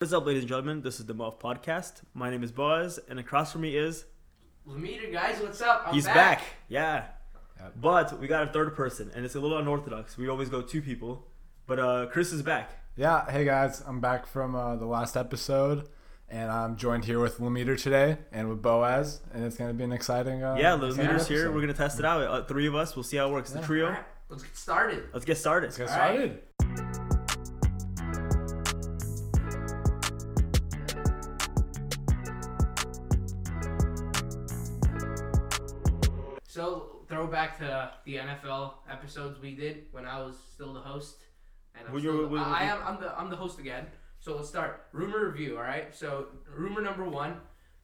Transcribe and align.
What's 0.00 0.14
up, 0.14 0.24
ladies 0.24 0.44
and 0.44 0.48
gentlemen? 0.48 0.80
This 0.80 0.98
is 0.98 1.04
the 1.04 1.12
Muffed 1.12 1.42
Podcast. 1.42 2.00
My 2.14 2.30
name 2.30 2.42
is 2.42 2.50
Boaz, 2.50 2.98
and 3.10 3.18
across 3.18 3.52
from 3.52 3.60
me 3.60 3.76
is 3.76 4.06
Lemita, 4.66 5.12
guys, 5.12 5.38
what's 5.42 5.60
up? 5.60 5.82
I'm 5.88 5.92
he's 5.92 6.06
back. 6.06 6.14
back. 6.38 6.42
Yeah, 6.68 7.04
Yep. 7.60 7.72
but 7.78 8.18
we 8.18 8.26
got 8.26 8.48
a 8.48 8.50
third 8.50 8.74
person, 8.74 9.10
and 9.14 9.26
it's 9.26 9.34
a 9.34 9.40
little 9.40 9.58
unorthodox. 9.58 10.16
We 10.16 10.30
always 10.30 10.48
go 10.48 10.62
two 10.62 10.80
people, 10.80 11.26
but 11.66 11.78
uh, 11.78 12.06
Chris 12.06 12.32
is 12.32 12.40
back. 12.40 12.70
Yeah, 12.96 13.30
hey 13.30 13.44
guys, 13.44 13.82
I'm 13.86 14.00
back 14.00 14.26
from 14.26 14.54
uh, 14.54 14.76
the 14.76 14.86
last 14.86 15.18
episode, 15.18 15.86
and 16.30 16.50
I'm 16.50 16.76
joined 16.76 17.04
here 17.04 17.20
with 17.20 17.36
Lemeter 17.38 17.78
today 17.78 18.16
and 18.32 18.48
with 18.48 18.62
Boaz, 18.62 19.20
and 19.34 19.44
it's 19.44 19.58
gonna 19.58 19.74
be 19.74 19.84
an 19.84 19.92
exciting. 19.92 20.42
Uh, 20.42 20.56
yeah, 20.58 20.82
exciting 20.82 21.18
here. 21.26 21.52
We're 21.52 21.60
gonna 21.60 21.74
test 21.74 21.98
it 21.98 22.06
out. 22.06 22.22
Uh, 22.22 22.42
three 22.44 22.66
of 22.66 22.74
us. 22.74 22.96
We'll 22.96 23.02
see 23.02 23.18
how 23.18 23.28
it 23.28 23.32
works. 23.32 23.50
The 23.50 23.60
trio. 23.60 23.84
All 23.88 23.92
right, 23.92 24.04
let's 24.30 24.44
get 24.44 24.56
started. 24.56 25.04
Let's 25.12 25.26
get 25.26 25.36
started. 25.36 25.66
Let's 25.66 25.76
get 25.76 25.90
All 25.90 25.98
right. 25.98 26.14
started. 26.16 26.42
Throwback 37.20 37.58
to 37.58 37.90
the 38.06 38.16
NFL 38.16 38.72
episodes 38.90 39.38
we 39.40 39.54
did 39.54 39.84
when 39.92 40.06
I 40.06 40.18
was 40.20 40.36
still 40.54 40.72
the 40.72 40.80
host, 40.80 41.16
and 41.74 41.86
I'm 41.86 41.92
Well, 41.92 42.00
still, 42.00 42.26
well, 42.28 42.42
I, 42.44 42.60
I 42.60 42.62
am 42.64 42.78
I'm 42.86 43.00
the 43.00 43.18
I'm 43.18 43.28
the 43.30 43.36
host 43.36 43.58
again. 43.58 43.86
So 44.20 44.36
let's 44.36 44.48
start 44.48 44.86
rumor 44.92 45.26
review. 45.26 45.56
All 45.56 45.62
right. 45.62 45.94
So 45.94 46.26
rumor 46.54 46.80
number 46.80 47.04
one, 47.04 47.36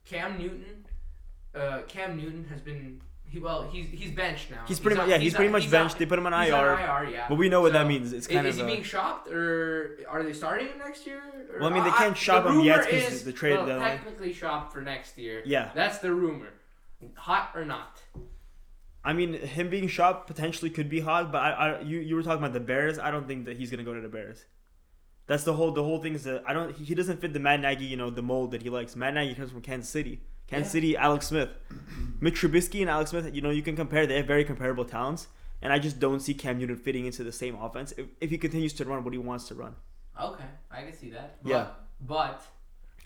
Cam 0.05 0.37
Newton. 0.39 0.85
Uh, 1.55 1.81
Cam 1.87 2.17
Newton 2.17 2.45
has 2.51 2.61
been 2.61 2.99
he 3.29 3.37
well 3.39 3.63
he's 3.71 3.87
he's 3.89 4.11
benched 4.11 4.49
now. 4.49 4.63
He's 4.67 4.79
pretty 4.79 4.95
much 4.97 5.03
on- 5.05 5.09
yeah. 5.11 5.17
He's, 5.19 5.33
pretty 5.35 5.47
on- 5.47 5.51
much 5.53 5.63
he's 5.63 5.71
benched. 5.71 5.95
on- 5.95 5.99
they 5.99 6.05
put 6.07 6.17
him 6.17 6.25
on 6.25 6.33
IR. 6.33 6.49
IR, 6.49 7.09
yeah. 7.11 7.25
But 7.29 7.35
we 7.35 7.47
know 7.49 7.61
what 7.61 7.73
that 7.73 7.85
means. 7.87 8.13
It's 8.13 8.25
is, 8.27 8.33
kind 8.33 8.47
is 8.47 8.55
of. 8.57 8.65
he 8.65 8.71
uh, 8.71 8.75
being 8.75 8.83
shopped 8.83 9.27
or 9.29 9.99
are 10.09 10.23
they 10.23 10.33
starting 10.33 10.67
him 10.67 10.79
next 10.79 11.05
year? 11.05 11.21
Or- 11.53 11.59
Well, 11.59 11.69
I 11.69 11.73
mean, 11.73 11.83
they 11.83 11.91
can't 11.91 12.15
the 12.15 12.19
shop 12.19 12.45
him 12.47 12.61
yet 12.61 12.85
because 12.89 13.13
is 13.13 13.23
the 13.23 13.33
trade 13.33 13.55
deadline. 13.57 13.81
Technically 13.81 14.33
shopped 14.33 14.73
for 14.73 14.81
next 14.81 15.15
year. 15.17 15.43
yeah. 15.45 15.69
That's 15.75 15.99
the 15.99 16.11
rumor. 16.13 16.47
Hot 17.15 17.51
or 17.53 17.63
not? 17.63 18.01
I 19.03 19.13
mean, 19.13 19.33
him 19.33 19.69
being 19.69 19.87
shot 19.87 20.27
potentially 20.27 20.69
could 20.69 20.89
be 20.89 20.99
hot, 20.99 21.31
but 21.31 21.39
I, 21.39 21.49
I 21.51 21.81
you 21.81 21.99
you 21.99 22.15
were 22.15 22.23
talking 22.23 22.39
about 22.39 22.53
the 22.53 22.59
Bears. 22.59 22.99
I 22.99 23.11
don't 23.11 23.27
think 23.27 23.45
that 23.45 23.57
he's 23.57 23.71
gonna 23.71 23.83
go 23.83 23.93
to 23.93 24.01
the 24.01 24.09
Bears. 24.09 24.45
That's 25.27 25.43
the 25.43 25.53
whole 25.53 25.71
the 25.71 25.83
whole 25.83 26.01
thing 26.01 26.13
is 26.15 26.23
that 26.23 26.43
I 26.47 26.53
don't 26.53 26.75
he 26.75 26.95
doesn't 26.95 27.21
fit 27.21 27.33
the 27.33 27.39
Matt 27.39 27.59
Nagy 27.61 27.85
you 27.85 27.97
know 27.97 28.09
the 28.09 28.21
mold 28.21 28.51
that 28.51 28.61
he 28.63 28.69
likes. 28.69 28.95
Matt 28.95 29.13
Nagy 29.13 29.35
comes 29.35 29.51
from 29.51 29.61
Kansas 29.61 29.89
City. 29.89 30.21
Kansas 30.47 30.69
Yeah. 30.69 30.77
City, 30.77 30.97
Alex 30.97 31.27
Smith, 31.27 31.49
Mitch 32.21 32.35
Trubisky 32.41 32.79
and 32.81 32.89
Alex 32.89 33.11
Smith. 33.11 33.33
You 33.33 33.41
know 33.41 33.49
you 33.49 33.61
can 33.61 33.75
compare. 33.75 34.07
They 34.07 34.15
have 34.17 34.27
very 34.27 34.45
comparable 34.45 34.85
talents, 34.85 35.27
and 35.61 35.73
I 35.73 35.79
just 35.79 35.99
don't 35.99 36.21
see 36.21 36.33
Cam 36.33 36.57
Newton 36.57 36.77
fitting 36.77 37.05
into 37.05 37.23
the 37.23 37.33
same 37.33 37.55
offense 37.55 37.93
if, 37.97 38.07
if 38.21 38.29
he 38.29 38.37
continues 38.37 38.73
to 38.73 38.85
run 38.85 39.03
what 39.03 39.13
he 39.13 39.19
wants 39.19 39.47
to 39.49 39.55
run. 39.55 39.75
Okay, 40.21 40.45
I 40.71 40.83
can 40.83 40.93
see 40.93 41.09
that. 41.11 41.37
Yeah. 41.43 41.67
But 41.99 42.41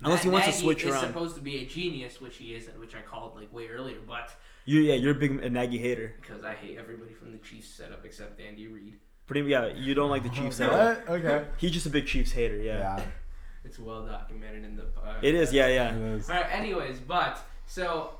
Unless 0.04 0.24
he 0.24 0.30
Matt 0.30 0.34
wants 0.46 0.48
to 0.58 0.64
switch 0.64 0.84
is 0.84 0.92
around. 0.94 1.08
supposed 1.08 1.36
to 1.36 1.42
be 1.42 1.58
a 1.58 1.66
genius, 1.66 2.20
which 2.20 2.38
he 2.38 2.56
isn't, 2.56 2.80
which 2.80 2.96
I 2.96 3.02
called 3.02 3.36
like 3.36 3.52
way 3.54 3.68
earlier. 3.68 3.98
But 4.08 4.32
You 4.66 4.80
yeah 4.82 4.96
you're 4.96 5.12
a 5.12 5.16
big 5.20 5.52
Nagy 5.52 5.78
hater. 5.78 6.16
because 6.22 6.44
I 6.44 6.54
hate 6.54 6.78
everybody 6.78 7.14
from 7.14 7.32
the 7.32 7.38
Chiefs 7.38 7.70
setup 7.70 8.04
except 8.06 8.40
Andy 8.40 8.68
Reid. 8.68 8.96
Pretty 9.28 9.48
yeah 9.50 9.68
you 9.68 9.94
don't 9.94 10.10
like 10.10 10.24
the 10.24 10.30
Chiefs 10.30 10.60
at 10.60 10.70
all. 10.72 11.16
Okay. 11.16 11.46
He's 11.58 11.72
just 11.72 11.86
a 11.86 11.90
big 11.90 12.06
Chiefs 12.08 12.32
hater. 12.32 12.58
Yeah. 12.58 12.80
Yeah, 12.98 13.04
It's 13.64 13.78
well 13.80 14.06
documented 14.06 14.64
in 14.66 14.76
the. 14.76 14.84
Uh, 14.84 15.20
It 15.22 15.36
is. 15.36 15.54
Yeah 15.54 15.68
yeah. 15.68 15.96
it 15.96 16.02
is. 16.18 16.30
All 16.30 16.36
right. 16.36 16.52
Anyways, 16.52 17.00
but 17.00 17.40
so 17.68 18.12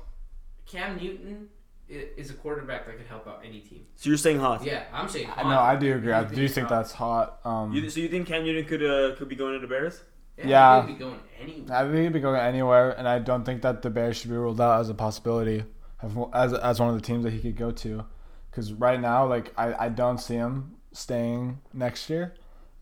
Cam 0.66 0.96
Newton 0.96 1.48
is 1.88 2.30
a 2.30 2.34
quarterback 2.34 2.86
that 2.86 2.96
could 2.96 3.06
help 3.06 3.26
out 3.26 3.42
any 3.44 3.60
team. 3.60 3.84
So 3.96 4.08
you're 4.08 4.16
saying 4.16 4.38
hot. 4.38 4.64
Yeah, 4.64 4.84
I'm 4.94 5.08
saying. 5.08 5.28
I 5.36 5.42
know. 5.42 5.58
I 5.58 5.76
do 5.76 5.94
agree. 5.94 6.12
I 6.12 6.22
You 6.22 6.34
do 6.36 6.48
think 6.48 6.68
hot? 6.68 6.76
that's 6.76 6.92
hot. 6.92 7.40
Um, 7.44 7.72
You, 7.74 7.90
so 7.90 8.00
you 8.00 8.08
think 8.08 8.26
Cam 8.28 8.44
Newton 8.44 8.64
could 8.64 8.82
uh, 8.82 9.14
could 9.16 9.28
be 9.28 9.36
going 9.36 9.52
to 9.54 9.58
the 9.60 9.66
Bears? 9.66 10.00
Yeah. 10.48 10.82
He 10.82 10.86
could 10.88 10.98
be 10.98 11.04
going 11.04 11.20
anywhere. 11.40 11.76
I 11.76 11.82
think 11.84 11.96
he'd 11.96 12.12
be 12.12 12.20
going 12.20 12.40
anywhere, 12.40 12.90
and 12.98 13.08
I 13.08 13.18
don't 13.18 13.44
think 13.44 13.62
that 13.62 13.82
the 13.82 13.90
Bears 13.90 14.16
should 14.18 14.30
be 14.30 14.36
ruled 14.36 14.60
out 14.60 14.80
as 14.80 14.88
a 14.88 14.94
possibility, 14.94 15.64
of- 16.00 16.28
as 16.32 16.52
as 16.54 16.80
one 16.80 16.88
of 16.88 16.94
the 16.94 17.00
teams 17.06 17.24
that 17.24 17.32
he 17.32 17.40
could 17.40 17.56
go 17.56 17.70
to, 17.70 18.04
because 18.50 18.72
right 18.72 19.00
now, 19.00 19.26
like 19.26 19.52
I, 19.56 19.86
I 19.86 19.88
don't 19.88 20.18
see 20.18 20.34
him 20.34 20.76
staying 20.92 21.60
next 21.72 22.08
year, 22.10 22.34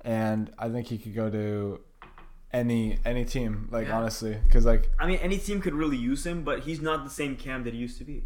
and 0.03 0.51
I 0.59 0.69
think 0.69 0.87
he 0.89 0.99
could 0.99 1.15
go 1.15 1.31
to 1.31 1.81
any 2.53 2.99
any 3.05 3.25
team, 3.25 3.69
like 3.71 3.87
Yeah. 3.89 3.99
honestly, 3.99 4.37
because 4.47 4.67
like 4.67 4.91
I 4.99 5.07
mean, 5.07 5.19
any 5.21 5.39
team 5.39 5.61
could 5.61 5.75
really 5.75 5.97
use 5.97 6.27
him, 6.27 6.43
but 6.43 6.61
he's 6.61 6.81
not 6.81 7.05
the 7.05 7.11
same 7.11 7.37
Cam 7.37 7.65
that 7.65 7.75
he 7.75 7.79
used 7.81 7.99
to 7.99 8.05
be. 8.05 8.25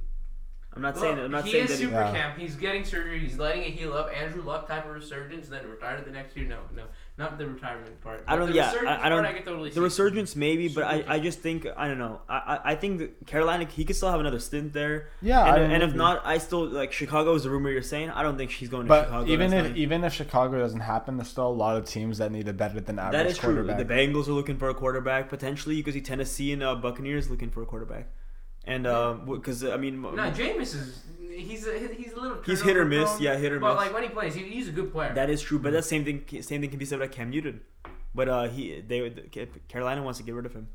I'm 0.77 0.83
not 0.83 0.99
saying. 0.99 1.19
I'm 1.21 1.31
not 1.31 1.45
he 1.45 1.53
saying 1.53 1.65
is 1.67 1.71
that. 1.71 1.77
He, 1.79 1.85
super 1.85 1.95
Yeah. 2.01 2.11
camp. 2.13 2.37
He's 2.39 2.57
getting 2.57 2.85
surgery. 2.85 3.21
He's 3.21 3.39
letting 3.39 3.63
it 3.63 3.71
heal 3.75 3.93
up. 3.93 4.11
Andrew 4.13 4.43
Luck 4.43 4.67
type 4.67 4.85
of 4.87 4.91
resurgence, 4.93 5.47
then 5.49 5.65
retire 5.69 6.01
the 6.01 6.11
next 6.11 6.37
year. 6.37 6.49
No, 6.49 6.59
no, 6.75 6.83
not 7.17 7.39
the 7.39 7.47
retirement 7.47 8.01
part. 8.01 8.25
I 8.27 8.35
don't- 8.37 8.49
The 8.49 8.55
yeah, 8.57 8.73
I- 8.87 9.07
I 9.07 9.09
don't- 9.09 9.23
Part 9.23 9.35
I 9.35 9.37
can 9.39 9.45
totally 9.45 9.69
the 9.71 9.77
see. 9.77 9.81
resurgence, 9.81 10.35
maybe, 10.35 10.67
but 10.69 10.83
I, 10.85 11.05
I 11.07 11.21
just 11.21 11.39
think 11.39 11.65
I 11.77 11.87
don't 11.87 11.99
know. 11.99 12.21
I, 12.29 12.37
I 12.65 12.73
I 12.73 12.75
think 12.75 12.99
that 12.99 13.27
Carolina 13.27 13.67
he 13.67 13.85
could 13.85 13.95
still 13.95 14.11
have 14.11 14.19
another 14.19 14.41
stint 14.41 14.73
there. 14.73 15.09
yeah, 15.23 15.55
and, 15.55 15.73
and 15.73 15.83
if 15.85 15.95
not, 15.95 16.23
I 16.27 16.39
still 16.39 16.67
like 16.67 16.93
Chicago 16.93 17.35
is 17.35 17.45
the 17.45 17.51
rumor 17.51 17.71
you're 17.71 17.83
saying. 17.83 18.11
I 18.11 18.23
don't 18.25 18.37
think 18.37 18.51
she's 18.51 18.69
going 18.69 18.87
to 18.87 18.89
But 18.89 19.05
Chicago. 19.05 19.31
even 19.31 19.53
if 19.53 19.67
fine. 19.67 19.77
even 19.77 20.03
if 20.03 20.13
Chicago 20.13 20.59
doesn't 20.59 20.81
happen, 20.81 21.17
there's 21.17 21.29
still 21.29 21.47
a 21.47 21.59
lot 21.65 21.77
of 21.77 21.85
teams 21.85 22.19
that 22.19 22.33
need 22.33 22.49
a 22.49 22.53
better 22.53 22.81
than 22.81 22.99
average 22.99 23.13
that 23.13 23.27
is 23.27 23.39
true. 23.39 23.55
quarterback. 23.55 23.79
The 23.79 23.95
Bengals 23.95 24.27
are 24.27 24.33
looking 24.33 24.57
for 24.59 24.69
a 24.69 24.75
quarterback 24.75 25.29
potentially. 25.29 25.77
You 25.77 25.85
could 25.85 25.95
see 25.95 26.01
Tennessee 26.01 26.53
and 26.53 26.63
uh, 26.65 26.75
Buccaneers 26.75 27.31
looking 27.31 27.51
for 27.51 27.63
a 27.63 27.67
quarterback, 27.67 28.09
and 28.67 28.85
because 29.27 29.65
I 29.65 29.77
mean, 29.77 30.01
No, 30.03 30.11
Jameis 30.11 30.75
is 30.75 31.03
he's 31.37 31.67
a, 31.67 31.79
he's 31.79 32.13
a 32.13 32.21
little. 32.21 32.43
he's 32.45 32.63
hit 32.63 32.77
or 32.77 32.85
miss. 32.85 33.11
prone, 33.11 33.23
Yeah, 33.23 33.37
hit 33.37 33.53
or 33.53 33.61
But 33.61 33.75
miss. 33.75 33.77
But 33.77 33.85
like 33.87 33.95
when 33.95 34.03
he 34.05 34.09
plays, 34.09 34.35
he, 34.35 34.43
he's 34.45 34.69
a 34.69 34.73
good 34.73 34.93
player. 34.93 35.13
That 35.15 35.31
is 35.31 35.43
true, 35.43 35.59
but 35.59 35.73
that 35.73 35.85
same 35.85 36.05
thing 36.05 36.25
same 36.43 36.61
thing 36.61 36.71
can 36.71 36.79
be 36.79 36.85
said 36.85 37.01
about 37.01 37.13
Cam 37.13 37.31
Newton. 37.31 37.61
But 38.15 38.29
uh, 38.29 38.49
he 38.49 38.81
they 38.81 39.11
Carolina 39.69 40.03
wants 40.03 40.19
to 40.19 40.25
get 40.25 40.35
rid 40.35 40.47
of 40.47 40.55
him. 40.55 40.69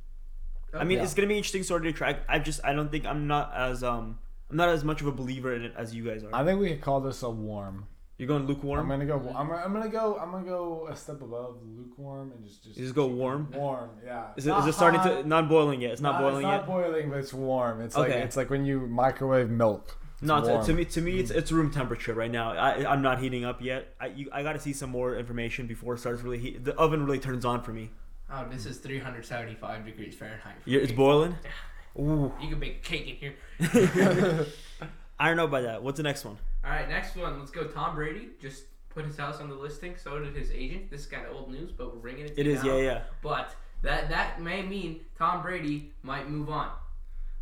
I 0.74 0.84
mean, 0.84 0.98
Yeah. 0.98 1.04
it's 1.04 1.14
gonna 1.14 1.28
be 1.28 1.38
interesting 1.38 1.64
sort 1.64 1.86
of 1.86 1.96
track. 1.96 2.22
I 2.28 2.40
just 2.40 2.60
I 2.64 2.74
don't 2.74 2.92
think 2.92 3.06
I'm 3.06 3.28
not 3.28 3.54
as 3.56 3.84
um 3.84 4.20
I'm 4.50 4.58
not 4.58 4.70
as 4.70 4.84
much 4.84 5.02
of 5.02 5.08
a 5.08 5.12
believer 5.12 5.54
in 5.54 5.64
it 5.64 5.74
as 5.78 5.96
you 5.96 6.04
guys 6.04 6.24
are. 6.24 6.30
I 6.34 6.44
think 6.44 6.60
we 6.60 6.70
could 6.70 6.82
call 6.82 7.00
this 7.02 7.24
a 7.24 7.30
warm. 7.30 7.88
You're 8.20 8.28
going 8.28 8.46
lukewarm. 8.46 8.82
I'm 8.82 8.88
gonna 8.90 9.06
go. 9.06 9.34
I'm, 9.36 9.50
I'm 9.50 9.74
gonna 9.74 9.88
go. 9.90 10.18
I'm 10.22 10.30
gonna 10.30 10.44
go 10.46 10.88
a 10.92 10.96
step 10.96 11.22
above 11.22 11.56
lukewarm 11.76 12.34
and 12.34 12.46
just 12.46 12.64
just. 12.66 12.78
You 12.78 12.84
just 12.84 12.94
go 12.94 13.08
warm. 13.08 13.50
Warm, 13.52 13.90
yeah. 14.06 14.26
Is 14.36 14.46
it, 14.46 14.50
Not 14.50 14.60
is 14.62 14.68
it 14.68 14.74
starting 14.78 15.00
to 15.02 15.24
not 15.28 15.48
boiling 15.50 15.82
yet? 15.82 15.92
It's 15.94 16.02
not 16.02 16.20
boiling 16.20 16.38
It's 16.38 16.44
not 16.44 16.58
yet. 16.58 16.68
boiling, 16.68 17.10
but 17.10 17.20
it's 17.20 17.34
warm. 17.34 17.82
It's 17.82 17.96
like 17.96 18.10
Okay. 18.12 18.22
it's 18.22 18.36
like 18.36 18.50
when 18.50 18.66
you 18.66 18.82
microwave 18.88 19.50
milk. 19.50 19.98
It's 20.16 20.24
No, 20.28 20.42
to, 20.44 20.50
warm. 20.52 20.66
to 20.66 20.74
me 20.74 20.84
to 20.86 21.02
me 21.02 21.20
it's 21.22 21.32
mm. 21.32 21.38
it's 21.38 21.50
room 21.54 21.72
temperature 21.72 22.14
right 22.14 22.30
now. 22.30 22.52
I 22.52 22.92
I'm 22.92 23.02
not 23.02 23.20
heating 23.20 23.46
up 23.46 23.62
yet. 23.62 23.96
I 24.02 24.08
you, 24.08 24.30
I 24.34 24.44
got 24.44 24.52
to 24.54 24.60
see 24.60 24.74
some 24.74 24.90
more 24.90 25.16
information 25.16 25.66
before 25.66 25.94
it 25.94 26.00
starts 26.00 26.22
really 26.22 26.40
heat. 26.40 26.66
The 26.66 26.76
oven 26.76 27.06
really 27.06 27.20
turns 27.20 27.46
on 27.46 27.64
for 27.64 27.72
me. 27.72 27.90
oh, 28.30 28.46
this 28.52 28.66
is 28.66 28.80
375 28.80 29.86
degrees 29.86 30.14
Fahrenheit. 30.14 30.62
for 30.62 30.70
You're, 30.70 30.82
it's 30.82 30.92
me. 30.92 30.98
boiling. 30.98 31.36
Ooh, 31.98 32.34
You 32.42 32.50
can 32.50 32.60
bake 32.60 32.84
cake 32.84 33.08
in 33.08 33.16
here. 33.16 33.36
I 35.20 35.28
don't 35.30 35.38
know 35.38 35.46
about 35.46 35.64
that. 35.64 35.84
What's 35.84 35.98
the 35.98 36.04
next 36.04 36.26
one? 36.26 36.38
All 36.64 36.72
right, 36.72 36.88
next 36.90 37.16
one. 37.16 37.40
Let's 37.40 37.52
go. 37.52 37.66
Tom 37.66 37.96
Brady 37.96 38.30
just 38.42 38.64
put 38.90 39.06
his 39.06 39.18
house 39.18 39.40
on 39.40 39.50
the 39.50 39.56
listing. 39.56 39.96
So 39.98 40.20
did 40.20 40.36
his 40.36 40.52
agent. 40.52 40.92
This 40.92 41.02
is 41.02 41.08
kind 41.08 41.26
of 41.26 41.34
old 41.36 41.52
news, 41.52 41.72
but 41.72 41.94
we're 41.94 42.02
bringing 42.02 42.26
it. 42.26 42.36
To 42.36 42.42
It 42.42 42.48
is 42.48 42.64
now. 42.64 42.76
yeah 42.78 42.82
yeah. 42.84 43.02
But 43.22 43.56
that 43.82 44.10
that 44.10 44.42
may 44.42 44.62
mean 44.62 45.02
Tom 45.18 45.42
Brady 45.42 45.92
might 46.04 46.30
move 46.30 46.50
on. 46.50 46.72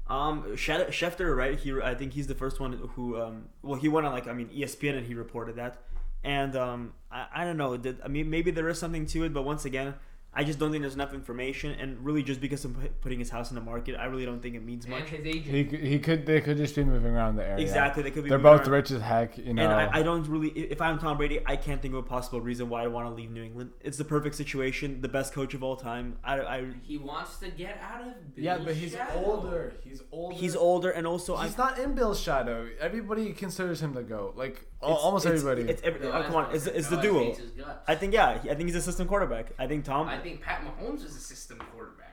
Um, 0.09 0.44
Schef- 0.55 0.88
Schefter, 0.89 1.35
right? 1.35 1.59
He, 1.59 1.73
I 1.81 1.94
think 1.94 2.13
he's 2.13 2.28
the 2.28 2.35
first 2.35 2.61
one 2.61 2.72
who, 2.95 3.19
um, 3.22 3.50
well, 3.61 3.78
he 3.78 3.89
went 3.89 4.07
on 4.07 4.13
like, 4.13 4.25
I 4.25 4.31
mean, 4.31 4.47
ESPN, 4.47 4.95
and 4.97 5.05
he 5.05 5.13
reported 5.13 5.57
that. 5.57 5.81
And 6.23 6.55
um, 6.55 6.94
I, 7.11 7.28
I 7.35 7.44
don't 7.44 7.57
know. 7.57 7.75
Did, 7.75 7.99
I 8.01 8.07
mean, 8.07 8.29
maybe 8.29 8.49
there 8.51 8.69
is 8.69 8.79
something 8.79 9.05
to 9.07 9.25
it, 9.25 9.34
but 9.34 9.41
once 9.44 9.66
again, 9.66 9.95
I 10.39 10.43
just 10.43 10.59
don't 10.59 10.71
think 10.71 10.83
there's 10.83 10.93
enough 10.93 11.13
information. 11.13 11.71
And 11.81 11.89
really, 12.05 12.21
just 12.23 12.39
because 12.39 12.63
I'm 12.63 12.75
putting 13.01 13.19
his 13.19 13.29
house 13.29 13.49
in 13.51 13.55
the 13.55 13.61
market, 13.61 13.95
I 13.99 14.05
really 14.05 14.25
don't 14.25 14.41
think 14.41 14.55
it 14.55 14.63
means 14.63 14.85
And 14.85 14.93
much. 14.93 15.09
his 15.09 15.25
agent. 15.25 15.45
he 15.45 15.63
he 15.93 15.97
could 15.99 16.25
they 16.25 16.39
could 16.41 16.57
just 16.57 16.75
be 16.75 16.83
moving 16.83 17.13
around 17.15 17.35
the 17.37 17.43
area. 17.45 17.63
Exactly, 17.65 18.03
they 18.03 18.11
could 18.11 18.23
be. 18.23 18.29
They're 18.29 18.37
both 18.37 18.61
around. 18.61 18.71
rich 18.71 18.91
as 18.91 19.01
heck. 19.01 19.37
You 19.37 19.53
know. 19.53 19.63
And 19.63 19.73
I, 19.73 19.99
I 19.99 20.03
don't 20.03 20.27
really, 20.27 20.49
if 20.49 20.79
I'm 20.79 20.99
Tom 20.99 21.17
Brady, 21.17 21.39
I 21.45 21.55
can't 21.55 21.81
think 21.81 21.93
of 21.95 21.99
a 21.99 22.03
possible 22.03 22.39
reason 22.39 22.69
why 22.69 22.83
I 22.83 22.87
want 22.87 23.07
to 23.09 23.13
leave 23.13 23.31
New 23.31 23.43
England. 23.43 23.71
It's 23.81 23.97
the 23.97 24.05
perfect 24.05 24.35
situation, 24.35 25.01
the 25.01 25.09
best 25.09 25.33
coach 25.33 25.53
of 25.55 25.63
all 25.63 25.75
time. 25.75 26.17
I, 26.23 26.39
I 26.41 26.65
he 26.83 26.97
wants 26.99 27.37
to 27.39 27.49
get 27.49 27.81
out 27.81 28.01
of. 28.01 28.35
Bill's 28.35 28.45
yeah, 28.45 28.57
but 28.63 28.75
he's 28.75 28.91
shadow. 28.91 29.23
older. 29.25 29.73
He's 29.83 30.01
older. 30.11 30.35
he's 30.35 30.55
older, 30.55 30.90
and 30.91 31.07
also 31.07 31.35
I. 31.35 31.45
He's 31.47 31.57
not 31.57 31.79
in 31.79 31.95
Bill's 31.95 32.19
shadow. 32.19 32.67
Everybody 32.79 33.33
considers 33.33 33.81
him 33.81 33.93
the 33.93 34.03
goat. 34.03 34.35
Like 34.37 34.55
al- 34.55 34.55
it's- 34.57 34.77
almost 34.82 35.26
it's- 35.26 35.41
everybody. 35.41 35.70
It's, 35.70 35.82
every, 35.84 36.00
No, 36.02 36.12
oh, 36.12 36.24
come 36.24 36.35
on, 36.35 36.44
not 36.44 36.56
it's, 36.56 36.66
fair. 36.66 36.74
it's 36.76 36.88
the 36.88 36.96
Boaz 36.97 37.06
duo. 37.06 37.24
hates 37.24 37.40
his 37.40 37.52
guts. 37.52 37.84
I 37.88 37.96
think 37.96 38.14
yeah, 38.14 38.28
I 38.29 38.38
think 38.38 38.62
he's 38.62 38.76
a 38.76 38.82
system 38.82 39.08
quarterback. 39.08 39.52
I 39.58 39.68
think 39.68 39.85
Tom. 39.85 40.08
I 40.08 40.18
think 40.20 40.41
Pat 40.41 40.62
Mahomes 40.64 41.03
is 41.06 41.16
a 41.16 41.20
system 41.20 41.59
quarterback. 41.74 42.03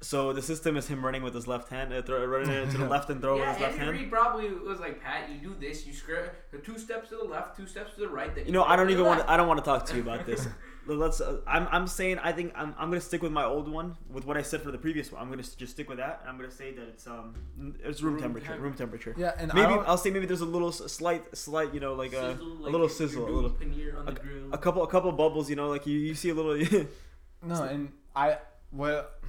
So 0.00 0.32
the 0.32 0.42
system 0.42 0.76
is 0.76 0.88
him 0.88 1.04
running 1.04 1.22
with 1.22 1.32
his 1.32 1.46
left 1.46 1.68
hand, 1.68 1.92
uh, 1.92 2.02
throw, 2.02 2.24
running 2.26 2.50
it 2.50 2.70
to 2.72 2.76
the 2.78 2.88
left 2.88 3.08
and 3.10 3.20
throw 3.20 3.36
yeah, 3.38 3.50
with 3.50 3.56
his 3.58 3.62
left 3.62 3.74
Andy 3.74 3.84
hand. 3.86 3.98
Reid 4.00 4.10
probably 4.10 4.50
was 4.52 4.80
like, 4.80 5.00
Pat, 5.00 5.30
you 5.30 5.36
do 5.38 5.54
this, 5.60 5.86
you 5.86 5.92
screw 5.92 6.24
two 6.64 6.76
steps 6.76 7.10
to 7.10 7.16
the 7.18 7.24
left, 7.24 7.56
two 7.56 7.68
steps 7.68 7.94
to 7.94 8.00
the 8.00 8.08
right. 8.08 8.34
Then 8.34 8.46
You 8.46 8.52
know, 8.52 8.64
I 8.64 8.74
don't 8.74 8.90
even 8.90 9.04
want. 9.04 9.20
To, 9.20 9.30
I 9.30 9.36
don't 9.36 9.46
want 9.46 9.58
to 9.60 9.64
talk 9.64 9.86
to 9.86 9.94
you 9.96 10.02
about 10.02 10.26
this. 10.26 10.48
Let's. 10.86 11.20
Uh, 11.20 11.38
I'm. 11.46 11.68
I'm 11.70 11.86
saying. 11.86 12.18
I 12.18 12.32
think 12.32 12.52
I'm. 12.56 12.74
I'm 12.78 12.88
gonna 12.90 13.00
stick 13.00 13.22
with 13.22 13.30
my 13.32 13.44
old 13.44 13.68
one 13.68 13.96
with 14.10 14.26
what 14.26 14.36
I 14.36 14.42
said 14.42 14.62
for 14.62 14.70
the 14.72 14.78
previous 14.78 15.12
one. 15.12 15.22
I'm 15.22 15.30
gonna 15.30 15.42
just 15.42 15.68
stick 15.72 15.88
with 15.88 15.98
that. 15.98 16.20
And 16.22 16.28
I'm 16.30 16.36
gonna 16.36 16.50
say 16.50 16.72
that 16.72 16.82
it's 16.88 17.06
um. 17.06 17.34
It's 17.84 18.02
room, 18.02 18.14
Room 18.14 18.22
temperature. 18.22 18.46
temp- 18.48 18.60
room 18.62 18.74
temperature. 18.74 19.14
yeah, 19.16 19.32
and 19.38 19.52
Maybe 19.54 19.68
don't- 19.68 19.86
I'll 19.88 19.96
say 19.96 20.10
maybe 20.10 20.26
there's 20.26 20.40
a 20.40 20.44
little 20.46 20.72
slight, 20.72 21.36
slight. 21.36 21.72
You 21.72 21.78
know, 21.80 21.94
like 21.94 22.12
a, 22.12 22.32
Sizzle, 22.32 22.46
a 22.46 22.62
like 22.64 22.72
little 22.72 22.88
sizzle, 22.88 23.28
a 23.28 23.30
little, 23.30 23.50
paneer 23.50 23.96
on 23.98 24.06
the 24.06 24.12
grill. 24.12 24.52
a 24.52 24.58
couple, 24.58 24.82
a 24.82 24.88
couple 24.88 25.12
bubbles. 25.12 25.48
You 25.48 25.56
know, 25.56 25.68
like 25.68 25.86
you, 25.86 25.98
you 25.98 26.14
see 26.14 26.30
a 26.30 26.34
little. 26.34 26.56
No, 27.44 27.62
and 27.64 27.90
I 28.14 28.38
what 28.70 29.20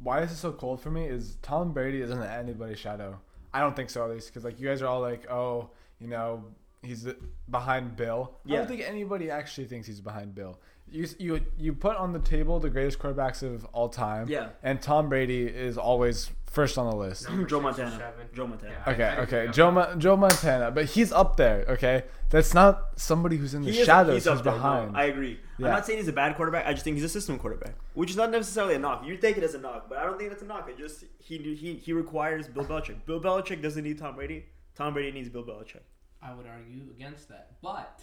why 0.00 0.20
is 0.22 0.30
it 0.30 0.36
so 0.36 0.52
cold 0.52 0.80
for 0.80 0.90
me 0.90 1.04
is 1.06 1.36
Tom 1.42 1.72
Brady 1.72 2.00
isn't 2.00 2.22
anybody's 2.22 2.78
shadow. 2.78 3.18
I 3.52 3.58
don't 3.60 3.74
think 3.74 3.90
so 3.90 4.04
at 4.04 4.10
least 4.10 4.28
because 4.28 4.44
like 4.44 4.60
you 4.60 4.68
guys 4.68 4.82
are 4.82 4.86
all 4.86 5.00
like, 5.00 5.28
oh, 5.30 5.70
you 6.00 6.06
know, 6.06 6.44
he's 6.82 7.08
behind 7.50 7.96
Bill. 7.96 8.34
Yeah. 8.44 8.54
I 8.54 8.58
don't 8.58 8.68
think 8.68 8.82
anybody 8.82 9.30
actually 9.30 9.66
thinks 9.66 9.86
he's 9.88 10.00
behind 10.00 10.34
Bill. 10.34 10.60
You 10.96 11.06
you 11.18 11.40
you 11.58 11.72
put 11.74 11.96
on 11.96 12.12
the 12.12 12.18
table 12.20 12.58
the 12.60 12.70
greatest 12.70 12.98
quarterbacks 12.98 13.42
of 13.42 13.64
all 13.66 13.88
time. 13.88 14.28
Yeah. 14.28 14.48
And 14.62 14.80
Tom 14.80 15.08
Brady 15.08 15.46
is 15.46 15.76
always 15.78 16.30
first 16.46 16.78
on 16.78 16.88
the 16.90 16.96
list. 16.96 17.28
Number 17.28 17.44
Joe 17.46 17.60
Montana. 17.60 17.90
seven. 17.90 18.26
Joe 18.34 18.46
Montana. 18.46 18.72
Yeah. 18.86 18.92
Okay, 18.92 19.04
I- 19.04 19.14
I 19.16 19.18
okay, 19.20 19.40
agree. 19.42 19.52
Joe 19.54 19.70
Ma- 19.70 19.94
Joe 19.96 20.16
Montana, 20.16 20.70
but 20.70 20.86
he's 20.86 21.12
up 21.12 21.36
there. 21.36 21.66
Okay, 21.68 22.04
that's 22.30 22.54
not 22.54 22.98
somebody 22.98 23.36
who's 23.36 23.52
in 23.54 23.62
the 23.62 23.70
He 23.70 23.80
is- 23.80 23.86
shadows. 23.86 24.14
he's 24.14 24.24
He's, 24.24 24.38
up 24.38 24.42
there, 24.42 24.52
no, 24.52 24.58
behind. 24.58 24.96
I 24.96 25.04
agree. 25.04 25.38
Yeah. 25.58 25.66
I'm 25.66 25.72
not 25.74 25.86
saying 25.86 25.98
he's 25.98 26.08
a 26.08 26.12
bad 26.14 26.34
quarterback. 26.36 26.66
I 26.66 26.72
just 26.72 26.84
think 26.84 26.94
he's 26.96 27.04
a 27.04 27.08
system 27.10 27.38
quarterback, 27.38 27.74
which 27.94 28.10
is 28.10 28.16
not 28.16 28.30
necessarily 28.30 28.74
a 28.74 28.78
knock. 28.78 29.04
You 29.06 29.16
take 29.18 29.36
it 29.36 29.42
as 29.44 29.54
a 29.54 29.58
knock, 29.58 29.88
but 29.88 29.98
I 29.98 30.04
don't 30.06 30.16
think 30.18 30.30
that's 30.30 30.42
a 30.42 30.46
knock. 30.46 30.68
It 30.70 30.78
just 30.78 31.04
he 31.18 31.36
he 31.54 31.74
he 31.74 31.92
requires 31.92 32.48
Bill 32.48 32.64
Belichick. 32.64 33.04
Bill 33.04 33.20
Belichick 33.20 33.60
doesn't 33.62 33.84
need 33.84 33.98
Tom 33.98 34.14
Brady. 34.16 34.46
Tom 34.74 34.94
Brady 34.94 35.12
needs 35.12 35.28
Bill 35.28 35.44
Belichick. 35.44 35.84
I 36.22 36.34
would 36.34 36.46
argue 36.46 36.84
against 36.90 37.28
that, 37.28 37.56
but, 37.62 38.00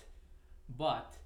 but. 0.78 1.18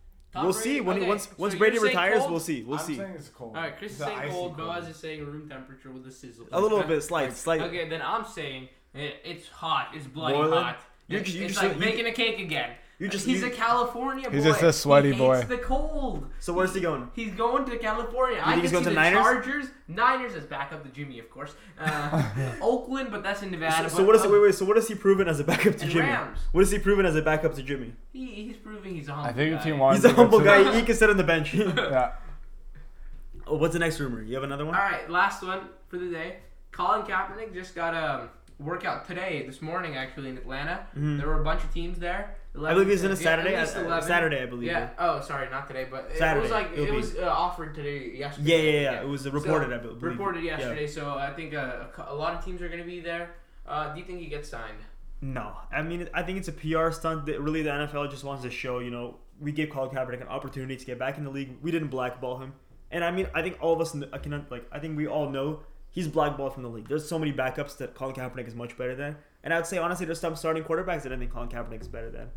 We'll 0.43 0.53
see 0.53 0.81
when 0.81 0.97
he, 0.97 1.01
okay, 1.03 1.09
once 1.09 1.29
once 1.37 1.53
you're 1.53 1.59
Brady 1.59 1.79
retires. 1.79 2.19
cold? 2.19 2.31
We'll 2.31 2.39
see. 2.39 2.63
We'll 2.63 2.79
I'm 2.79 2.85
see. 2.85 2.95
saying 2.97 3.13
it's 3.15 3.29
cold. 3.29 3.55
All 3.55 3.61
right, 3.63 3.77
Chris 3.77 3.93
is 3.93 4.01
It's 4.01 4.09
an 4.09 4.17
saying 4.17 4.31
cold. 4.31 4.55
cold. 4.55 4.67
Boaz 4.67 4.87
is 4.87 4.95
saying 4.97 5.25
room 5.25 5.49
temperature 5.49 5.91
with 5.91 6.05
a 6.07 6.11
sizzle. 6.11 6.47
A 6.51 6.59
little 6.59 6.81
bit, 6.83 7.01
slight, 7.03 7.33
slight. 7.33 7.61
Okay, 7.61 7.87
then 7.89 8.01
I'm 8.01 8.25
saying 8.25 8.69
it, 8.93 9.15
it's 9.23 9.47
hot. 9.47 9.89
It's 9.93 10.07
bloody 10.07 10.35
Boiling? 10.35 10.63
hot. 10.63 10.79
You 11.07 11.19
It's, 11.19 11.33
you 11.33 11.45
it's 11.45 11.53
just- 11.53 11.63
like 11.65 11.75
you- 11.75 11.79
baking 11.79 12.05
a 12.07 12.11
cake 12.11 12.39
again. 12.39 12.71
You 12.99 13.07
just- 13.07 13.25
he's 13.25 13.41
you- 13.41 13.47
a 13.47 13.49
California 13.51 14.29
boy. 14.29 14.35
He's 14.35 14.43
just 14.45 14.63
a 14.63 14.73
sweaty 14.73 15.11
he 15.11 15.17
boy. 15.17 15.35
Hates 15.37 15.47
the 15.49 15.57
cold. 15.57 16.29
So 16.39 16.53
where's 16.53 16.73
he 16.73 16.81
going? 16.81 17.09
He's 17.15 17.33
going 17.33 17.65
to 17.65 17.77
California. 17.77 18.39
I 18.43 18.53
think 18.53 18.53
can 18.53 18.61
he's 18.61 18.69
see 18.69 18.73
going 18.73 18.83
to 18.85 18.89
the 18.89 18.95
Niners? 18.95 19.21
Chargers. 19.21 19.65
Niners 19.87 20.33
is 20.33 20.45
back 20.45 20.71
up 20.73 20.83
to 20.83 20.89
Jimmy, 20.89 21.19
of 21.19 21.29
course. 21.29 21.53
Uh, 21.79 22.23
Oakland, 22.59 23.09
but 23.11 23.21
that's 23.21 23.43
in 23.43 23.51
Nevada. 23.51 23.87
So, 23.89 23.97
so 23.97 24.03
what 24.03 24.15
is 24.15 24.23
wait 24.25 24.41
wait? 24.41 24.55
So 24.55 24.65
what 24.65 24.77
has 24.77 24.87
he 24.87 24.95
proven 24.95 25.27
as 25.27 25.39
a 25.39 25.43
backup 25.43 25.75
to 25.75 25.83
And 25.83 25.91
Jimmy? 25.91 26.05
Rams. 26.07 26.39
What 26.51 26.61
has 26.61 26.71
he 26.71 26.79
proven 26.79 27.05
as 27.05 27.15
a 27.15 27.21
backup 27.21 27.53
to 27.53 27.61
Jimmy? 27.61 27.93
He, 28.11 28.25
he's 28.25 28.57
proving 28.57 28.95
he's 28.95 29.07
a 29.07 29.13
humble 29.13 29.29
I 29.29 29.33
think 29.33 29.51
guy. 29.53 29.57
if 29.59 29.63
he 29.63 29.71
wants, 29.73 30.03
He's 30.03 30.11
a 30.11 30.15
humble 30.15 30.39
guy. 30.39 30.75
He 30.75 30.81
can 30.83 30.95
sit 30.95 31.09
on 31.09 31.17
the 31.17 31.23
bench. 31.23 31.53
Yeah. 31.55 32.13
oh, 33.47 33.57
what's 33.57 33.73
the 33.73 33.79
next 33.79 33.99
rumor? 33.99 34.21
You 34.23 34.33
have 34.35 34.43
another 34.43 34.65
one? 34.65 34.73
All 34.75 34.81
right, 34.81 35.09
last 35.09 35.43
one 35.43 35.69
for 35.87 35.97
the 35.97 36.09
day. 36.09 36.37
Colin 36.71 37.03
Kaepernick 37.03 37.53
just 37.53 37.75
got 37.75 37.93
a 37.93 38.29
workout 38.59 39.05
today, 39.07 39.43
this 39.45 39.61
morning 39.61 39.95
actually 39.95 40.29
in 40.29 40.37
Atlanta. 40.37 40.85
Mhm. 40.97 41.17
There 41.19 41.27
were 41.27 41.39
a 41.41 41.43
bunch 41.43 41.63
of 41.63 41.71
teams 41.73 41.99
there. 41.99 42.35
I 42.65 42.73
believe 42.73 42.87
he's 42.89 43.03
in 43.03 43.11
a 43.11 43.15
yeah, 43.15 43.19
Saturday. 43.21 43.55
Uh, 43.55 43.81
11. 43.81 44.07
Saturday, 44.07 44.41
I 44.41 44.45
believe. 44.45 44.67
Yeah. 44.67 44.89
Oh, 44.97 45.21
sorry, 45.21 45.49
not 45.49 45.67
today, 45.67 45.87
but 45.89 46.09
it 46.11 46.17
Saturday. 46.17 46.41
was 46.43 46.51
like 46.51 46.71
it 46.73 46.85
be- 46.89 46.91
was 46.91 47.15
uh, 47.15 47.27
offered 47.27 47.75
today, 47.75 48.11
yesterday. 48.17 48.49
Yeah, 48.49 48.55
yesterday. 48.57 48.83
yeah, 48.83 48.91
yeah. 48.91 49.01
It 49.01 49.07
was 49.07 49.29
reported, 49.29 49.73
I 49.73 49.77
believe. 49.77 50.01
Reported 50.01 50.43
Yeah. 50.43 50.57
yesterday, 50.57 50.87
so 50.87 51.17
I 51.17 51.31
think 51.33 51.53
uh, 51.53 51.85
a, 52.07 52.15
lot 52.15 52.33
of 52.33 52.43
teams 52.43 52.61
are 52.61 52.67
going 52.67 52.79
to 52.81 52.85
be 52.85 52.99
there. 52.99 53.31
Uh, 53.67 53.93
do 53.93 53.99
you 53.99 54.05
think 54.05 54.19
he 54.19 54.27
gets 54.27 54.49
signed? 54.49 54.79
No, 55.21 55.53
I 55.71 55.81
mean, 55.81 56.07
I 56.13 56.23
think 56.23 56.37
it's 56.37 56.47
a 56.47 56.51
PR 56.51 56.91
stunt. 56.91 57.25
That 57.25 57.41
really, 57.41 57.63
the 57.63 57.71
NFL 57.71 58.09
just 58.11 58.23
wants 58.23 58.43
to 58.43 58.51
show, 58.51 58.79
you 58.79 58.91
know, 58.91 59.15
we 59.39 59.51
gave 59.51 59.69
Colin 59.69 59.89
Kaepernick 59.89 60.21
an 60.21 60.27
opportunity 60.27 60.75
to 60.77 60.85
get 60.85 60.99
back 60.99 61.17
in 61.17 61.23
the 61.23 61.31
league. 61.31 61.57
We 61.61 61.71
didn't 61.71 61.89
blackball 61.89 62.37
him, 62.39 62.53
and 62.91 63.03
I 63.03 63.11
mean, 63.11 63.27
I 63.33 63.41
think 63.41 63.57
all 63.59 63.73
of 63.73 63.81
us, 63.81 63.95
I 64.13 64.17
can 64.19 64.45
like, 64.49 64.65
I 64.71 64.79
think 64.79 64.95
we 64.95 65.07
all 65.07 65.29
know 65.29 65.61
he's 65.89 66.07
blackballed 66.07 66.53
from 66.53 66.61
the 66.63 66.69
league. 66.69 66.87
There's 66.87 67.07
so 67.07 67.17
many 67.17 67.33
backups 67.33 67.77
that 67.77 67.95
Colin 67.95 68.13
Kaepernick 68.15 68.47
is 68.47 68.53
much 68.55 68.77
better 68.77 68.95
than, 68.95 69.17
and 69.43 69.53
I'd 69.53 69.65
say 69.65 69.77
honestly, 69.79 70.05
there's 70.05 70.19
some 70.19 70.35
starting 70.35 70.63
quarterbacks 70.63 71.01
that 71.03 71.11
I 71.11 71.17
think 71.17 71.31
Colin 71.31 71.49
Kaepernick 71.49 71.81
is 71.81 71.87
better 71.87 72.11
than, 72.11 72.29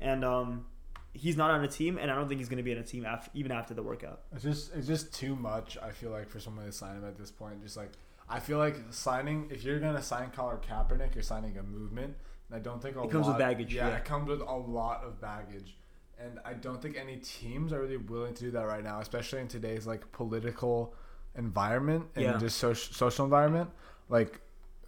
and 0.00 0.24
um, 0.24 0.66
he's 1.12 1.36
not 1.36 1.50
on 1.50 1.62
a 1.64 1.68
team, 1.68 1.98
and 1.98 2.10
I 2.10 2.14
don't 2.14 2.28
think 2.28 2.40
he's 2.40 2.48
going 2.48 2.58
to 2.58 2.62
be 2.62 2.72
on 2.72 2.78
a 2.78 2.82
team 2.84 3.04
after, 3.04 3.30
even 3.34 3.52
after 3.52 3.74
the 3.74 3.82
workout. 3.82 4.20
It's 4.32 4.42
just 4.42 4.74
it's 4.74 4.86
just 4.86 5.12
too 5.14 5.36
much. 5.36 5.76
I 5.82 5.90
feel 5.90 6.10
like 6.10 6.28
for 6.28 6.40
someone 6.40 6.66
to 6.66 6.72
sign 6.72 6.96
him 6.96 7.04
at 7.04 7.16
this 7.18 7.30
point, 7.30 7.62
just 7.62 7.76
like 7.76 7.92
I 8.28 8.38
feel 8.40 8.58
like 8.58 8.76
signing 8.90 9.48
if 9.50 9.64
you're 9.64 9.80
gonna 9.80 10.02
sign 10.02 10.30
Colin 10.30 10.58
Kaepernick, 10.58 11.14
you're 11.14 11.22
signing 11.22 11.56
a 11.58 11.62
movement. 11.62 12.14
And 12.48 12.56
I 12.56 12.58
don't 12.60 12.80
think 12.82 12.96
a 12.96 13.02
It 13.02 13.10
comes 13.10 13.26
with 13.26 13.34
lot- 13.34 13.38
baggage, 13.38 13.74
Yeah, 13.74 13.88
yeah. 13.88 13.96
it 13.96 14.04
comes 14.04 14.28
with 14.28 14.40
a 14.40 14.52
lot 14.56 15.04
of 15.04 15.20
baggage, 15.20 15.76
and 16.18 16.38
I 16.44 16.52
don't 16.54 16.80
think 16.82 16.96
any 16.96 17.16
teams 17.18 17.72
are 17.72 17.80
really 17.80 17.96
willing 17.96 18.34
to 18.34 18.42
do 18.44 18.50
that 18.52 18.66
right 18.66 18.82
now, 18.82 19.00
especially 19.00 19.40
in 19.40 19.48
today's 19.48 19.86
like 19.86 20.10
political 20.12 20.94
environment 21.36 22.06
and 22.16 22.24
Yeah. 22.24 22.38
just 22.38 22.58
social 22.58 22.92
social 22.94 23.24
environment. 23.24 23.70
Like 24.08 24.40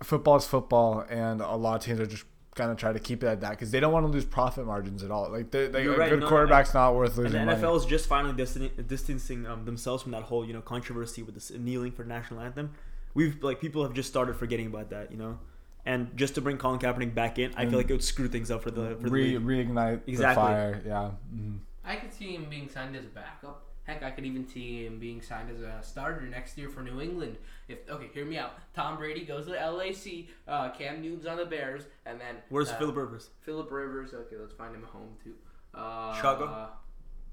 football 0.02 0.36
is 0.36 0.46
football, 0.46 1.04
and 1.08 1.40
a 1.40 1.54
lot 1.54 1.76
of 1.76 1.82
teams 1.82 2.00
are 2.00 2.06
just 2.06 2.24
gonna 2.54 2.74
try 2.74 2.92
to 2.92 2.98
keep 2.98 3.22
it 3.22 3.26
at 3.26 3.40
that 3.40 3.50
because 3.50 3.70
they 3.70 3.80
don't 3.80 3.92
want 3.92 4.04
to 4.06 4.12
lose 4.12 4.24
profit 4.24 4.66
margins 4.66 5.02
at 5.02 5.10
all. 5.10 5.30
Like 5.30 5.50
they, 5.50 5.68
they, 5.68 5.86
a 5.86 5.96
right, 5.96 6.10
good 6.10 6.20
no, 6.20 6.24
no, 6.26 6.28
quarterback's 6.28 6.74
not 6.74 6.94
worth 6.94 7.16
And 7.16 7.24
losing 7.24 7.40
the 7.40 7.46
money. 7.46 7.62
NFL 7.62 7.76
is 7.78 7.86
just 7.86 8.06
finally 8.06 8.34
distan- 8.34 8.86
distancing 8.86 9.46
um, 9.46 9.64
themselves 9.64 10.02
from 10.02 10.12
that 10.12 10.24
whole, 10.24 10.44
you 10.46 10.52
know, 10.52 10.60
controversy 10.60 11.22
with 11.22 11.34
this 11.34 11.50
kneeling 11.50 11.92
for 11.92 12.02
the 12.02 12.08
national 12.10 12.40
anthem. 12.40 12.72
We've 13.14 13.42
like 13.42 13.60
people 13.60 13.82
have 13.82 13.94
just 13.94 14.08
started 14.08 14.36
forgetting 14.36 14.66
about 14.66 14.90
that, 14.90 15.10
you 15.10 15.16
know, 15.18 15.38
and 15.86 16.16
just 16.16 16.34
to 16.36 16.40
bring 16.40 16.58
Colin 16.58 16.78
Kaepernick 16.78 17.14
back 17.14 17.38
in, 17.38 17.52
I 17.56 17.62
And 17.62 17.70
feel 17.70 17.78
like 17.78 17.90
it 17.90 17.92
would 17.94 18.04
screw 18.04 18.28
things 18.28 18.50
up 18.50 18.62
for 18.62 18.70
the 18.70 18.96
for 19.00 19.04
the 19.04 19.10
Re- 19.10 19.38
league. 19.38 19.68
reignite 19.68 20.00
Exactly. 20.06 20.42
the 20.42 20.48
fire. 20.48 20.82
Yeah. 20.86 21.10
Mhm. 21.34 21.58
I 21.84 21.96
could 21.96 22.12
see 22.12 22.34
him 22.34 22.46
being 22.48 22.68
signed 22.68 22.94
as 22.96 23.04
a 23.04 23.08
backup. 23.08 23.64
Heck, 23.84 24.02
I 24.04 24.10
could 24.12 24.24
even 24.24 24.46
see 24.46 24.86
him 24.86 24.98
being 25.00 25.20
signed 25.20 25.50
as 25.50 25.60
a 25.60 25.80
starter 25.82 26.22
next 26.22 26.56
year 26.56 26.68
for 26.68 26.82
New 26.82 27.00
England. 27.00 27.36
If 27.68 27.78
okay, 27.90 28.08
hear 28.14 28.24
me 28.24 28.38
out. 28.38 28.52
Tom 28.74 28.96
Brady 28.96 29.24
goes 29.24 29.46
to 29.46 29.52
LAC. 29.52 30.26
Uh, 30.46 30.70
Cam 30.70 31.02
Newton's 31.02 31.26
on 31.26 31.36
the 31.36 31.44
Bears, 31.46 31.82
and 32.06 32.20
then 32.20 32.36
Where's 32.48 32.70
uh, 32.70 32.76
Philip 32.76 32.94
Rivers? 32.96 33.30
Philip 33.40 33.70
Rivers. 33.72 34.14
Okay, 34.14 34.36
let's 34.38 34.52
find 34.52 34.74
him 34.74 34.84
a 34.84 34.86
home 34.86 35.16
too. 35.24 35.34
Uh, 35.74 36.14
Chicago? 36.14 36.68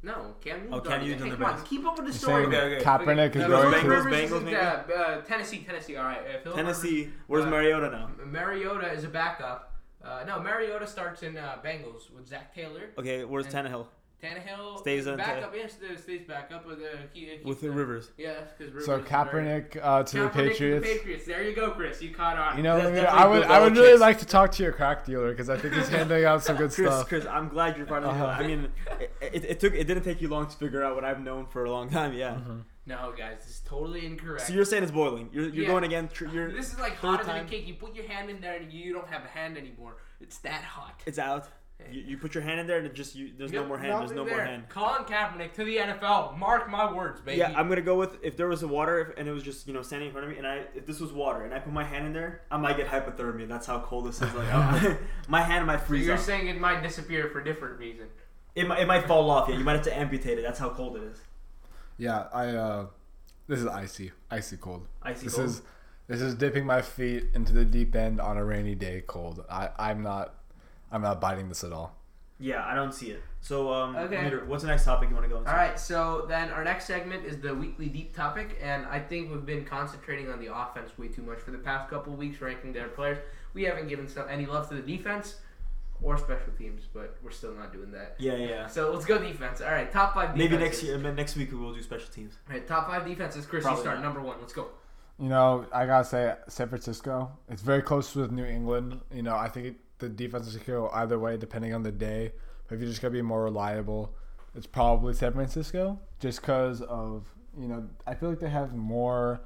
No, 0.02 0.34
Cam 0.42 0.62
Newton's 0.64 0.74
Oh, 0.74 0.80
Cam 0.82 0.92
already 0.94 1.06
Newton's 1.10 1.22
there. 1.22 1.26
on 1.26 1.30
Hey, 1.30 1.30
the 1.32 1.36
come 1.38 1.46
on, 1.46 1.56
Bears. 1.58 1.68
keep 1.70 1.86
up 1.86 1.98
with 1.98 2.08
the 2.08 2.14
story. 2.14 2.44
saying 2.46 2.56
Okay, 2.56 2.76
okay. 2.78 2.84
Kaepernick 2.86 3.30
Okay, 3.30 3.40
is 3.40 3.46
uh, 3.46 3.48
going 3.50 3.62
Philip 3.62 3.84
Bengals, 3.84 4.06
Rivers 4.06 4.14
Bengals, 4.32 4.38
is 4.38 4.44
maybe? 4.44 4.56
uh, 4.56 4.60
uh, 4.62 5.22
Tennessee, 5.22 5.64
Tennessee. 5.68 5.98
All 5.98 6.06
right, 6.06 6.20
uh, 6.20 6.40
Philip 6.42 6.56
Tennessee. 6.58 7.10
Where's 7.28 7.46
uh, 7.46 7.50
Mariota 7.50 7.90
now? 7.92 8.10
Mariota 8.26 8.92
is 8.92 9.04
a 9.04 9.10
backup. 9.10 9.76
Uh, 10.04 10.24
no, 10.26 10.40
Mariota 10.40 10.88
starts 10.88 11.22
in 11.24 11.38
uh, 11.38 11.58
Bengals 11.64 12.10
with 12.16 12.28
Zac 12.28 12.56
Taylor. 12.56 12.90
Okay, 12.98 13.26
where's 13.26 13.46
and- 13.54 13.68
Tannehill 13.68 13.86
Tannehill 14.22 14.80
Stays 14.80 15.08
on 15.08 15.18
backup. 15.18 15.54
Yes, 15.56 15.78
stays 16.02 16.28
back 16.28 16.52
up 16.54 16.66
with 16.68 16.80
uh, 16.80 16.98
he, 17.14 17.22
he, 17.22 17.40
with 17.44 17.64
uh, 17.64 17.70
Rivers? 17.70 18.12
Yeah, 18.18 18.34
because 18.58 18.86
So 18.86 19.00
Kaepernick 19.00 19.80
uh, 19.82 20.04
to 20.04 20.24
the 20.24 20.30
Patriots. 20.30 20.86
To 20.86 20.92
the 20.92 20.98
Patriots. 20.98 21.26
There 21.26 21.44
you 21.44 21.56
go, 21.56 21.72
Chris. 21.72 22.02
You 22.02 22.14
caught 22.14 22.38
on. 22.38 22.58
You 22.58 22.64
know, 22.64 22.78
That's 22.78 22.90
I, 22.90 22.92
mean, 22.92 23.06
I 23.06 23.28
would 23.28 23.44
I 23.44 23.60
would 23.62 23.78
really 23.78 23.98
like 23.98 24.20
to 24.20 24.26
talk 24.26 24.52
to 24.54 24.64
your 24.64 24.74
crack 24.74 25.06
dealer 25.06 25.32
because 25.32 25.50
I 25.50 25.58
think 25.58 25.74
he's 25.74 25.88
handing 25.88 26.26
out 26.26 26.44
some 26.44 26.58
good 26.58 26.72
Chris, 26.72 26.88
stuff. 26.94 27.08
Chris, 27.08 27.26
I'm 27.26 27.48
glad 27.48 27.78
you're 27.78 27.86
part 27.86 28.04
of 28.04 28.14
the. 28.16 28.24
Uh-huh. 28.24 28.44
I 28.44 28.46
mean, 28.46 28.70
it, 29.00 29.12
it, 29.22 29.46
it 29.46 29.60
took 29.60 29.74
it 29.74 29.86
didn't 29.86 30.04
take 30.04 30.22
you 30.22 30.28
long 30.28 30.48
to 30.48 30.58
figure 30.58 30.84
out 30.84 30.96
what 30.96 31.06
I've 31.06 31.22
known 31.22 31.46
for 31.46 31.64
a 31.64 31.72
long 31.72 31.90
time. 31.90 32.14
Yeah. 32.14 32.32
Mhm. 32.34 32.64
no, 32.86 33.14
guys, 33.18 33.38
this 33.46 33.56
is 33.56 33.62
totally 33.62 34.06
incorrect. 34.06 34.48
So 34.48 34.54
you're 34.54 34.66
saying 34.66 34.84
it's 34.84 34.92
boiling. 34.92 35.30
You're, 35.32 35.46
you're 35.46 35.64
Yeah. 35.64 35.68
going 35.70 35.84
again. 35.86 36.10
Tr- 36.12 36.28
you're 36.28 36.52
this 36.52 36.74
is 36.74 36.80
like 36.80 36.94
third 37.00 37.18
hotter 37.22 37.24
than 37.26 37.46
a 37.46 37.50
cake. 37.50 37.68
You 37.68 37.76
put 37.76 37.96
your 37.96 38.08
hand 38.08 38.30
in 38.30 38.42
there 38.42 38.58
and 38.58 38.72
you 38.72 38.92
don't 38.94 39.08
have 39.08 39.24
a 39.24 39.28
hand 39.30 39.58
anymore. 39.58 39.98
It's 40.20 40.40
that 40.40 40.64
hot. 40.64 41.02
It's 41.06 41.20
out. 41.20 41.48
You, 41.92 42.02
you 42.02 42.18
put 42.18 42.36
your 42.36 42.44
hand 42.44 42.60
in 42.60 42.68
there 42.68 42.78
and 42.78 42.86
it 42.86 42.94
just 42.94 43.16
you. 43.16 43.32
There's 43.38 43.52
no 43.52 43.60
Yep, 43.62 43.68
more 43.68 43.78
hand. 43.78 43.92
There's 43.92 44.02
nothing 44.12 44.18
no 44.18 44.26
more 44.26 44.36
there. 44.38 44.46
hand. 44.46 44.70
Colin 44.70 45.04
Kaepernick 45.06 45.54
to 45.54 45.64
the 45.64 45.78
NFL. 45.78 46.38
Mark 46.38 46.70
my 46.70 46.94
words, 46.94 47.22
baby. 47.22 47.40
Yeah, 47.40 47.54
I'm 47.56 47.70
gonna 47.70 47.82
go 47.82 47.96
with 47.96 48.18
if 48.22 48.36
there 48.38 48.48
was 48.48 48.62
a 48.64 48.68
water 48.68 49.00
if, 49.00 49.18
and 49.18 49.28
it 49.28 49.32
was 49.32 49.44
just 49.44 49.66
you 49.68 49.74
know 49.74 49.82
standing 49.82 50.08
in 50.08 50.12
front 50.14 50.28
of 50.28 50.32
me 50.32 50.38
and 50.38 50.46
I 50.46 50.64
if 50.76 50.86
this 50.86 51.00
was 51.00 51.12
water 51.14 51.44
and 51.46 51.54
I 51.54 51.60
put 51.60 51.72
my 51.74 51.84
hand 51.86 52.06
in 52.06 52.14
there 52.14 52.42
I 52.52 52.58
might 52.58 52.76
get 52.78 52.88
hypothermia. 52.88 53.48
That's 53.48 53.66
how 53.66 53.80
cold 53.80 54.06
this 54.08 54.22
is. 54.22 54.34
Like 54.34 54.48
I- 54.54 54.98
my 55.30 55.42
hand 55.42 55.66
might 55.68 55.80
so 55.80 55.86
freeze 55.86 56.06
you're 56.06 56.16
up. 56.16 56.22
saying 56.22 56.48
it 56.48 56.60
might 56.60 56.84
disappear 56.84 57.30
for 57.30 57.42
different 57.42 57.80
reason. 57.80 58.08
It 58.56 58.68
might, 58.68 58.82
it 58.82 58.88
might 58.88 59.08
fall 59.08 59.30
off. 59.30 59.48
Yeah, 59.50 59.58
you 59.58 59.64
might 59.64 59.74
have 59.78 59.86
to 59.86 59.98
amputate 59.98 60.38
it. 60.38 60.42
That's 60.44 60.60
how 60.60 60.70
cold 60.72 60.98
it 60.98 61.04
is. 61.04 61.18
Yeah, 61.98 62.28
I. 62.34 62.48
uh 62.50 62.86
This 63.48 63.60
is 63.62 63.68
icy, 63.68 64.12
icy 64.30 64.58
cold. 64.58 64.86
Icy 65.02 65.26
This 65.26 65.36
cold. 65.36 65.48
is 65.48 65.62
this 66.08 66.22
is 66.22 66.36
dipping 66.36 66.66
my 66.66 66.82
feet 66.82 67.28
into 67.34 67.54
the 67.54 67.64
deep 67.66 67.96
end 67.96 68.20
on 68.20 68.38
a 68.38 68.44
rainy 68.44 68.76
day. 68.76 69.02
Cold. 69.08 69.44
I 69.50 69.70
I'm 69.80 70.04
not 70.04 70.36
I'm 70.92 71.02
not 71.02 71.20
biting 71.22 71.50
this 71.50 71.64
at 71.64 71.72
all. 71.72 71.96
yeah, 72.40 72.66
I 72.66 72.74
don't 72.76 72.94
see 72.94 73.12
it. 73.12 73.22
So 73.42 73.72
um, 73.72 73.96
Okay. 73.96 74.24
Peter, 74.24 74.44
what's 74.46 74.64
the 74.64 74.70
next 74.70 74.86
topic 74.86 75.10
you 75.10 75.16
want 75.16 75.26
to 75.26 75.30
go 75.30 75.38
into? 75.40 75.50
All 75.50 75.56
right, 75.58 75.80
so 75.80 76.26
then 76.28 76.50
our 76.52 76.64
next 76.64 76.86
segment 76.86 77.26
is 77.26 77.40
the 77.40 77.54
weekly 77.56 77.88
deep 77.88 78.16
topic, 78.16 78.58
and 78.62 78.86
I 78.86 79.00
think 79.00 79.32
we've 79.32 79.46
been 79.46 79.64
concentrating 79.66 80.30
on 80.30 80.40
the 80.40 80.54
offense 80.54 80.98
way 80.98 81.08
too 81.08 81.22
much 81.22 81.40
for 81.40 81.52
the 81.52 81.58
past 81.58 81.90
couple 81.90 82.14
weeks, 82.14 82.42
ranking 82.42 82.74
their 82.74 82.88
players. 82.90 83.18
We 83.54 83.64
haven't 83.64 83.88
given 83.88 84.08
some, 84.08 84.28
any 84.30 84.46
love 84.46 84.68
to 84.70 84.76
the 84.76 84.82
defense 84.82 85.38
or 86.02 86.18
special 86.18 86.52
teams, 86.58 86.84
but 86.94 87.18
we're 87.24 87.32
still 87.32 87.54
not 87.54 87.74
doing 87.74 87.92
that. 87.92 88.16
Yeah, 88.20 88.36
yeah. 88.36 88.48
yeah. 88.48 88.68
So 88.68 88.92
let's 88.94 89.06
go 89.06 89.18
defense. 89.18 89.60
All 89.62 89.72
right, 89.72 89.92
top 89.92 90.14
five 90.14 90.34
defenses. 90.34 90.50
Maybe 90.52 90.64
next 90.64 90.84
year. 90.84 90.98
but 90.98 91.16
Next 91.16 91.36
week 91.36 91.52
we 91.52 91.58
will 91.58 91.74
do 91.74 91.82
special 91.82 92.08
teams. 92.10 92.36
All 92.48 92.54
right, 92.56 92.66
top 92.68 92.88
five 92.88 93.06
defenses. 93.06 93.46
Chris, 93.46 93.64
Probably 93.64 93.80
you 93.80 93.84
start 93.84 93.98
not. 94.00 94.04
number 94.06 94.22
one. 94.22 94.38
Let's 94.40 94.54
go. 94.54 94.68
You 95.18 95.28
know, 95.28 95.66
I 95.74 95.86
gotta 95.86 96.06
say, 96.06 96.34
San 96.48 96.70
Francisco. 96.70 97.32
It's 97.50 97.62
very 97.62 97.82
close 97.82 98.16
with 98.16 98.32
New 98.32 98.46
England. 98.46 99.02
You 99.14 99.24
know, 99.24 99.36
I 99.36 99.50
think 99.50 99.66
it, 99.68 99.76
the 100.00 100.10
defenses 100.10 100.56
could 100.58 100.66
go 100.68 100.90
either 100.94 101.20
way 101.20 101.38
depending 101.38 101.74
on 101.74 101.84
the 101.84 101.92
day. 101.92 102.32
But 102.68 102.76
if 102.76 102.82
you're 102.82 102.90
just 102.90 103.02
gonna 103.02 103.12
be 103.14 103.22
more 103.22 103.44
reliable, 103.44 104.14
it's 104.56 104.68
probably 104.68 105.14
San 105.14 105.34
Francisco, 105.34 106.00
just 106.20 106.42
because 106.42 106.82
of 106.82 107.26
you 107.58 107.68
know, 107.68 107.90
I 108.08 108.14
feel 108.16 108.30
like 108.30 108.40
they 108.40 108.50
have 108.50 108.74
more 108.76 109.42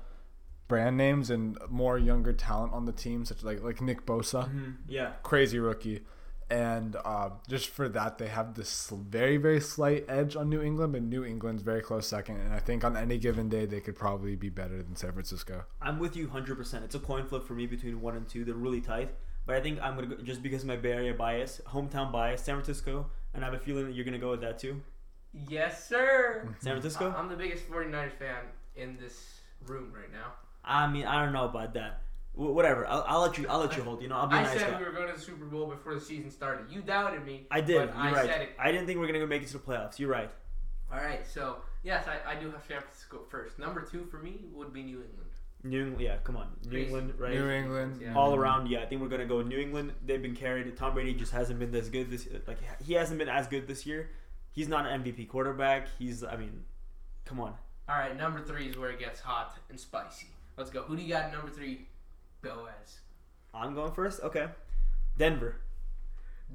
brand 0.67 0.97
names 0.97 1.29
and 1.29 1.57
more 1.69 1.97
younger 1.97 2.33
talent 2.33 2.73
on 2.73 2.85
the 2.85 2.91
team, 2.91 3.25
such 3.25 3.43
like 3.43 3.61
like 3.63 3.81
Nick 3.81 4.05
Bosa, 4.05 4.45
Mm-hmm. 4.45 4.71
Yeah. 4.87 5.13
crazy 5.23 5.59
rookie, 5.59 6.01
and 6.49 6.95
uh, 7.05 7.29
just 7.49 7.69
for 7.69 7.87
that, 7.89 8.17
they 8.17 8.27
have 8.27 8.55
this 8.55 8.89
very 8.91 9.37
very 9.37 9.59
slight 9.61 10.05
edge 10.07 10.35
on 10.35 10.49
New 10.49 10.61
England, 10.61 10.93
but 10.93 11.01
New 11.01 11.23
England's 11.23 11.63
very 11.63 11.81
close 11.81 12.07
second. 12.07 12.37
And 12.37 12.53
I 12.53 12.59
think 12.59 12.83
on 12.83 12.95
any 12.97 13.17
given 13.17 13.49
day, 13.49 13.65
they 13.65 13.79
could 13.81 13.95
probably 13.95 14.35
be 14.35 14.49
better 14.49 14.81
than 14.83 14.95
San 14.95 15.13
Francisco. 15.13 15.63
I'm 15.81 15.97
with 15.99 16.15
you 16.15 16.27
100%. 16.27 16.83
It's 16.83 16.95
a 16.95 16.99
coin 16.99 17.25
flip 17.25 17.45
for 17.47 17.53
me 17.53 17.65
between 17.65 18.01
one 18.01 18.15
and 18.15 18.27
two. 18.27 18.43
They're 18.45 18.55
really 18.55 18.81
tight. 18.81 19.15
But 19.45 19.55
I 19.55 19.61
think 19.61 19.79
I'm 19.81 19.95
going 19.95 20.09
to 20.09 20.15
go, 20.15 20.21
just 20.23 20.41
because 20.41 20.61
of 20.61 20.67
my 20.67 20.77
Bay 20.77 20.91
Area 20.93 21.13
bias, 21.13 21.61
hometown 21.67 22.11
bias, 22.11 22.41
San 22.41 22.55
Francisco. 22.55 23.07
And 23.33 23.43
I 23.43 23.49
have 23.49 23.55
a 23.55 23.59
feeling 23.59 23.85
that 23.85 23.93
you're 23.95 24.05
going 24.05 24.13
to 24.13 24.19
go 24.19 24.31
with 24.31 24.41
that 24.41 24.57
too. 24.59 24.81
Yes, 25.33 25.87
sir. 25.87 26.47
San 26.59 26.73
Francisco? 26.73 27.13
I'm 27.17 27.27
the 27.29 27.35
biggest 27.35 27.69
49ers 27.69 28.13
fan 28.13 28.37
in 28.75 28.97
this 28.97 29.39
room 29.65 29.91
right 29.93 30.11
now. 30.11 30.33
I 30.63 30.87
mean, 30.87 31.05
I 31.05 31.23
don't 31.23 31.33
know 31.33 31.45
about 31.45 31.73
that. 31.73 32.01
Wh- 32.35 32.53
whatever. 32.55 32.85
I'll, 32.87 33.03
I'll 33.07 33.21
let 33.21 33.37
you. 33.37 33.47
I'll 33.49 33.59
let 33.59 33.75
you 33.75 33.83
hold. 33.87 34.01
You 34.01 34.07
know, 34.07 34.15
I'll 34.15 34.27
be 34.27 34.35
a 34.35 34.39
I 34.39 34.43
nice 34.43 34.59
said 34.59 34.71
guy. 34.71 34.79
we 34.79 34.85
were 34.85 34.91
going 34.91 35.07
to 35.07 35.13
the 35.15 35.19
Super 35.19 35.45
Bowl 35.45 35.65
before 35.67 35.93
the 35.95 36.01
season 36.01 36.29
started. 36.31 36.67
You 36.71 36.81
doubted 36.81 37.25
me. 37.25 37.47
I 37.51 37.59
did. 37.61 37.87
but 37.89 37.95
You're 37.97 38.03
I 38.05 38.11
right. 38.13 38.25
said 38.29 38.41
it. 38.43 38.49
I 38.59 38.71
didn't 38.71 38.85
think 38.87 38.99
we 38.99 39.03
are 39.05 39.07
gonna 39.07 39.19
go 39.19 39.25
make 39.27 39.41
it 39.41 39.47
to 39.47 39.53
the 39.53 39.59
playoffs. 39.59 39.99
You're 39.99 40.09
right. 40.09 40.31
All 40.91 40.99
right, 40.99 41.25
so 41.27 41.57
yes, 41.81 42.05
I, 42.07 42.33
I 42.33 42.35
do 42.39 42.51
have 42.51 42.61
San 42.67 42.79
Francisco 42.79 43.21
first. 43.29 43.57
Number 43.57 43.81
two 43.81 44.05
for 44.05 44.19
me 44.19 44.41
would 44.53 44.71
be 44.71 44.83
New 44.83 44.97
England. 45.01 45.31
New 45.63 45.81
England. 45.83 46.01
Yeah, 46.01 46.17
come 46.23 46.35
on. 46.37 46.47
New 46.65 46.69
Crazy. 46.71 46.83
England, 46.85 47.13
right? 47.17 47.33
New 47.33 47.49
England, 47.49 48.01
Yeah. 48.01 48.15
All 48.15 48.35
around, 48.35 48.67
yeah. 48.67 48.81
I 48.81 48.85
think 48.85 49.01
we're 49.01 49.07
gonna 49.07 49.25
go 49.25 49.41
New 49.41 49.57
England. 49.59 49.93
They've 50.05 50.21
been 50.21 50.35
carried. 50.35 50.75
Tom 50.75 50.93
Brady 50.93 51.13
just 51.13 51.31
hasn't 51.31 51.59
been 51.59 51.73
as 51.75 51.89
good 51.89 52.09
this. 52.09 52.27
Like 52.47 52.57
he 52.81 52.93
hasn't 52.93 53.17
been 53.19 53.29
as 53.29 53.47
good 53.47 53.67
this 53.67 53.85
year. 53.85 54.09
He's 54.51 54.67
not 54.67 54.85
an 54.85 55.03
MVP 55.03 55.27
quarterback. 55.29 55.87
He's. 55.97 56.23
I 56.23 56.35
mean, 56.35 56.63
come 57.25 57.39
on. 57.39 57.53
All 57.89 57.97
right, 57.97 58.15
number 58.17 58.41
three 58.41 58.67
is 58.69 58.77
where 58.77 58.91
it 58.91 58.99
gets 58.99 59.19
hot 59.19 59.57
and 59.69 59.79
spicy. 59.79 60.27
Let's 60.57 60.69
go. 60.69 60.83
Who 60.83 60.95
do 60.95 61.01
you 61.01 61.09
got 61.13 61.31
number 61.31 61.49
three? 61.49 61.87
Boaz. 62.41 62.99
I'm 63.53 63.73
going 63.73 63.91
first. 63.93 64.21
Okay. 64.21 64.47
Denver. 65.17 65.55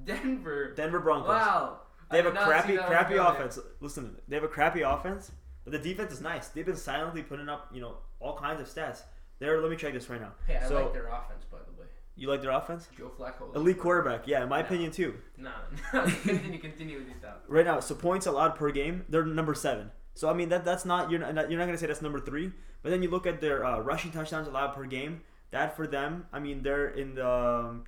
Denver. 0.05 0.73
Denver 0.75 1.01
Broncos. 1.01 1.29
Wow. 1.29 1.81
They 2.11 2.19
have 2.19 2.27
I 2.27 2.31
a 2.31 2.33
did 2.33 2.35
not 2.35 2.45
see 2.45 2.49
crappy, 2.77 2.77
crappy 2.89 3.15
coming. 3.17 3.33
offense. 3.33 3.59
Listen, 3.81 4.17
they 4.29 4.37
have 4.37 4.45
a 4.45 4.49
crappy 4.49 4.81
offense, 4.83 5.31
but 5.71 5.83
the 5.83 5.89
defense 5.89 6.13
is 6.13 6.21
nice. 6.21 6.49
They've 6.49 6.65
been 6.67 6.77
silently 6.77 7.23
putting 7.23 7.49
up, 7.49 7.69
you 7.73 7.81
know, 7.81 7.99
all 8.21 8.37
kinds 8.37 8.61
of 8.61 8.67
stats. 8.69 9.03
There, 9.39 9.61
let 9.61 9.71
me 9.71 9.77
check 9.77 9.93
this 9.93 10.09
right 10.11 10.21
now. 10.21 10.33
Hey, 10.47 10.57
I 10.57 10.67
so 10.69 10.75
like 10.83 10.93
their 10.93 11.07
offense, 11.09 11.45
by 11.51 11.59
the 11.59 11.81
way. 11.81 11.87
you 12.17 12.29
like 12.29 12.41
their 12.43 12.51
offense? 12.51 12.89
Joe 12.97 13.11
Flacco. 13.19 13.55
Elite 13.55 13.79
quarterback, 13.79 14.27
yeah, 14.27 14.43
in 14.43 14.49
my 14.49 14.61
No. 14.61 14.67
opinion 14.67 14.91
too. 14.91 15.15
No, 15.37 15.51
no. 15.95 16.03
continue, 16.23 16.59
continue 16.59 16.99
with 16.99 17.07
your 17.09 17.17
stuff. 17.19 17.37
Right 17.47 17.65
now, 17.65 17.81
so 17.81 17.95
points 17.95 18.27
allowed 18.27 18.57
per 18.57 18.71
game, 18.71 19.05
they're 19.09 19.25
number 19.25 19.55
seven. 19.55 19.91
So 20.15 20.29
I 20.29 20.33
mean 20.33 20.49
that 20.49 20.65
that's 20.65 20.85
not 20.85 21.11
you're 21.13 21.21
not 21.21 21.49
you're 21.51 21.61
not 21.61 21.67
gonna 21.67 21.79
say 21.79 21.87
that's 21.87 22.03
number 22.03 22.19
three. 22.19 22.51
But 22.83 22.91
then 22.91 23.03
you 23.03 23.11
look 23.11 23.27
at 23.27 23.41
their 23.41 23.65
uh, 23.65 23.79
rushing 23.81 24.11
touchdowns 24.11 24.49
allowed 24.49 24.75
per 24.75 24.85
game. 24.87 25.21
That 25.53 25.77
for 25.77 25.87
them, 25.87 26.27
I 26.33 26.41
mean 26.41 26.63
they're 26.65 26.89
in 26.89 27.15
the 27.15 27.29
um, 27.29 27.85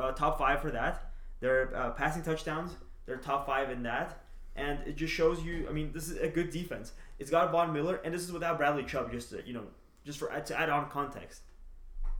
uh, 0.00 0.12
top 0.12 0.38
five 0.38 0.60
for 0.62 0.70
that. 0.70 1.10
Their 1.40 1.76
uh, 1.76 1.90
passing 1.90 2.22
touchdowns, 2.22 2.76
they're 3.04 3.18
top 3.18 3.44
five 3.46 3.70
in 3.70 3.82
that, 3.82 4.23
and 4.56 4.78
it 4.86 4.96
just 4.96 5.12
shows 5.12 5.42
you. 5.42 5.66
I 5.68 5.72
mean, 5.72 5.92
this 5.92 6.08
is 6.08 6.18
a 6.18 6.28
good 6.28 6.50
defense. 6.50 6.92
It's 7.18 7.30
got 7.30 7.50
Von 7.52 7.72
Miller, 7.72 8.00
and 8.04 8.12
this 8.12 8.22
is 8.22 8.32
without 8.32 8.58
Bradley 8.58 8.84
Chubb. 8.84 9.10
Just 9.10 9.30
to, 9.30 9.46
you 9.46 9.52
know, 9.52 9.64
just 10.04 10.18
for 10.18 10.28
to 10.28 10.60
add 10.60 10.68
on 10.68 10.90
context. 10.90 11.42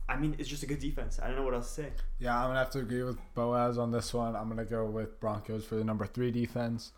I 0.07 0.17
mean, 0.17 0.35
it's 0.37 0.47
just 0.47 0.61
a 0.61 0.67
good 0.67 0.79
defense. 0.79 1.19
I 1.21 1.27
don't 1.27 1.35
know 1.35 1.43
what 1.43 1.55
else 1.55 1.67
to 1.73 1.81
say. 1.81 1.89
Yeah, 2.19 2.37
I'm 2.37 2.49
gonna 2.49 2.59
have 2.59 2.69
to 2.71 2.79
agree 2.79 3.03
with 3.03 3.17
Boaz 3.33 3.77
on 3.77 3.91
this 3.91 4.13
one. 4.13 4.35
I'm 4.35 4.47
gonna 4.47 4.65
go 4.65 4.85
with 4.85 5.19
Broncos 5.19 5.65
for 5.65 5.75
the 5.75 5.83
number 5.83 6.05
three 6.05 6.31
defense. 6.31 6.91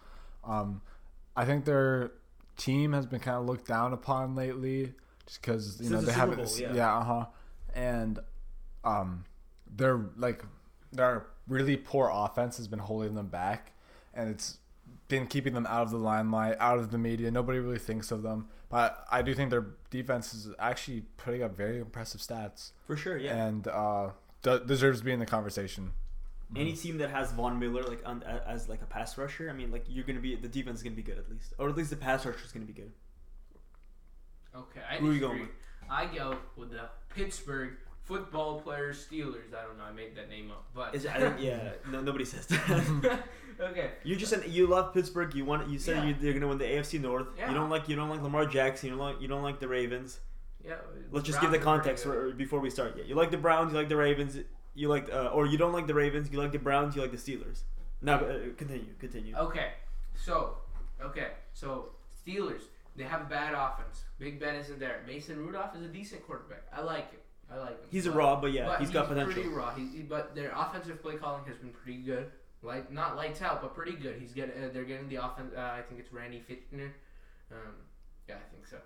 Um, 0.44 0.82
I 1.36 1.46
think 1.46 1.66
their 1.66 2.12
team 2.58 2.94
has 2.94 3.06
been 3.06 3.20
kind 3.20 3.38
of 3.38 3.46
looked 3.46 3.68
down 3.68 3.94
upon 3.94 4.36
lately, 4.36 4.94
just 5.26 5.42
because 5.42 5.80
you 5.80 5.88
Since 5.88 5.92
know 5.92 6.00
the 6.02 6.06
they 6.08 6.14
haven't. 6.14 6.38
Bowl, 6.38 6.60
yeah. 6.60 6.74
yeah, 6.74 6.98
uh 6.98 7.04
huh. 7.04 7.26
And 7.74 8.20
um, 8.84 9.24
they're 9.76 10.02
like 10.18 10.44
their 10.92 11.28
really 11.48 11.78
poor 11.78 12.12
offense 12.14 12.58
has 12.58 12.68
been 12.68 12.80
holding 12.80 13.16
them 13.16 13.28
back, 13.28 13.72
and 14.14 14.30
it's 14.30 14.58
been 15.08 15.28
keeping 15.28 15.54
them 15.54 15.66
out 15.68 15.84
of 15.84 15.92
the 15.92 15.98
limelight, 15.98 16.58
out 16.60 16.80
of 16.80 16.92
the 16.92 16.98
media. 16.98 17.32
Nobody 17.32 17.60
really 17.60 17.80
thinks 17.80 18.12
of 18.12 18.24
them. 18.24 18.48
But 18.70 19.06
I 19.10 19.22
do 19.22 19.34
think 19.34 19.50
their 19.50 19.68
defense 19.90 20.34
is 20.34 20.50
actually 20.60 21.04
putting 21.16 21.42
up 21.44 21.56
very 21.56 21.80
impressive 21.80 22.20
stats, 22.22 22.72
For 22.86 22.98
sure, 22.98 23.18
yeah. 23.18 23.46
and 23.46 23.68
uh, 23.68 24.10
de- 24.42 24.60
deserves 24.60 25.00
to 25.00 25.06
be 25.06 25.14
in 25.14 25.20
the 25.20 25.26
conversation. 25.26 25.92
Any 26.56 26.74
team 26.74 26.98
that 27.00 27.10
has 27.10 27.32
Von 27.34 27.60
Miller 27.60 27.84
like 27.84 28.02
on, 28.06 28.24
as 28.24 28.70
like 28.70 28.82
a 28.82 28.86
pass 28.86 29.18
rusher, 29.18 29.50
I 29.50 29.54
mean, 29.54 29.72
like 29.72 29.84
you're 29.88 30.06
gonna 30.06 30.20
be 30.22 30.36
the 30.36 30.48
defense 30.48 30.78
is 30.80 30.84
gonna 30.84 30.96
be 30.96 31.02
good 31.02 31.18
at 31.18 31.30
least, 31.30 31.54
or 31.58 31.68
at 31.70 31.76
least 31.76 31.90
the 31.90 31.98
pass 31.98 32.26
rusher 32.26 32.40
is 32.46 32.52
gonna 32.54 32.66
be 32.66 32.74
good. 32.74 32.92
Okay, 34.56 34.80
I 34.90 34.96
Who 34.96 35.10
are 35.10 35.14
you 35.14 35.20
going 35.20 35.42
with? 35.42 35.50
I 35.90 36.06
go 36.06 36.38
with 36.56 36.72
the 36.72 36.90
Pittsburgh 37.14 37.74
football 38.08 38.62
players 38.62 39.06
Steelers. 39.06 39.54
I 39.54 39.64
don't 39.64 39.78
know. 39.78 39.84
I 39.84 39.92
made 39.92 40.16
that 40.16 40.30
name 40.30 40.50
up, 40.52 40.66
but 40.74 40.96
Is 40.96 41.06
I 41.06 41.20
think 41.20 41.36
yeah, 41.40 41.72
no, 41.92 42.02
nobody 42.02 42.26
says 42.26 42.48
that. 42.48 43.20
okay. 43.60 43.92
you 44.04 44.16
just 44.16 44.32
said 44.32 44.48
you 44.50 44.68
love 44.68 44.94
Pittsburgh. 44.94 45.36
You 45.36 45.46
want 45.46 45.70
you 45.70 45.78
said 45.78 45.98
Yeah. 45.98 46.06
you, 46.06 46.16
they're 46.20 46.34
gonna 46.34 46.48
win 46.48 46.58
the 46.58 46.66
AFC 46.66 47.00
North. 47.02 47.28
Yeah. 47.38 47.50
You 47.50 47.56
don't 47.56 47.70
like 47.70 47.90
you 47.90 47.96
don't 47.96 48.10
like 48.10 48.22
Lamar 48.22 48.46
Jackson. 48.46 48.90
You 48.90 48.96
don't 48.96 49.06
like 49.06 49.22
you 49.22 49.28
don't 49.28 49.44
like 49.44 49.60
the 49.60 49.68
Ravens. 49.68 50.20
Yeah. 50.66 50.76
Let's 51.12 51.26
just 51.28 51.40
give 51.40 51.52
the 51.52 51.58
are 51.58 51.62
pretty 51.62 51.64
context 51.64 52.04
good. 52.06 52.32
for, 52.32 52.36
before 52.36 52.60
we 52.60 52.70
start. 52.70 52.96
Yeah, 52.98 53.04
you 53.04 53.16
like 53.16 53.32
the 53.32 53.38
Browns. 53.38 53.72
You 53.72 53.78
like 53.78 53.90
the 53.90 53.98
Ravens. 53.98 54.38
You 54.74 54.88
like 54.90 55.10
uh, 55.12 55.28
or 55.28 55.46
you 55.46 55.58
don't 55.58 55.74
like 55.74 55.88
the 55.88 55.94
Ravens. 55.94 56.32
You 56.32 56.40
like 56.40 56.52
the 56.52 56.60
Browns. 56.60 56.96
You 56.96 57.02
like 57.02 57.12
the 57.12 57.18
Steelers. 57.18 57.62
Now 58.02 58.16
uh, 58.20 58.40
continue. 58.58 58.94
Continue. 59.00 59.36
Okay, 59.36 59.72
so 60.16 60.58
okay, 61.02 61.30
so 61.54 61.90
Steelers 62.26 62.64
they 62.96 63.04
have 63.04 63.22
a 63.22 63.26
bad 63.26 63.54
offense. 63.54 64.04
Big 64.18 64.40
Ben 64.40 64.56
isn't 64.56 64.80
there. 64.80 65.02
Mason 65.08 65.38
Rudolph 65.38 65.76
is 65.76 65.84
a 65.84 65.88
decent 65.88 66.26
quarterback. 66.26 66.64
I 66.74 66.82
like 66.82 67.10
it. 67.14 67.24
I 67.52 67.58
like 67.58 67.70
him. 67.82 67.88
He's 67.90 68.06
a 68.06 68.12
raw, 68.12 68.40
but 68.40 68.52
yeah, 68.52 68.66
but 68.68 68.80
he's 68.80 68.90
got 68.90 69.08
Pretty 69.08 69.26
potential. 69.26 69.52
raw. 69.54 69.74
He, 69.74 69.88
he- 69.88 70.04
but 70.04 70.36
their 70.36 70.52
offensive 70.56 71.02
play 71.02 71.16
calling 71.16 71.44
has 71.46 71.58
been 71.58 71.70
pretty 71.72 72.00
good. 72.00 72.32
Like 72.64 72.92
not 72.92 73.16
lights 73.16 73.42
out, 73.42 73.62
but 73.62 73.74
pretty 73.76 73.94
good. 73.94 74.18
He's 74.20 74.34
getting. 74.34 74.62
Uh, 74.64 74.70
they're 74.74 74.84
getting 74.84 75.08
the 75.08 75.18
offense. 75.24 75.54
Uh, 75.56 75.62
I 75.62 75.82
think 75.88 76.00
it's 76.02 76.12
Randy 76.12 76.44
Fichtner. 76.50 76.90
Um, 77.52 77.76
yeah, 78.28 78.36
I 78.36 78.52
think 78.54 78.68
so. 78.68 78.78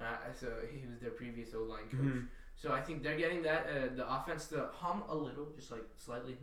Uh, 0.00 0.04
so 0.38 0.46
he 0.72 0.86
was 0.86 1.00
their 1.00 1.10
previous 1.10 1.54
O 1.54 1.62
line 1.62 1.84
coach. 1.90 2.00
Mhm. 2.00 2.26
So 2.56 2.72
I 2.72 2.80
think 2.80 3.02
they're 3.02 3.16
getting 3.16 3.42
that 3.42 3.66
uh, 3.66 3.94
the 3.96 4.06
offense 4.12 4.46
to 4.48 4.68
hum 4.72 5.02
a 5.08 5.14
little, 5.14 5.46
just 5.56 5.70
like 5.72 5.82
slightly. 5.96 6.36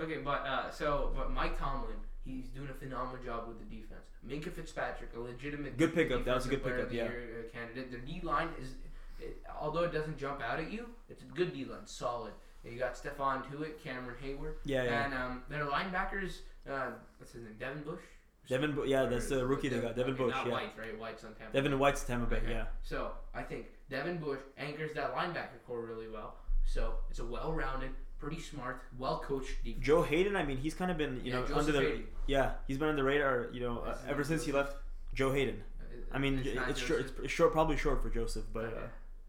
okay, 0.00 0.18
but 0.24 0.46
uh, 0.46 0.70
so 0.70 1.12
but 1.16 1.30
Mike 1.32 1.58
Tomlin, 1.58 1.96
he's 2.24 2.46
doing 2.48 2.68
a 2.70 2.74
phenomenal 2.74 3.22
job 3.24 3.48
with 3.48 3.58
the 3.58 3.64
defense. 3.76 4.06
Minkah 4.26 4.52
Fitzpatrick, 4.52 5.10
a 5.16 5.20
legitimate 5.20 5.76
Good 5.76 5.94
pickup. 5.94 6.24
That 6.24 6.34
was 6.36 6.46
a 6.46 6.50
good 6.50 6.62
pickup, 6.64 6.88
the 6.90 6.94
Year, 6.94 7.46
uh, 7.48 7.56
candidate. 7.56 7.90
Their 7.90 8.00
D 8.00 8.20
line 8.22 8.48
is, 8.60 8.74
it, 9.20 9.42
although 9.60 9.82
it 9.84 9.92
doesn't 9.92 10.18
jump 10.18 10.40
out 10.42 10.58
at 10.60 10.70
you, 10.72 10.86
it's 11.08 11.22
a 11.22 11.26
good 11.26 11.52
D 11.52 11.64
line, 11.64 11.86
solid. 11.86 12.32
And 12.64 12.72
you 12.72 12.78
got 12.78 12.94
Stephon 12.94 13.44
Tuitt, 13.50 13.82
Cameron 13.82 14.16
Heyward, 14.22 14.54
Yeah, 14.64 14.82
yeah. 14.84 15.04
and 15.04 15.14
um, 15.14 15.42
their 15.48 15.64
linebackers. 15.64 16.38
Uh, 16.68 16.90
what's 17.18 17.32
his 17.32 17.44
name? 17.44 17.54
Devin 17.58 17.82
Bush. 17.82 18.00
Devin, 18.48 18.78
yeah, 18.86 19.04
that's 19.04 19.28
the 19.28 19.46
rookie 19.46 19.68
they 19.68 19.78
got. 19.78 19.94
Devin 19.94 20.14
okay, 20.14 20.24
Bush, 20.24 20.34
not 20.34 20.46
yeah. 20.46 20.52
White, 20.52 20.72
right? 20.78 20.98
White's 20.98 21.22
on 21.24 21.34
Tampa. 21.34 21.52
Devin 21.52 21.78
White's 21.78 22.02
Tampa 22.04 22.26
Bay, 22.26 22.36
Okay. 22.38 22.50
yeah. 22.52 22.64
So 22.82 23.12
I 23.34 23.42
think 23.42 23.66
Devin 23.90 24.18
Bush 24.18 24.40
anchors 24.56 24.92
that 24.94 25.14
linebacker 25.14 25.62
core 25.66 25.82
really 25.84 26.08
well. 26.08 26.34
So 26.64 26.94
it's 27.10 27.18
a 27.18 27.24
well-rounded, 27.26 27.90
pretty 28.18 28.40
smart, 28.40 28.82
well-coached 28.98 29.62
defense. 29.64 29.84
Joe 29.84 30.02
Haden, 30.02 30.34
I 30.34 30.44
mean, 30.44 30.56
he's 30.56 30.74
kind 30.74 30.90
of 30.90 30.96
been, 30.98 31.16
you 31.24 31.30
Yeah, 31.32 31.40
know, 31.40 31.42
Joseph 31.42 31.58
under 31.58 31.72
the 31.72 31.80
Haden. 31.80 32.06
yeah, 32.26 32.50
he's 32.66 32.78
been 32.78 32.88
on 32.88 32.96
the 32.96 33.04
radar, 33.04 33.48
you 33.52 33.60
know, 33.60 33.80
uh, 33.80 33.96
ever 34.08 34.24
since 34.24 34.44
he 34.44 34.52
left. 34.52 34.76
Joe 35.14 35.32
Haden. 35.32 35.62
Uh, 35.80 35.84
I 36.12 36.18
mean, 36.18 36.42
it's 36.44 36.70
it's 36.70 36.80
short, 36.80 37.12
it's 37.22 37.32
short, 37.32 37.52
probably 37.52 37.76
short 37.76 38.02
for 38.02 38.10
Joseph, 38.10 38.44
but 38.52 38.64
Okay. 38.64 38.76
uh, 38.76 38.86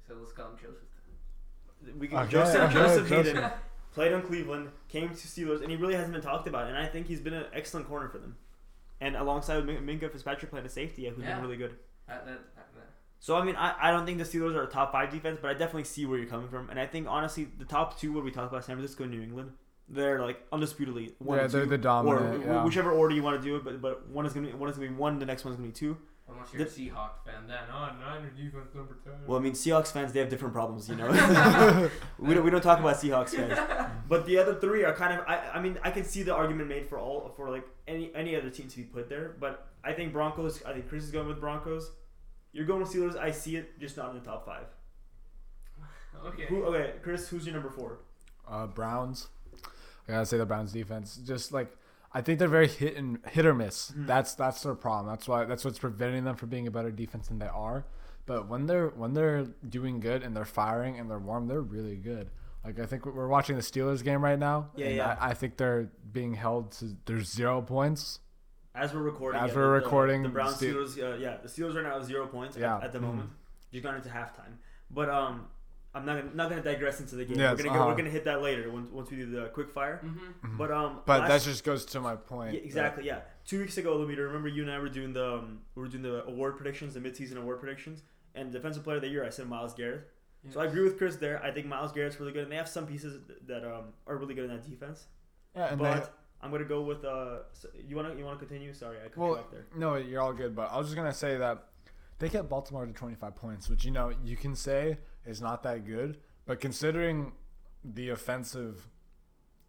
So 0.10 0.16
let's 0.20 0.32
call 0.32 0.48
him 0.48 0.58
Joseph. 0.62 1.98
we 2.00 2.08
can, 2.08 2.18
Okay, 2.18 2.32
Joseph 2.32 2.62
okay, 2.62 2.74
Joseph 2.74 3.08
Joseph. 3.10 3.36
Haden 3.36 3.52
played 3.94 4.12
on 4.14 4.22
Cleveland, 4.24 4.70
came 4.88 5.10
to 5.10 5.16
Steelers, 5.16 5.62
and 5.62 5.70
he 5.70 5.78
really 5.78 5.94
hasn't 5.94 6.14
been 6.14 6.22
talked 6.22 6.48
about. 6.48 6.68
And 6.68 6.76
I 6.78 6.88
think 6.88 7.06
he's 7.08 7.20
been 7.20 7.34
an 7.36 7.46
excellent 7.54 7.88
corner 7.88 8.10
for 8.10 8.18
them. 8.18 8.36
And 9.00 9.16
alongside 9.16 9.66
with 9.66 9.78
Minkah 9.78 10.12
Fitzpatrick 10.12 10.50
playing 10.50 10.66
a 10.66 10.70
safety, 10.70 11.04
yeah, 11.04 11.12
who's 11.12 11.24
Yeah. 11.24 11.36
been 11.36 11.44
really 11.44 11.58
good. 11.58 11.76
That, 12.08 12.26
that, 12.26 12.40
that, 12.56 12.74
that. 12.76 12.90
So 13.20 13.36
I 13.36 13.44
mean, 13.46 13.56
I, 13.56 13.76
I 13.80 13.92
don't 13.92 14.06
think 14.08 14.18
the 14.18 14.24
Steelers 14.24 14.56
are 14.56 14.64
a 14.64 14.68
top 14.68 14.92
five 14.92 15.12
defense, 15.12 15.38
but 15.40 15.52
I 15.52 15.54
definitely 15.54 15.84
see 15.84 16.08
where 16.08 16.18
you're 16.18 16.28
coming 16.28 16.50
from. 16.50 16.72
And 16.72 16.80
I 16.80 16.88
think 16.88 17.06
honestly, 17.08 17.48
the 17.60 17.66
top 17.66 18.00
two, 18.00 18.12
what 18.14 18.24
we 18.24 18.32
talk 18.32 18.50
about, 18.50 18.66
San 18.66 18.78
Francisco 18.78 19.04
and 19.04 19.14
New 19.14 19.22
England, 19.22 19.52
they're 19.88 20.22
like 20.22 20.42
undisputedly 20.52 21.14
one 21.20 21.38
yeah, 21.38 21.44
and 21.46 21.54
they're 21.54 21.64
two. 21.66 21.70
the 21.70 21.78
dominant. 21.78 22.46
or 22.46 22.48
yeah. 22.48 22.64
whichever 22.64 22.92
order 22.92 23.14
you 23.14 23.22
want 23.24 23.40
to 23.42 23.48
do 23.48 23.56
it, 23.58 23.64
but 23.64 23.80
but 23.82 24.08
one 24.10 24.26
is 24.26 24.34
gonna 24.34 24.48
be 24.48 24.54
one 24.54 24.70
is 24.70 24.76
gonna 24.78 24.90
be 24.90 24.94
one, 24.96 25.20
the 25.20 25.26
next 25.26 25.46
one's 25.46 25.56
gonna 25.58 25.68
be 25.68 25.74
two. 25.74 25.98
Unless 26.32 26.54
you're 26.54 26.64
The- 26.64 26.70
a 26.70 26.74
Seahawk 26.74 27.12
fan, 27.26 27.48
then 27.48 27.58
oh, 27.74 27.90
Niner 28.00 28.30
defense 28.30 28.74
number 28.76 28.98
ten. 29.04 29.14
Well, 29.26 29.40
I 29.40 29.42
mean, 29.42 29.54
Seahawks 29.54 29.92
fans 29.92 30.14
they 30.14 30.20
have 30.20 30.30
different 30.30 30.54
problems, 30.54 30.88
you 30.90 30.96
know. 30.96 31.10
we 32.20 32.34
don't 32.34 32.44
we 32.44 32.52
don't 32.52 32.62
talk 32.62 32.80
about 32.80 32.96
Seahawks 32.98 33.30
fans, 33.36 33.58
but 34.08 34.26
the 34.26 34.38
other 34.38 34.56
three 34.56 34.84
are 34.84 34.94
kind 34.94 35.20
of. 35.20 35.26
I 35.28 35.38
I 35.56 35.62
mean, 35.62 35.78
I 35.84 35.92
can 35.92 36.04
see 36.04 36.24
the 36.24 36.34
argument 36.36 36.70
made 36.70 36.88
for 36.88 36.98
all 37.00 37.34
for 37.36 37.50
like 37.50 37.66
any 37.88 38.12
any 38.16 38.36
other 38.36 38.50
team 38.50 38.68
to 38.68 38.78
be 38.78 38.84
put 38.84 39.10
there, 39.10 39.36
but 39.40 39.68
I 39.84 39.94
think 39.94 40.14
Broncos. 40.14 40.64
I 40.64 40.74
think 40.74 40.88
Chris 40.90 41.04
is 41.04 41.12
going 41.12 41.28
with 41.28 41.40
Broncos. 41.40 41.92
You're 42.52 42.66
going 42.66 42.82
with 42.82 42.92
Steelers. 42.92 43.16
I 43.18 43.32
see 43.32 43.56
it, 43.58 43.80
just 43.80 43.96
not 43.98 44.10
in 44.12 44.20
the 44.20 44.26
top 44.26 44.46
five. 44.46 44.66
okay. 46.26 46.46
Who? 46.50 46.64
Okay, 46.66 46.94
Chris, 47.04 47.28
who's 47.30 47.46
your 47.46 47.54
number 47.54 47.70
four? 47.70 48.00
uh, 48.48 48.66
Browns. 48.68 49.28
I 50.08 50.14
gotta 50.14 50.26
say 50.26 50.38
the 50.38 50.46
Browns 50.46 50.72
defense. 50.74 51.18
Just 51.18 51.52
like 51.52 51.72
I 52.12 52.22
think 52.22 52.40
they're 52.40 52.48
very 52.48 52.68
hit 52.68 52.96
and 52.98 53.20
hit 53.28 53.46
or 53.46 53.54
miss. 53.54 53.92
Mhm. 53.92 54.08
That's 54.08 54.34
that's 54.36 54.64
their 54.64 54.76
problem. 54.76 55.14
That's 55.14 55.28
why 55.28 55.46
that's 55.46 55.64
what's 55.64 55.80
preventing 55.80 56.24
them 56.24 56.36
from 56.36 56.50
being 56.50 56.68
a 56.68 56.72
better 56.72 56.92
defense 56.92 57.28
than 57.28 57.40
they 57.40 57.48
are. 57.48 57.86
But 58.26 58.48
when 58.48 58.66
they're 58.68 58.90
when 58.90 59.14
they're 59.14 59.44
doing 59.68 60.00
good 60.00 60.24
and 60.24 60.36
they're 60.36 60.46
firing 60.46 60.98
and 61.00 61.10
they're 61.10 61.20
warm, 61.20 61.48
they're 61.48 61.62
really 61.62 61.96
good. 61.98 62.30
Like 62.66 62.80
I 62.80 62.86
think 62.86 63.06
we're 63.06 63.28
watching 63.28 63.56
the 63.56 63.62
Steelers 63.62 64.04
game 64.04 64.24
right 64.24 64.38
now. 64.40 64.70
Yeah, 64.76 64.90
yeah. 64.90 65.18
I, 65.20 65.30
I 65.30 65.34
think 65.34 65.58
they're 65.58 65.90
being 66.12 66.34
held 66.34 66.72
to 66.74 66.96
there's 67.06 67.32
zero 67.32 67.62
points. 67.62 68.20
As 68.76 68.94
we're 68.94 69.02
recording, 69.02 69.42
As 69.42 69.50
yeah, 69.52 69.56
we're 69.56 69.64
the- 69.80 69.86
recording, 69.86 70.24
the 70.24 70.30
Browns 70.30 70.56
Ste- 70.58 70.64
Steelers, 70.64 70.98
uh, 71.02 71.18
yeah, 71.18 71.38
the 71.38 71.48
Steelers 71.48 71.76
right 71.76 71.84
now 71.84 71.94
have 71.96 72.06
zero 72.06 72.28
points 72.28 72.56
at- 72.56 72.62
Yeah. 72.62 72.78
at, 72.78 72.92
the 72.92 73.00
Mhm. 73.00 73.04
moment. 73.04 73.30
Just 73.72 73.84
gone 73.84 73.96
into 73.96 74.10
halftime, 74.10 74.58
but 74.92 75.10
um, 75.10 75.48
I'm 75.94 76.06
not 76.06 76.18
gonna, 76.18 76.36
not 76.36 76.50
gonna 76.50 76.62
digress 76.62 77.00
into 77.00 77.16
the 77.16 77.26
game. 77.26 77.40
Yes, 77.40 77.58
we're 77.58 77.64
gonna 77.64 77.70
go, 77.70 77.76
uh-huh. 77.82 77.90
we're 77.90 77.98
gonna 77.98 78.10
hit 78.10 78.26
that 78.26 78.42
later 78.42 78.72
once, 78.72 78.92
once 78.92 79.10
we 79.10 79.18
do 79.18 79.26
the 79.26 79.48
quick 79.48 79.72
fire. 79.72 80.02
Mm-hmm. 80.04 80.58
But 80.58 80.72
um, 80.72 81.00
But 81.06 81.22
last- 81.22 81.46
that 81.46 81.52
just 81.52 81.64
goes 81.64 81.86
to 81.86 82.00
my 82.00 82.16
point. 82.16 82.54
Yeah, 82.54 82.60
exactly. 82.62 83.06
Yeah, 83.06 83.22
two 83.46 83.60
weeks 83.60 83.78
ago, 83.78 83.98
Lemita, 83.98 84.20
remember 84.20 84.48
you 84.48 84.62
and 84.62 84.72
I 84.72 84.78
were 84.78 84.90
doing 84.90 85.14
the 85.14 85.36
um, 85.36 85.62
we 85.76 85.82
were 85.82 85.88
doing 85.88 86.04
the 86.04 86.26
award 86.26 86.58
predictions, 86.58 86.94
the 86.94 87.00
midseason 87.00 87.38
award 87.38 87.60
predictions, 87.60 88.04
and 88.36 88.52
defensive 88.52 88.84
player 88.84 88.98
of 88.98 89.02
the 89.02 89.10
year. 89.10 89.26
I 89.26 89.30
said 89.30 89.48
Myles 89.48 89.74
Garrett. 89.74 90.08
So 90.52 90.62
I 90.62 90.66
agree 90.66 90.84
with 90.84 90.98
Chris 90.98 91.18
there. 91.18 91.44
I 91.44 91.52
think 91.52 91.68
Myles 91.68 91.92
Garrett's 91.92 92.18
really 92.20 92.32
good, 92.32 92.44
and 92.44 92.52
they 92.52 92.56
have 92.56 92.70
some 92.70 92.88
pieces 92.88 93.20
that 93.48 93.66
um, 93.66 93.88
are 94.08 94.16
really 94.16 94.34
good 94.34 94.46
in 94.46 94.52
that 94.52 94.70
defense. 94.70 95.08
Yeah, 95.54 95.66
and 95.66 95.78
but 95.78 96.04
they, 96.06 96.10
I'm 96.42 96.52
gonna 96.52 96.64
go 96.64 96.82
with 96.82 97.04
uh, 97.04 97.40
so 97.52 97.68
you 97.88 97.96
wanna 97.96 98.16
you 98.16 98.24
wanna 98.24 98.40
continue? 98.40 98.74
Sorry, 98.74 98.98
I 99.00 99.10
cut 99.10 99.18
Well, 99.18 99.32
you 99.32 99.38
off 99.38 99.52
there. 99.52 99.66
no, 99.76 99.96
you're 99.96 100.22
all 100.22 100.34
good. 100.34 100.56
But 100.56 100.72
I 100.72 100.78
was 100.78 100.88
just 100.88 100.96
gonna 100.96 101.14
say 101.14 101.38
that 101.38 101.66
they 102.20 102.30
kept 102.30 102.50
Baltimore 102.50 102.86
to 102.86 102.92
25 102.94 103.36
points, 103.36 103.70
which 103.70 103.86
you 103.86 103.92
know 103.92 104.12
you 104.24 104.36
can 104.38 104.56
say 104.56 104.98
is 105.26 105.42
not 105.42 105.64
that 105.64 105.86
good, 105.86 106.18
but 106.46 106.60
considering 106.60 107.32
the 107.84 108.10
offensive 108.10 108.88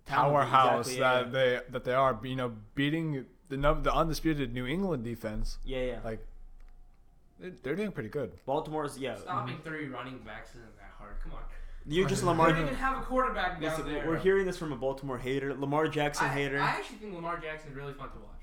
powerhouse 0.06 0.88
exactly, 0.88 0.98
yeah, 1.00 1.22
that 1.22 1.32
they 1.32 1.60
that 1.72 1.84
they 1.84 1.94
are, 1.94 2.18
you 2.24 2.36
know, 2.36 2.52
beating 2.74 3.26
the 3.48 3.56
the 3.56 3.92
undisputed 3.92 4.52
New 4.52 4.66
England 4.66 5.04
defense, 5.04 5.58
Yeah, 5.64 5.82
yeah. 5.82 5.98
like 6.04 6.26
they're, 7.38 7.52
they're 7.62 7.76
doing 7.76 7.92
pretty 7.92 8.08
good. 8.08 8.32
Baltimore's 8.46 8.98
yeah. 8.98 9.16
Stopping 9.16 9.58
three 9.64 9.86
running 9.88 10.18
backs 10.18 10.50
isn't 10.50 10.76
that 10.76 10.92
hard. 10.98 11.14
Come 11.22 11.32
on. 11.32 11.38
You 11.86 12.06
just 12.06 12.20
They 12.22 12.28
Lamar. 12.28 12.52
don't 12.52 12.62
even 12.62 12.74
have 12.74 12.98
a 12.98 13.02
quarterback 13.02 13.60
down 13.60 13.70
Listen, 13.70 13.92
there. 13.92 14.06
we're 14.06 14.18
hearing 14.18 14.44
this 14.44 14.58
from 14.58 14.72
a 14.72 14.76
Baltimore 14.76 15.16
hater, 15.18 15.54
Lamar 15.54 15.88
Jackson 15.88 16.26
I, 16.26 16.28
hater. 16.34 16.58
I 16.60 16.66
actually 16.68 16.96
think 16.98 17.14
Lamar 17.14 17.38
Jackson 17.40 17.70
is 17.70 17.76
really 17.76 17.94
fun 17.94 18.10
to 18.10 18.18
watch. 18.18 18.39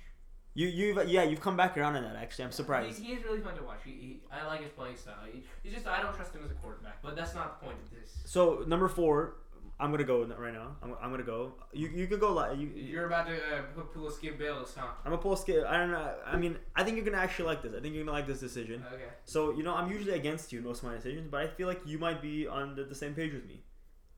You 0.58 0.68
you 0.70 1.02
yeah 1.04 1.22
you've 1.22 1.40
come 1.40 1.56
back 1.56 1.78
around 1.78 1.96
on 1.96 2.04
that 2.04 2.16
actually. 2.16 2.46
I'm 2.46 2.52
surprised. 2.52 3.00
He, 3.00 3.10
he 3.10 3.14
is 3.14 3.24
really 3.24 3.42
fun 3.42 3.56
to 3.58 3.64
watch. 3.64 3.82
He, 3.86 3.92
he, 3.92 4.20
I 4.32 4.46
like 4.48 4.62
his 4.64 4.72
playing 4.72 4.98
style. 4.98 5.14
He, 5.32 5.44
he's 5.62 5.74
just 5.74 5.86
I 5.86 6.02
don't 6.02 6.16
trust 6.16 6.34
him 6.34 6.42
as 6.44 6.50
a 6.50 6.56
quarterback, 6.56 6.98
but 7.04 7.16
that's 7.16 7.36
not 7.36 7.60
the 7.60 7.66
point 7.68 7.78
of 7.84 7.92
this. 7.92 8.18
So 8.26 8.64
number 8.66 8.88
four, 8.88 9.36
I'm 9.80 9.92
gonna 9.92 10.04
go 10.04 10.26
right 10.26 10.54
now. 10.54 10.76
I'm, 10.82 10.96
I'm 11.00 11.12
gonna 11.12 11.22
go. 11.22 11.54
You 11.74 11.90
you 11.90 12.08
could 12.08 12.20
go. 12.20 12.34
Li- 12.34 12.58
you, 12.60 12.70
You're 12.70 13.06
about 13.06 13.28
to 13.28 13.36
uh, 13.36 13.62
put 13.76 13.94
pull 13.94 14.08
a 14.08 14.12
skip 14.12 14.40
Bayless, 14.40 14.74
huh? 14.76 14.88
I'm 15.06 15.14
a 15.14 15.18
pull 15.20 15.36
skip. 15.36 15.64
I 15.68 15.78
don't 15.78 15.92
know. 15.92 16.16
I 16.26 16.36
mean, 16.38 16.58
I 16.76 16.84
think 16.84 16.96
you're 16.98 17.06
gonna 17.06 17.18
actually 17.18 17.46
like 17.46 17.62
this. 17.62 17.74
I 17.78 17.80
think 17.80 17.94
you're 17.94 18.04
gonna 18.04 18.18
like 18.18 18.26
this 18.26 18.40
decision. 18.40 18.84
Okay. 18.92 19.04
So 19.26 19.52
you 19.52 19.62
know, 19.62 19.76
I'm 19.76 19.92
usually 19.92 20.14
against 20.14 20.52
you 20.52 20.58
in 20.58 20.66
most 20.66 20.82
of 20.82 20.90
my 20.90 20.96
decisions, 20.96 21.28
but 21.30 21.42
I 21.42 21.48
feel 21.48 21.68
like 21.68 21.82
you 21.86 22.00
might 22.00 22.20
be 22.20 22.48
on 22.48 22.76
the, 22.76 22.84
the 22.84 22.96
same 22.96 23.14
page 23.14 23.32
with 23.32 23.46
me. 23.46 23.62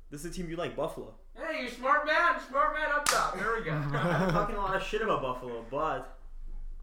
This 0.10 0.24
is 0.24 0.31
a 0.31 0.34
team 0.34 0.50
you 0.50 0.55
like, 0.55 0.77
Buffalo. 0.77 1.15
Hey, 1.36 1.63
you 1.63 1.69
smart 1.69 2.05
man, 2.08 2.39
smart 2.48 2.74
man 2.74 2.89
up 2.91 3.03
top. 3.05 3.38
There 3.38 3.55
we 3.58 3.65
go. 3.65 3.72
I'm 3.98 4.31
talking 4.31 4.55
a 4.55 4.60
lot 4.60 4.77
of 4.77 4.84
shit 4.84 5.01
about 5.01 5.22
Buffalo, 5.22 5.65
but 5.69 6.19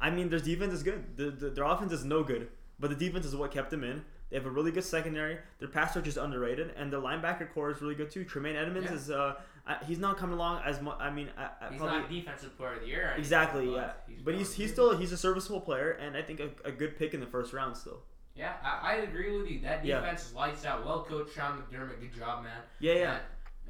I 0.00 0.11
mean, 0.11 0.29
their 0.29 0.41
defense 0.41 0.73
is 0.75 0.83
good. 0.83 1.17
The, 1.17 1.31
the, 1.31 1.50
their 1.50 1.65
offense 1.65 1.93
is 1.93 2.05
no 2.05 2.23
good, 2.23 2.49
but 2.79 2.91
the 2.91 2.97
defense 2.97 3.25
is 3.26 3.35
what 3.35 3.50
kept 3.50 3.71
them 3.71 3.83
in. 3.85 4.05
They 4.31 4.37
have 4.37 4.47
a 4.47 4.50
really 4.50 4.73
good 4.73 4.85
secondary. 4.85 5.38
Their 5.61 5.69
pass 5.69 5.95
rush 5.97 6.07
is 6.07 6.17
underrated, 6.17 6.73
and 6.76 6.93
their 6.93 7.00
linebacker 7.00 7.53
core 7.55 7.71
is 7.71 7.81
really 7.81 7.95
good 7.95 8.11
too. 8.11 8.25
Tremaine 8.25 8.57
Edmunds 8.57 8.91
Yeah. 8.91 8.97
is 8.97 9.11
uh, 9.11 9.35
I, 9.67 9.76
he's 9.87 9.99
not 9.99 10.17
coming 10.17 10.35
along 10.35 10.62
as 10.65 10.81
much. 10.83 10.97
I 10.99 11.11
mean, 11.11 11.29
I, 11.38 11.45
I 11.65 11.69
he's 11.71 11.79
probably 11.81 11.99
not 12.00 12.11
defensive 12.11 12.57
player 12.59 12.75
of 12.75 12.81
the 12.81 12.87
year. 12.88 13.15
exactly 13.17 13.67
yeah, 13.73 13.93
but 14.03 14.05
he's 14.09 14.23
probably 14.23 14.38
he's 14.38 14.55
good. 14.57 14.71
still 14.71 14.97
he's 14.97 15.12
a 15.12 15.17
serviceable 15.17 15.61
player, 15.61 15.93
and 15.93 16.17
I 16.17 16.23
think 16.23 16.41
a, 16.41 16.50
a 16.65 16.73
good 16.73 16.99
pick 16.99 17.15
in 17.15 17.21
the 17.21 17.26
first 17.26 17.53
round 17.53 17.76
still. 17.76 18.00
Yeah, 18.35 18.53
I, 18.65 18.93
I 18.93 18.95
agree 18.97 19.37
with 19.41 19.49
you. 19.49 19.61
That 19.61 19.85
Yeah. 19.85 20.00
defense 20.00 20.26
is 20.26 20.35
lights 20.35 20.65
out. 20.67 20.85
Well 20.85 21.05
coached, 21.09 21.35
Sean 21.35 21.59
McDermott. 21.62 22.00
Good 22.00 22.15
job, 22.19 22.43
man. 22.45 22.53
Yeah, 22.81 22.95
yeah. 22.95 23.19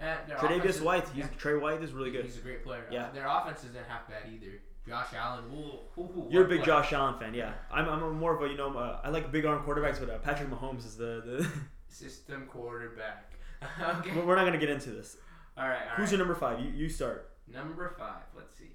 And, 0.00 0.18
and 0.30 0.38
Tre'Davious 0.40 0.80
White, 0.82 1.06
he's 1.10 1.24
yeah, 1.24 1.28
Trey 1.38 1.54
White 1.56 1.82
is 1.82 1.92
really 1.92 2.10
good. 2.10 2.24
He's 2.24 2.36
a 2.38 2.40
great 2.40 2.64
player. 2.64 2.84
Yeah. 2.90 3.04
Uh, 3.06 3.12
their 3.12 3.26
offense 3.28 3.60
isn't 3.64 3.76
half 3.88 4.08
bad 4.08 4.22
either. 4.32 4.58
Josh 4.88 5.08
Allen. 5.16 5.44
Ooh, 5.52 6.00
ooh, 6.00 6.04
ooh, 6.04 6.26
You're 6.30 6.44
a 6.44 6.48
big. 6.48 6.64
Josh 6.64 6.92
Allen 6.92 7.18
fan, 7.18 7.34
yeah. 7.34 7.52
I'm, 7.72 7.88
I'm 7.88 8.18
more 8.18 8.34
of 8.36 8.42
a 8.42 8.48
you 8.52 8.56
know 8.56 8.72
uh, 8.76 9.00
I 9.02 9.10
like 9.10 9.32
big 9.32 9.44
arm 9.44 9.62
quarterbacks, 9.64 9.98
but 9.98 10.10
uh, 10.10 10.18
Patrick 10.18 10.48
Mahomes 10.50 10.86
is 10.86 10.96
the, 10.96 11.22
the 11.24 11.48
System 11.88 12.46
quarterback. 12.46 13.32
okay. 13.98 14.12
we're 14.20 14.36
not 14.36 14.44
gonna 14.44 14.58
get 14.58 14.68
into 14.70 14.90
this. 14.90 15.16
All 15.56 15.66
right. 15.68 15.80
All 15.90 15.96
Who's 15.96 16.04
right. 16.06 16.10
your 16.12 16.18
number 16.18 16.34
five? 16.34 16.60
You 16.60 16.70
you 16.70 16.88
start. 16.88 17.30
Number 17.52 17.94
five. 17.98 18.22
Let's 18.36 18.56
see. 18.58 18.70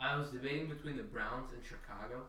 I 0.00 0.16
was 0.16 0.28
debating 0.30 0.68
between 0.68 0.96
the 0.96 1.02
Browns 1.02 1.52
and 1.52 1.62
Chicago. 1.64 2.22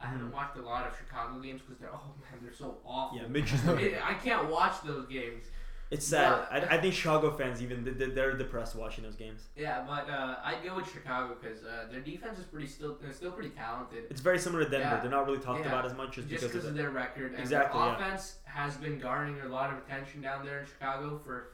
I 0.00 0.06
haven't 0.06 0.28
Mhm. 0.28 0.32
watched 0.32 0.56
a 0.56 0.62
lot 0.62 0.86
of 0.86 0.96
Chicago 0.96 1.40
games 1.40 1.60
because 1.60 1.78
they're 1.80 1.92
oh 1.92 2.14
man 2.22 2.40
they're 2.42 2.52
so 2.54 2.78
awful. 2.86 3.18
Yeah, 3.18 3.26
Mitch 3.26 3.52
is. 3.52 3.66
I 3.68 4.14
can't 4.14 4.48
watch 4.48 4.80
those 4.84 5.06
games. 5.06 5.44
It's 5.90 6.06
sad. 6.06 6.46
Yeah. 6.52 6.68
I, 6.70 6.76
I 6.76 6.80
think 6.80 6.92
Chicago 6.94 7.30
fans 7.30 7.62
even 7.62 7.82
they- 7.82 7.92
they- 7.92 8.10
they're 8.10 8.36
depressed 8.36 8.76
watching 8.76 9.04
those 9.04 9.14
games. 9.16 9.48
Yeah, 9.56 9.84
but 9.86 10.08
uh, 10.10 10.36
I'd 10.44 10.62
go 10.62 10.76
with 10.76 10.92
Chicago 10.92 11.34
because 11.40 11.64
uh, 11.64 11.86
their 11.90 12.00
defense 12.00 12.38
is 12.38 12.44
pretty 12.44 12.66
still 12.66 12.98
they're 13.00 13.12
still 13.12 13.30
pretty 13.32 13.50
talented. 13.50 14.04
It's 14.10 14.20
very 14.20 14.38
similar 14.38 14.64
to 14.64 14.70
Denver. 14.70 14.86
Yeah. 14.96 15.00
They're 15.00 15.10
not 15.10 15.26
really 15.26 15.38
talked 15.38 15.60
Yeah. 15.60 15.68
about 15.68 15.86
as 15.86 15.94
much 15.94 16.16
just, 16.16 16.28
Just 16.28 16.42
because 16.42 16.64
of 16.64 16.70
of 16.70 16.76
the, 16.76 16.82
their 16.82 16.90
record 16.90 17.32
and 17.32 17.40
Exactly, 17.40 17.80
their 17.80 17.94
offense 17.94 18.36
has 18.44 18.76
been 18.76 18.98
garnering 18.98 19.40
a 19.40 19.48
lot 19.48 19.72
of 19.72 19.78
attention 19.78 20.20
down 20.20 20.44
there 20.44 20.60
in 20.60 20.66
Chicago 20.66 21.18
for 21.24 21.52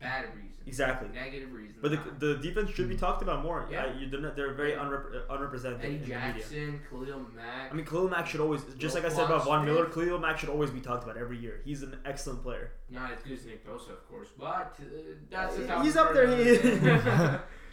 bad 0.00 0.24
reasons. 0.34 0.50
Exactly. 0.66 1.08
Negative 1.14 1.52
reasons. 1.52 1.78
But 1.82 1.90
the, 1.90 2.26
the 2.26 2.34
defense 2.36 2.70
should 2.70 2.88
be 2.88 2.96
talked 2.96 3.22
about 3.22 3.42
more. 3.42 3.66
Yeah. 3.70 3.86
Yeah, 3.86 3.98
you, 3.98 4.08
they're, 4.08 4.20
not, 4.20 4.34
they're 4.34 4.54
very 4.54 4.72
unrep- 4.72 5.14
uh, 5.14 5.34
unrepresented 5.34 5.80
Eddie 5.80 5.96
in 5.96 6.00
the 6.00 6.06
media. 6.06 6.32
Jackson, 6.32 6.80
Khalil 6.88 7.26
Mack. 7.34 7.70
I 7.70 7.74
mean, 7.74 7.84
Khalil 7.84 8.08
Mack 8.08 8.26
should 8.26 8.40
always, 8.40 8.62
just 8.78 8.94
like 8.94 9.04
I 9.04 9.08
said 9.10 9.24
about 9.26 9.44
Von 9.44 9.64
Miller, 9.66 9.86
Khalil 9.86 10.18
Mack 10.18 10.38
should 10.38 10.48
always 10.48 10.70
be 10.70 10.80
talked 10.80 11.04
about 11.04 11.16
every 11.16 11.38
year. 11.38 11.60
He's 11.64 11.82
an 11.82 11.98
excellent 12.06 12.42
player. 12.42 12.72
Not 12.88 13.12
as 13.12 13.20
good 13.20 13.32
as 13.32 13.44
Nick 13.44 13.66
Bosa, 13.66 13.90
of 13.90 14.08
course, 14.08 14.28
but 14.38 14.76
uh, 14.80 14.84
that's 15.30 15.58
a 15.58 15.74
Uh, 15.76 15.82
he's 15.82 15.96
up 15.96 16.14
there, 16.14 16.34
he 16.34 16.44
day. 16.58 17.38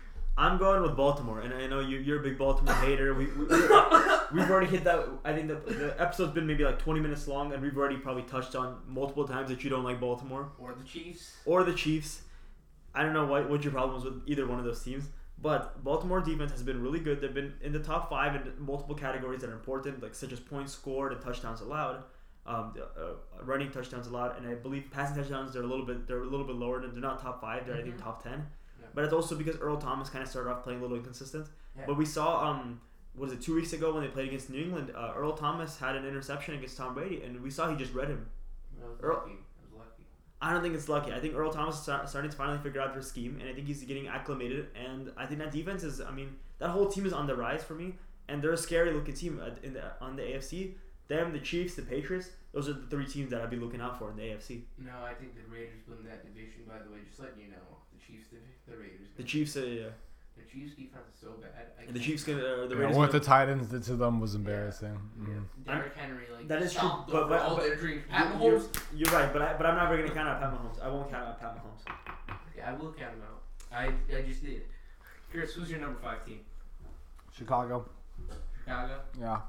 I'm 0.42 0.58
going 0.58 0.82
with 0.82 0.98
Baltimore, 0.98 1.40
and 1.42 1.54
I 1.54 1.68
know 1.68 1.80
you, 1.82 2.00
you're 2.00 2.20
a 2.20 2.24
big 2.24 2.38
Baltimore 2.38 2.74
hater. 2.86 3.14
We, 3.14 3.26
we, 3.28 3.46
we've 3.46 4.50
already 4.50 4.68
hit 4.76 4.84
that. 4.86 5.08
I 5.24 5.34
think 5.34 5.48
the, 5.50 5.56
the 5.72 5.96
episode's 6.02 6.34
been 6.34 6.48
maybe 6.48 6.64
like 6.64 6.80
20 6.80 7.00
minutes 7.00 7.28
long, 7.28 7.54
and 7.54 7.62
we've 7.62 7.78
already 7.78 7.98
probably 7.98 8.24
touched 8.24 8.56
on 8.56 8.80
multiple 8.88 9.28
times 9.28 9.50
that 9.50 9.64
you 9.64 9.70
don't 9.70 9.84
like 9.84 10.00
Baltimore 10.00 10.50
or 10.58 10.74
the 10.74 10.84
Chiefs. 10.84 11.34
or 11.46 11.64
the 11.64 11.74
Chiefs. 11.74 12.24
I 12.96 13.04
don't 13.04 13.14
know 13.14 13.26
what, 13.26 13.50
what 13.50 13.64
your 13.64 13.72
problem 13.72 13.94
was 13.96 14.04
with 14.04 14.24
either 14.26 14.48
one 14.48 14.58
of 14.58 14.66
those 14.66 14.84
teams, 14.84 15.06
but 15.40 15.84
Baltimore 15.84 16.22
defense 16.22 16.52
has 16.52 16.64
been 16.64 16.82
really 16.82 17.00
good. 17.00 17.22
They've 17.22 17.34
been 17.34 17.54
in 17.62 17.72
the 17.72 17.80
top 17.80 18.10
five 18.10 18.36
in 18.36 18.42
multiple 18.58 18.96
categories 18.96 19.42
that 19.42 19.50
are 19.52 19.54
important, 19.54 20.02
like 20.02 20.16
such 20.16 20.32
as 20.34 20.40
points 20.40 20.74
scored 20.74 21.14
and 21.14 21.22
touchdowns 21.22 21.62
allowed, 21.62 22.04
um, 22.48 22.74
uh, 22.98 23.14
running 23.44 23.70
touchdowns 23.70 24.08
allowed, 24.08 24.38
and 24.38 24.48
I 24.48 24.56
believe 24.56 24.86
passing 24.92 25.16
touchdowns 25.18 25.54
they're 25.54 25.62
a 25.62 25.68
little 25.68 25.86
bit 25.86 26.08
they're 26.08 26.24
a 26.24 26.28
little 26.28 26.46
bit 26.48 26.56
lower. 26.56 26.82
They're 26.82 27.00
not 27.00 27.22
top 27.22 27.40
five. 27.42 27.68
They're 27.68 27.76
I 27.78 27.84
think 27.84 27.96
Mhm. 27.98 28.02
top 28.04 28.24
ten. 28.24 28.48
But 28.94 29.04
it's 29.06 29.14
also 29.14 29.36
because 29.36 29.58
Earl 29.58 29.78
Thomas 29.78 30.10
kind 30.10 30.24
of 30.24 30.30
started 30.30 30.50
off 30.50 30.64
playing 30.64 30.80
a 30.80 30.82
little 30.82 30.98
inconsistent. 30.98 31.48
Yeah. 31.78 31.84
But 31.88 31.98
we 31.98 32.06
saw 32.06 32.50
um 32.50 32.82
what 33.14 33.26
was 33.30 33.34
it 33.34 33.42
two 33.42 33.56
weeks 33.56 33.74
ago 33.74 33.94
when 33.94 34.04
they 34.04 34.10
played 34.10 34.28
against 34.28 34.50
New 34.50 34.62
England? 34.62 34.92
Uh, 34.96 35.14
Earl 35.16 35.34
Thomas 35.34 35.78
had 35.78 35.96
an 35.96 36.06
interception 36.06 36.56
against 36.56 36.78
Tom 36.78 36.94
Brady, 36.94 37.22
and 37.24 37.42
we 37.42 37.50
saw 37.50 37.70
he 37.70 37.76
just 37.76 37.94
read 37.94 38.08
him. 38.08 38.26
Earl- 39.02 39.16
lucky. 39.18 39.32
I 39.32 39.64
was 39.64 39.74
lucky. 39.78 40.04
I 40.42 40.54
don't 40.54 40.62
think 40.62 40.76
it's 40.76 40.88
lucky. 40.88 41.12
I 41.12 41.20
think 41.20 41.36
Earl 41.36 41.52
Thomas 41.52 41.76
is 41.76 41.82
start- 41.82 42.08
starting 42.10 42.32
to 42.32 42.38
finally 42.38 42.60
figure 42.60 42.80
out 42.82 42.94
their 42.94 43.02
scheme, 43.02 43.38
and 43.42 43.50
I 43.50 43.54
think 43.54 43.68
he's 43.68 43.84
getting 43.84 44.08
acclimated. 44.08 44.68
And 44.76 45.12
I 45.18 45.26
think 45.26 45.40
that 45.40 45.52
defense 45.52 45.84
is, 45.84 46.00
I 46.00 46.12
mean, 46.12 46.38
that 46.60 46.70
whole 46.70 46.88
team 46.88 47.06
is 47.06 47.12
on 47.14 47.28
the 47.28 47.36
rise 47.36 47.64
for 47.64 47.74
me, 47.74 47.96
and 48.30 48.42
they're 48.42 48.54
a 48.54 48.58
scary 48.58 48.94
looking 48.94 49.14
team 49.14 49.42
in 49.62 49.74
the, 49.74 49.84
on 50.00 50.16
the 50.16 50.22
AFC. 50.24 50.76
Them, 51.12 51.34
the 51.34 51.40
Chiefs, 51.40 51.76
the 51.76 51.82
Patriots, 51.82 52.30
those 52.54 52.70
are 52.70 52.74
the 52.74 52.88
three 52.88 53.06
teams 53.06 53.32
that 53.32 53.42
I'd 53.42 53.50
be 53.50 53.58
looking 53.58 53.82
out 53.82 54.00
for 54.00 54.10
in 54.12 54.16
the 54.16 54.24
AFC. 54.24 54.62
No, 54.78 54.92
I 55.04 55.14
think 55.14 55.36
the 55.36 55.42
Raiders 55.54 55.82
win 55.86 55.98
that 56.06 56.24
division. 56.24 56.62
By 56.66 56.78
the 56.80 56.90
way, 56.90 57.00
just 57.06 57.20
letting 57.20 57.42
you 57.42 57.50
know, 57.52 57.68
the 57.92 58.00
Chiefs, 58.00 58.28
the, 58.32 58.38
the 58.72 58.78
Raiders. 58.78 59.08
The 59.18 59.24
Chiefs, 59.24 59.58
uh, 59.58 59.60
yeah. 59.62 59.84
The 60.38 60.44
Chiefs 60.50 60.76
defense 60.76 61.04
is 61.14 61.20
so 61.20 61.32
bad. 61.42 61.52
I 61.78 61.84
and 61.84 61.94
the 61.94 62.00
Chiefs 62.00 62.24
gonna, 62.24 62.40
uh, 62.40 62.68
the 62.68 62.76
Yeah, 62.76 62.82
Raiders. 62.84 62.96
what 62.96 63.08
gonna- 63.08 63.20
the 63.20 63.26
Titans 63.26 63.68
did 63.68 63.84
to 63.84 63.96
them 63.98 64.22
was 64.22 64.36
embarrassing. 64.36 64.98
Yeah. 65.20 65.28
Mhm. 65.34 65.66
Derrick 65.66 65.96
Henry, 65.98 66.24
like 66.34 66.48
That 66.48 66.62
is 66.62 66.74
true, 66.74 66.90
but- 67.12 67.28
but- 67.28 67.42
all 67.42 67.58
but- 67.58 67.66
their 67.66 67.76
dreams. 67.76 68.04
Pat 68.10 68.42
you- 68.42 68.48
you're, 68.52 68.62
you're 68.96 69.12
right, 69.14 69.34
but 69.34 69.42
I, 69.42 69.58
but 69.58 69.66
I'm 69.66 69.76
never 69.76 69.98
gonna 69.98 70.16
count 70.16 70.30
out 70.30 70.40
Pat 70.40 70.54
Mahomes. 70.54 70.82
I 70.82 70.88
won't 70.88 71.12
count 71.12 71.28
out 71.28 71.40
Pat 71.42 71.58
Mahomes. 71.58 71.84
Okay, 72.54 72.62
I 72.62 72.72
will 72.74 72.94
count 72.94 73.16
him 73.16 73.22
out. 73.24 73.42
I 73.70 73.88
I 74.18 74.22
just 74.22 74.44
did. 74.46 74.62
Chris, 75.30 75.54
who's 75.56 75.70
your 75.70 75.82
number 75.82 76.00
five 76.00 76.26
team? 76.26 76.40
Chicago. 77.34 77.90
Chicago. 78.64 79.02
Yeah. 79.20 79.42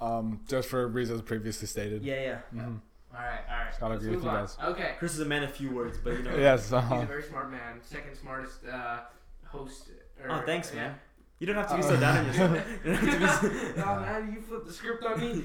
Um, 0.00 0.40
just 0.48 0.68
for 0.68 0.86
reasons 0.88 1.22
previously 1.22 1.66
stated. 1.66 2.02
Yeah, 2.02 2.20
yeah. 2.20 2.38
Mhm. 2.54 2.80
All 3.14 3.22
right, 3.22 3.40
all 3.50 3.56
right. 3.64 3.80
Gotta 3.80 3.94
agree 3.94 4.10
with 4.10 4.22
you 4.24 4.28
on. 4.28 4.34
guys. 4.42 4.56
Okay. 4.62 4.94
Chris 4.98 5.14
is 5.14 5.20
a 5.20 5.24
man 5.24 5.42
of 5.42 5.52
few 5.52 5.70
words, 5.70 5.96
but 5.98 6.12
you 6.18 6.22
know. 6.22 6.36
Yes. 6.38 6.64
He's 6.64 6.72
Uh-huh. 6.74 6.96
a 6.96 7.06
very 7.06 7.22
smart 7.22 7.50
man. 7.50 7.80
Second 7.82 8.14
smartest 8.16 8.66
uh, 8.66 8.98
host. 9.46 9.88
Or, 10.22 10.30
Oh, 10.32 10.42
thanks, 10.44 10.70
yeah. 10.74 10.88
man. 10.88 10.94
You 11.38 11.46
don't 11.46 11.56
have 11.56 11.68
to 11.70 11.76
be 11.76 11.82
so 11.82 11.96
down 11.98 12.18
on 12.18 12.26
yourself. 12.26 12.50
You 12.84 12.92
don't 12.92 13.04
have 13.04 13.40
to 13.40 13.48
be 13.48 13.54
so- 13.56 13.72
oh 13.86 14.00
man, 14.00 14.32
you 14.34 14.40
flipped 14.42 14.66
the 14.66 14.72
script 14.72 15.04
on 15.04 15.20
me. 15.20 15.44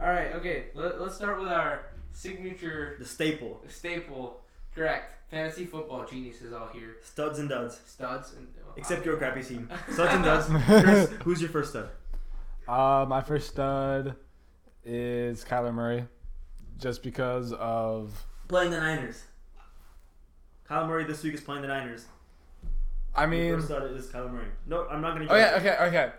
All 0.00 0.08
right, 0.08 0.32
okay. 0.36 0.66
Let, 0.74 1.00
let's 1.00 1.14
start 1.16 1.38
with 1.38 1.48
our 1.48 1.86
signature 2.12 2.96
the 2.98 3.04
staple. 3.04 3.60
The 3.66 3.72
staple. 3.72 4.40
Correct. 4.74 5.12
Fantasy 5.30 5.64
football 5.66 6.04
geniuses 6.06 6.52
all 6.52 6.68
here. 6.68 6.96
Studs 7.02 7.38
and 7.40 7.48
duds. 7.48 7.80
Studs 7.86 8.34
and 8.34 8.46
Except 8.76 9.04
your 9.06 9.16
crappy 9.16 9.42
team. 9.42 9.68
Studs 9.90 10.14
and 10.14 10.22
duds. 10.24 10.46
Chris, 10.84 11.10
who's 11.24 11.40
your 11.40 11.50
first 11.50 11.70
stud? 11.70 11.88
Uh, 12.68 13.06
my 13.08 13.20
first 13.20 13.48
stud 13.48 14.16
is 14.84 15.44
Kyler 15.44 15.72
Murray, 15.72 16.06
just 16.78 17.02
because 17.02 17.52
of 17.52 18.26
Playing 18.48 18.70
the 18.70 18.78
Niners. 18.80 19.22
Kyler 20.68 20.88
Murray 20.88 21.04
this 21.04 21.22
week 21.22 21.34
is 21.34 21.40
playing 21.40 21.62
the 21.62 21.68
Niners. 21.68 22.06
I 23.14 23.22
Your 23.22 23.28
mean, 23.30 23.54
first 23.54 23.66
stud 23.68 23.90
is 23.92 24.06
Kyler 24.08 24.32
Murray. 24.32 24.48
No, 24.66 24.86
I'm 24.88 25.00
not 25.00 25.14
gonna. 25.14 25.26
Oh 25.30 25.34
okay, 25.34 25.56
okay, 25.56 25.76
okay. 25.86 26.12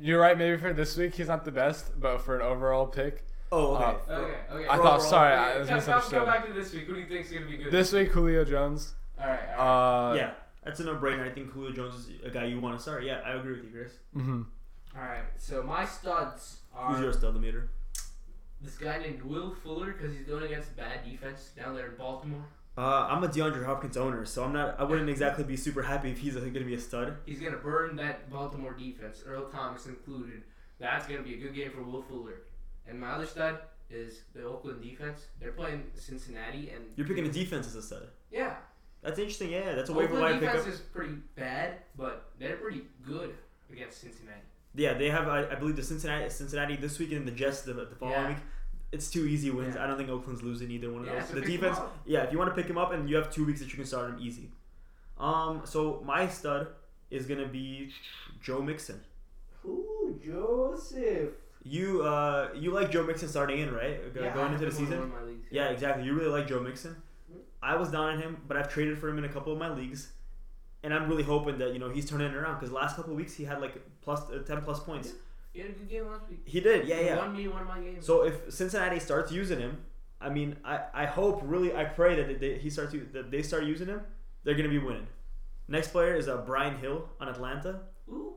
You're 0.00 0.20
right. 0.20 0.36
Maybe 0.36 0.56
for 0.60 0.72
this 0.72 0.96
week 0.96 1.14
he's 1.14 1.28
not 1.28 1.44
the 1.44 1.50
best, 1.52 1.98
but 2.00 2.18
for 2.18 2.36
an 2.36 2.42
overall 2.42 2.86
pick, 2.86 3.24
Oh, 3.50 3.76
okay. 3.76 3.84
Uh, 3.84 4.14
Okay, 4.14 4.34
okay. 4.52 4.64
I 4.68 4.76
thought. 4.76 4.78
overall, 4.80 5.00
Sorry, 5.00 5.32
Okay, 5.32 5.42
I 5.42 5.58
was 5.58 5.68
come, 5.68 5.68
come, 5.68 5.76
misunderstood. 5.76 6.18
come 6.18 6.26
back 6.26 6.46
to 6.46 6.52
this 6.52 6.72
week. 6.72 6.84
Who 6.84 6.94
do 6.94 7.00
you 7.00 7.06
think's 7.06 7.30
gonna 7.32 7.46
be 7.46 7.56
good? 7.56 7.72
This 7.72 7.92
week, 7.92 8.10
Julio 8.10 8.44
Jones. 8.44 8.94
All 9.20 9.26
right. 9.26 9.40
All 9.56 9.64
right. 9.64 10.10
Uh, 10.12 10.14
yeah, 10.16 10.30
that's 10.64 10.80
a 10.80 10.84
no-brainer. 10.84 11.28
I 11.28 11.30
think 11.32 11.50
Julio 11.50 11.72
Jones 11.72 11.94
is 11.94 12.10
a 12.24 12.30
guy 12.30 12.44
you 12.44 12.60
want 12.60 12.76
to 12.76 12.82
start. 12.82 13.04
Yeah, 13.04 13.20
I 13.24 13.32
agree 13.32 13.54
with 13.54 13.64
you, 13.64 13.70
Chris. 13.70 13.92
hmm 14.12 14.42
all 14.96 15.02
right. 15.02 15.24
So 15.38 15.62
my 15.62 15.84
studs 15.84 16.58
are 16.74 16.92
Who's 16.92 17.02
your 17.02 17.12
stud 17.12 17.40
meter? 17.40 17.70
this 18.60 18.76
guy 18.76 18.98
named 18.98 19.22
Will 19.22 19.54
Fuller 19.62 19.92
because 19.92 20.12
he's 20.16 20.26
going 20.26 20.42
against 20.44 20.76
bad 20.76 21.04
defense 21.08 21.50
down 21.56 21.74
there 21.76 21.86
in 21.90 21.96
Baltimore. 21.96 22.44
Uh, 22.76 23.06
I'm 23.10 23.22
a 23.24 23.28
DeAndre 23.28 23.64
Hopkins 23.64 23.96
owner, 23.96 24.24
so 24.24 24.44
I'm 24.44 24.52
not. 24.52 24.78
I 24.78 24.84
wouldn't 24.84 25.08
exactly 25.10 25.44
be 25.44 25.56
super 25.56 25.82
happy 25.82 26.10
if 26.10 26.18
he's 26.18 26.34
going 26.34 26.52
to 26.52 26.60
be 26.64 26.74
a 26.74 26.80
stud. 26.80 27.16
He's 27.26 27.40
gonna 27.40 27.56
burn 27.56 27.96
that 27.96 28.30
Baltimore 28.30 28.72
defense, 28.72 29.22
Earl 29.26 29.48
Thomas 29.48 29.86
included. 29.86 30.42
That's 30.78 31.06
gonna 31.06 31.22
be 31.22 31.34
a 31.34 31.38
good 31.38 31.54
game 31.54 31.70
for 31.72 31.82
Will 31.82 32.02
Fuller. 32.02 32.42
And 32.88 33.00
my 33.00 33.10
other 33.10 33.26
stud 33.26 33.58
is 33.90 34.22
the 34.34 34.44
Oakland 34.44 34.80
defense. 34.82 35.26
They're 35.40 35.52
playing 35.52 35.84
Cincinnati, 35.94 36.70
and 36.70 36.84
You're 36.94 37.06
picking 37.06 37.26
a 37.26 37.32
defense 37.32 37.66
as 37.66 37.74
a 37.74 37.82
stud. 37.82 38.08
Yeah, 38.30 38.54
That's 39.02 39.18
interesting. 39.18 39.50
Yeah, 39.50 39.74
that's 39.74 39.90
a 39.90 39.92
waiver 39.92 40.14
wire 40.14 40.34
Oakland 40.34 40.40
pickup. 40.40 40.56
defense 40.58 40.74
is 40.76 40.80
pretty 40.80 41.14
bad, 41.36 41.78
but 41.96 42.30
they're 42.38 42.56
pretty 42.56 42.82
good 43.04 43.34
against 43.72 44.00
Cincinnati. 44.00 44.40
Yeah, 44.74 44.94
they 44.94 45.10
have. 45.10 45.26
I, 45.28 45.46
I 45.50 45.54
believe 45.56 45.76
the 45.76 45.82
Cincinnati 45.82 46.28
Cincinnati 46.30 46.76
this 46.76 46.98
week 46.98 47.12
and 47.12 47.26
the 47.26 47.32
Jets 47.32 47.62
the, 47.62 47.72
the 47.74 47.86
following 47.98 48.20
Yeah. 48.20 48.28
week. 48.28 48.36
It's 48.90 49.10
two 49.10 49.26
easy 49.26 49.50
wins. 49.50 49.74
Yeah. 49.74 49.84
I 49.84 49.86
don't 49.86 49.98
think 49.98 50.08
Oakland's 50.08 50.42
losing 50.42 50.70
either 50.70 50.90
one 50.90 51.02
of 51.02 51.08
Yeah, 51.08 51.20
those. 51.20 51.30
the 51.30 51.40
defense. 51.42 51.78
Yeah, 52.06 52.22
if 52.22 52.32
you 52.32 52.38
want 52.38 52.54
to 52.54 52.54
pick 52.60 52.70
him 52.70 52.78
up 52.78 52.92
and 52.92 53.08
you 53.08 53.16
have 53.16 53.30
two 53.30 53.44
weeks 53.44 53.60
that 53.60 53.68
you 53.70 53.76
can 53.76 53.84
start 53.84 54.10
him 54.10 54.16
easy. 54.20 54.50
Um, 55.18 55.62
so 55.64 56.02
my 56.06 56.28
stud 56.28 56.68
is 57.10 57.26
gonna 57.26 57.46
be 57.48 57.90
Joe 58.40 58.62
Mixon. 58.62 59.00
Ooh, 59.66 60.18
Joseph. 60.24 61.30
You 61.64 62.02
uh 62.02 62.50
you 62.54 62.70
like 62.70 62.90
Joe 62.90 63.02
Mixon 63.02 63.28
starting 63.28 63.58
in 63.58 63.74
right 63.74 64.14
Go- 64.14 64.30
going 64.32 64.52
into 64.54 64.64
the 64.66 64.72
season? 64.72 65.12
Yeah, 65.50 65.68
exactly. 65.68 66.04
You 66.04 66.14
really 66.14 66.30
like 66.30 66.46
Joe 66.46 66.60
Mixon. 66.60 66.96
I 67.62 67.74
was 67.76 67.90
down 67.90 68.04
on 68.14 68.18
him, 68.22 68.36
but 68.46 68.56
I've 68.56 68.68
traded 68.72 68.96
for 68.98 69.08
him 69.08 69.18
in 69.18 69.24
a 69.24 69.28
couple 69.28 69.52
of 69.52 69.58
my 69.58 69.68
leagues, 69.68 70.12
and 70.82 70.92
I'm 70.94 71.08
really 71.08 71.22
hoping 71.22 71.58
that 71.58 71.72
you 71.72 71.78
know 71.78 71.90
he's 71.90 72.08
turning 72.08 72.28
it 72.28 72.34
around 72.34 72.54
because 72.54 72.72
last 72.72 72.96
couple 72.96 73.12
of 73.12 73.16
weeks 73.16 73.34
he 73.34 73.44
had 73.44 73.60
like 73.60 73.74
plus 74.00 74.20
uh, 74.30 74.42
ten 74.46 74.62
plus 74.62 74.80
points. 74.80 75.12
He 75.52 75.60
had 75.60 75.70
a 75.70 75.72
good 75.72 75.88
game 75.88 76.06
last 76.06 76.28
week. 76.28 76.40
He 76.44 76.60
did, 76.60 76.86
yeah, 76.86 76.96
He 76.98 77.04
yeah. 77.06 77.16
won 77.16 77.34
me 77.36 77.48
one 77.48 77.62
of 77.62 77.68
my 77.68 77.80
games. 77.80 78.04
So 78.06 78.22
if 78.24 78.52
Cincinnati 78.52 79.00
starts 79.00 79.32
using 79.32 79.58
him, 79.58 79.78
I 80.20 80.28
mean, 80.28 80.56
I, 80.64 80.80
I 80.94 81.06
hope 81.06 81.40
really 81.44 81.74
I 81.74 81.84
pray 81.84 82.14
that 82.22 82.38
they, 82.40 82.58
he 82.58 82.70
starts 82.70 82.92
u- 82.94 83.08
that 83.12 83.30
they 83.30 83.42
start 83.42 83.64
using 83.64 83.88
him. 83.88 84.02
They're 84.44 84.54
gonna 84.54 84.68
be 84.68 84.78
winning. 84.78 85.06
Next 85.66 85.88
player 85.88 86.14
is 86.14 86.28
uh, 86.28 86.38
Brian 86.38 86.78
Hill 86.78 87.08
on 87.20 87.28
Atlanta. 87.28 87.80
Who? 88.06 88.34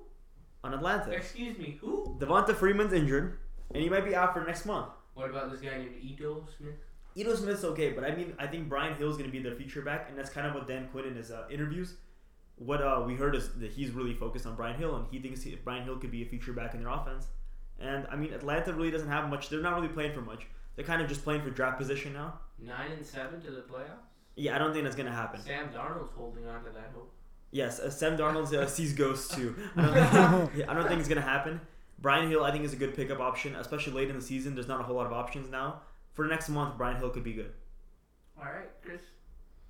On 0.64 0.74
Atlanta, 0.74 1.12
Excuse 1.12 1.58
me. 1.58 1.78
Who? 1.82 2.18
Devonta 2.20 2.56
Freeman's 2.56 2.94
injured, 2.94 3.38
and 3.74 3.82
he 3.84 3.90
might 3.90 4.06
be 4.06 4.16
out 4.16 4.34
for 4.34 4.44
next 4.46 4.66
month. 4.66 4.88
What 5.14 5.30
about 5.30 5.52
this 5.52 5.60
guy 5.62 5.78
named 5.78 5.96
Ito 6.02 6.46
Smith? 6.58 6.76
Ito 7.16 7.36
Smith's 7.36 7.64
okay, 7.66 7.92
but 7.92 8.04
I 8.04 8.16
mean, 8.16 8.34
I 8.40 8.48
think 8.48 8.70
Brian 8.70 8.96
Hill's 8.96 9.18
gonna 9.18 9.30
be 9.32 9.40
their 9.42 9.56
feature 9.56 9.82
back, 9.82 10.08
and 10.10 10.18
that's 10.18 10.30
kind 10.30 10.48
of 10.48 10.54
what 10.56 10.68
Dan 10.68 10.88
Quinn 10.92 11.06
in 11.06 11.16
his 11.16 11.30
uh, 11.32 11.44
interviews. 11.52 11.96
What 12.64 12.82
uh, 12.82 13.04
we 13.06 13.16
heard 13.16 13.36
is 13.36 13.50
that 13.54 13.72
he's 13.72 13.90
really 13.92 14.14
focused 14.14 14.46
on 14.46 14.56
Brian 14.56 14.78
Hill, 14.78 14.96
and 14.96 15.06
he 15.10 15.20
thinks 15.20 15.42
he, 15.42 15.56
Brian 15.56 15.84
Hill 15.84 15.98
could 15.98 16.12
be 16.12 16.22
a 16.22 16.26
feature 16.26 16.54
back 16.54 16.76
in 16.76 16.84
their 16.84 16.90
offense. 16.90 17.26
And 17.80 18.06
I 18.12 18.16
mean, 18.16 18.34
Atlanta 18.34 18.72
really 18.74 18.92
doesn't 18.92 19.08
have 19.08 19.30
much. 19.30 19.50
They're 19.50 19.62
not 19.62 19.76
really 19.76 19.88
playing 19.88 20.14
for 20.14 20.22
much. 20.22 20.46
They're 20.76 20.86
kind 20.86 21.02
of 21.02 21.10
just 21.10 21.24
playing 21.24 21.42
for 21.42 21.50
draft 21.50 21.80
position 21.80 22.14
now. 22.14 22.40
Nine 22.60 22.92
and 22.92 23.06
seven 23.06 23.42
to 23.42 23.52
the 23.52 23.62
playoffs. 23.62 24.06
Yeah, 24.36 24.56
I 24.56 24.60
don't 24.60 24.74
think 24.74 24.84
that's 24.84 24.96
gonna 24.96 25.12
happen. 25.12 25.42
Sam 25.42 25.70
Darnold's 25.70 26.12
holding 26.16 26.48
on 26.48 26.64
to 26.64 26.70
that 26.70 26.92
hope. 26.94 27.12
Yes, 27.50 27.80
uh, 27.80 27.90
Sam 27.90 28.16
Darnold 28.16 28.54
uh, 28.54 28.68
sees 28.68 28.94
ghosts 28.94 29.36
too. 29.36 29.56
I 29.76 29.82
don't, 29.82 30.54
think, 30.54 30.70
I 30.70 30.74
don't 30.74 30.88
think 30.88 31.00
it's 31.00 31.10
gonna 31.10 31.22
happen. 31.22 31.60
Brian 32.00 32.30
Hill, 32.30 32.44
I 32.44 32.52
think, 32.52 32.64
is 32.64 32.74
a 32.74 32.78
good 32.78 32.96
pickup 32.96 33.20
option, 33.20 33.56
especially 33.56 33.94
late 33.94 34.10
in 34.10 34.16
the 34.16 34.22
season. 34.22 34.56
There's 34.56 34.68
not 34.68 34.80
a 34.80 34.84
whole 34.84 34.96
lot 34.96 35.06
of 35.06 35.14
options 35.14 35.50
now. 35.50 35.82
For 36.14 36.26
the 36.26 36.30
next 36.30 36.50
month, 36.50 36.78
Brian 36.78 36.98
Hill 36.98 37.10
could 37.10 37.24
be 37.24 37.34
good. 37.34 37.54
All 38.38 38.46
right, 38.46 38.70
Chris. 38.84 39.02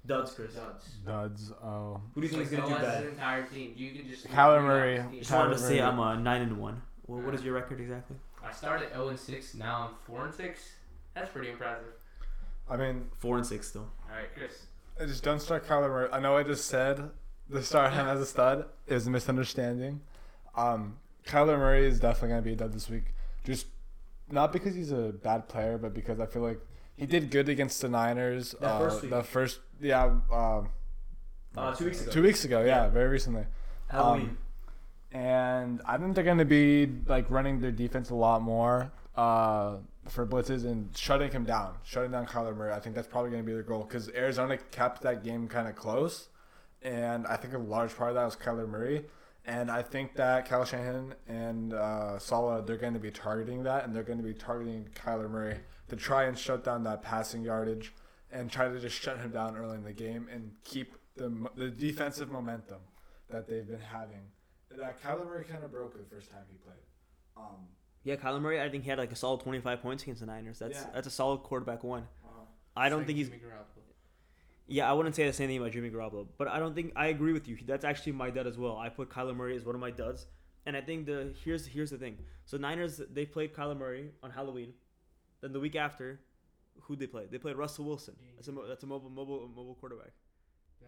Duds, 0.06 0.32
Chris. 0.32 0.56
Duds. 0.56 0.86
Duds. 1.06 1.52
Oh. 1.64 2.02
Who 2.16 2.22
do 2.22 2.28
you 2.28 2.32
think 2.34 2.44
is 2.44 2.50
gonna 2.50 2.64
do 2.64 2.70
go 2.70 2.76
as 2.76 2.82
bad? 2.82 3.04
an 3.04 3.10
entire 3.10 3.44
team. 3.44 3.74
You 3.76 3.92
could 3.92 4.08
just 4.10 4.28
Kyler 4.28 4.64
Murray. 4.64 4.98
team. 4.98 5.20
Just 5.20 5.32
wanted 5.32 5.58
to 5.58 5.64
Kyler 5.64 5.68
say 5.68 5.76
Murray. 5.76 5.82
I'm 5.82 6.00
a 6.00 6.18
nine 6.20 6.42
and 6.42 6.58
one. 6.58 6.82
Well, 7.08 7.22
what 7.22 7.36
is 7.36 7.44
your 7.44 7.54
record 7.54 7.80
exactly? 7.80 8.16
I 8.44 8.52
started 8.52 8.90
0 8.94 9.10
and 9.10 9.20
6. 9.20 9.54
Now 9.56 9.90
I'm 9.90 9.96
4 10.08 10.26
and 10.26 10.34
6. 10.34 10.70
That's 11.14 11.30
pretty 11.30 11.52
impressive. 11.52 11.94
I 12.70 12.78
mean, 12.78 13.08
Four 13.20 13.38
and 13.38 13.46
six 13.46 13.68
still. 13.68 13.82
All 14.10 14.16
right, 14.16 14.34
Chris. 14.34 14.66
I 15.00 15.06
just 15.06 15.24
don't 15.24 15.42
start 15.42 15.68
Kyler 15.68 15.90
Murray. 15.90 16.10
I 16.12 16.20
know 16.20 16.38
I 16.38 16.44
just 16.44 16.68
said 16.68 17.10
the 17.50 17.62
start 17.64 17.92
him 17.94 18.08
as 18.08 18.22
a 18.22 18.26
stud. 18.26 18.66
It 18.88 18.94
was 18.94 19.08
a 19.08 19.10
misunderstanding. 19.10 20.02
Um, 20.56 20.98
Kyler 21.26 21.58
Murray 21.58 21.86
is 21.86 22.00
definitely 22.00 22.30
gonna 22.30 22.42
be 22.44 22.54
a 22.54 22.56
dud 22.56 22.72
this 22.72 22.90
week. 22.90 23.14
Just 23.44 23.68
not 24.30 24.54
because 24.54 24.74
he's 24.74 24.92
a 24.92 25.14
bad 25.22 25.50
player, 25.50 25.78
but 25.78 25.94
because 25.94 26.20
I 26.20 26.26
feel 26.26 26.44
like 26.44 26.62
he 26.96 27.06
did 27.06 27.32
good 27.32 27.50
against 27.50 27.82
the 27.82 27.90
Niners. 27.90 28.56
That 28.60 28.68
uh, 28.68 28.80
first 28.80 29.02
week. 29.02 29.12
The 29.12 29.24
first, 29.24 29.60
yeah. 29.82 30.04
Um, 30.32 30.70
Uh, 31.56 31.76
two 31.76 31.86
weeks 31.86 32.02
ago. 32.02 32.12
Two 32.12 32.24
weeks 32.24 32.46
ago, 32.46 32.64
yeah, 32.64 32.88
very 32.90 33.10
recently. 33.10 33.46
Halloween. 33.90 34.38
And 35.12 35.82
I 35.86 35.98
think 35.98 36.16
they're 36.16 36.24
going 36.24 36.38
to 36.38 36.46
be 36.46 36.90
like 37.08 37.30
running 37.30 37.60
their 37.60 37.72
defense 37.72 38.10
a 38.10 38.16
lot 38.16 38.42
more 38.42 38.92
uh, 39.18 39.76
for 40.08 40.26
blitzes 40.26 40.64
and 40.64 40.96
shutting 40.96 41.30
him 41.32 41.44
down, 41.44 41.76
shutting 41.84 42.12
down 42.12 42.26
Kyler 42.26 42.56
Murray. 42.56 42.72
I 42.72 42.80
think 42.80 42.96
that's 42.96 43.08
probably 43.10 43.32
going 43.32 43.44
to 43.44 43.46
be 43.46 43.52
their 43.52 43.64
goal 43.64 43.84
because 43.84 44.10
Arizona 44.10 44.58
kept 44.72 45.02
that 45.02 45.24
game 45.24 45.50
kind 45.50 45.68
of 45.68 45.76
close, 45.76 46.30
and 46.82 47.28
I 47.28 47.36
think 47.36 47.54
a 47.54 47.58
large 47.58 47.96
part 47.96 48.12
of 48.12 48.16
that 48.16 48.24
was 48.24 48.38
Kyler 48.38 48.68
Murray. 48.70 49.06
And 49.46 49.72
I 49.72 49.82
think 49.82 50.16
that 50.16 50.48
Kyle 50.48 50.64
Shanahan 50.64 51.16
and 51.28 51.74
uh, 51.74 52.20
Saleh 52.20 52.66
they're 52.66 52.78
going 52.78 52.94
to 52.94 53.00
be 53.00 53.12
targeting 53.12 53.64
that, 53.64 53.84
and 53.84 53.94
they're 53.94 54.04
going 54.04 54.20
to 54.20 54.24
be 54.24 54.34
targeting 54.34 54.88
Kyler 54.96 55.30
Murray 55.30 55.58
to 55.92 55.98
try 55.98 56.24
and 56.24 56.38
shut 56.38 56.64
down 56.64 56.84
that 56.86 57.02
passing 57.04 57.44
yardage 57.44 57.94
and 58.32 58.50
try 58.50 58.70
to 58.70 58.80
just 58.80 58.96
shut 58.98 59.20
him 59.20 59.30
down 59.32 59.58
early 59.58 59.76
in 59.76 59.84
the 59.84 59.92
game 59.92 60.28
and 60.32 60.52
keep 60.64 60.96
the 61.18 61.30
the 61.56 61.70
defensive 61.70 62.32
momentum 62.32 62.80
that 63.30 63.46
they've 63.48 63.68
been 63.68 63.82
having 63.82 64.24
that 64.78 65.04
Kyler 65.04 65.26
Murray 65.26 65.44
kind 65.44 65.64
of 65.66 65.72
broke 65.72 65.98
the 65.98 66.16
first 66.16 66.32
time 66.32 66.44
he 66.50 66.56
played. 66.58 66.78
Um, 67.36 67.68
Yeah, 68.04 68.16
Kyler 68.16 68.40
Murray. 68.42 68.62
I 68.62 68.70
think 68.70 68.86
he 68.86 68.90
had 68.90 69.00
like 69.00 69.12
a 69.12 69.18
solid 69.18 69.42
25 69.42 69.82
points 69.82 70.04
against 70.04 70.22
the 70.22 70.28
Niners. 70.28 70.60
That's 70.60 70.80
Yeah. 70.80 70.90
that's 70.94 71.08
a 71.08 71.12
solid 71.12 71.40
quarterback 71.44 71.84
one. 71.84 72.08
uh, 72.24 72.30
I 72.78 72.88
don't 72.88 73.00
Like 73.00 73.08
think 73.08 73.18
he's. 73.18 73.30
Yeah, 74.68 74.90
I 74.90 74.94
wouldn't 74.94 75.16
say 75.16 75.26
the 75.28 75.34
same 75.34 75.50
thing 75.50 75.58
about 75.58 75.72
Jimmy 75.74 75.90
Garoppolo, 75.90 76.28
but 76.38 76.48
I 76.48 76.58
don't 76.60 76.74
think 76.74 76.94
I 76.96 77.08
agree 77.08 77.34
with 77.34 77.50
you. 77.50 77.58
That's 77.68 77.84
actually 77.84 78.14
my 78.14 78.30
dud 78.30 78.48
as 78.48 78.58
well. 78.58 78.78
I 78.78 78.88
put 78.88 79.10
Kyler 79.10 79.36
Murray 79.36 79.58
as 79.58 79.66
one 79.66 79.76
of 79.76 79.82
my 79.82 79.92
duds, 79.92 80.28
and 80.66 80.78
I 80.78 80.82
think 80.82 81.06
the 81.06 81.34
here's 81.44 81.66
here's 81.66 81.90
the 81.92 81.98
thing. 81.98 82.18
So 82.46 82.56
Niners 82.58 83.02
they 83.12 83.26
played 83.26 83.54
Kyler 83.54 83.78
Murray 83.78 84.12
on 84.24 84.32
Halloween, 84.32 84.74
then 85.42 85.52
the 85.54 85.60
week 85.60 85.76
after, 85.76 86.20
who 86.82 86.96
they 86.96 87.08
play? 87.08 87.26
They 87.30 87.38
played 87.38 87.56
Russell 87.58 87.86
Wilson. 87.86 88.16
That's 88.36 88.48
a 88.48 88.52
that's 88.68 88.84
a 88.84 88.88
mobile 88.88 89.10
mobile 89.10 89.48
mobile 89.48 89.76
quarterback. 89.76 90.14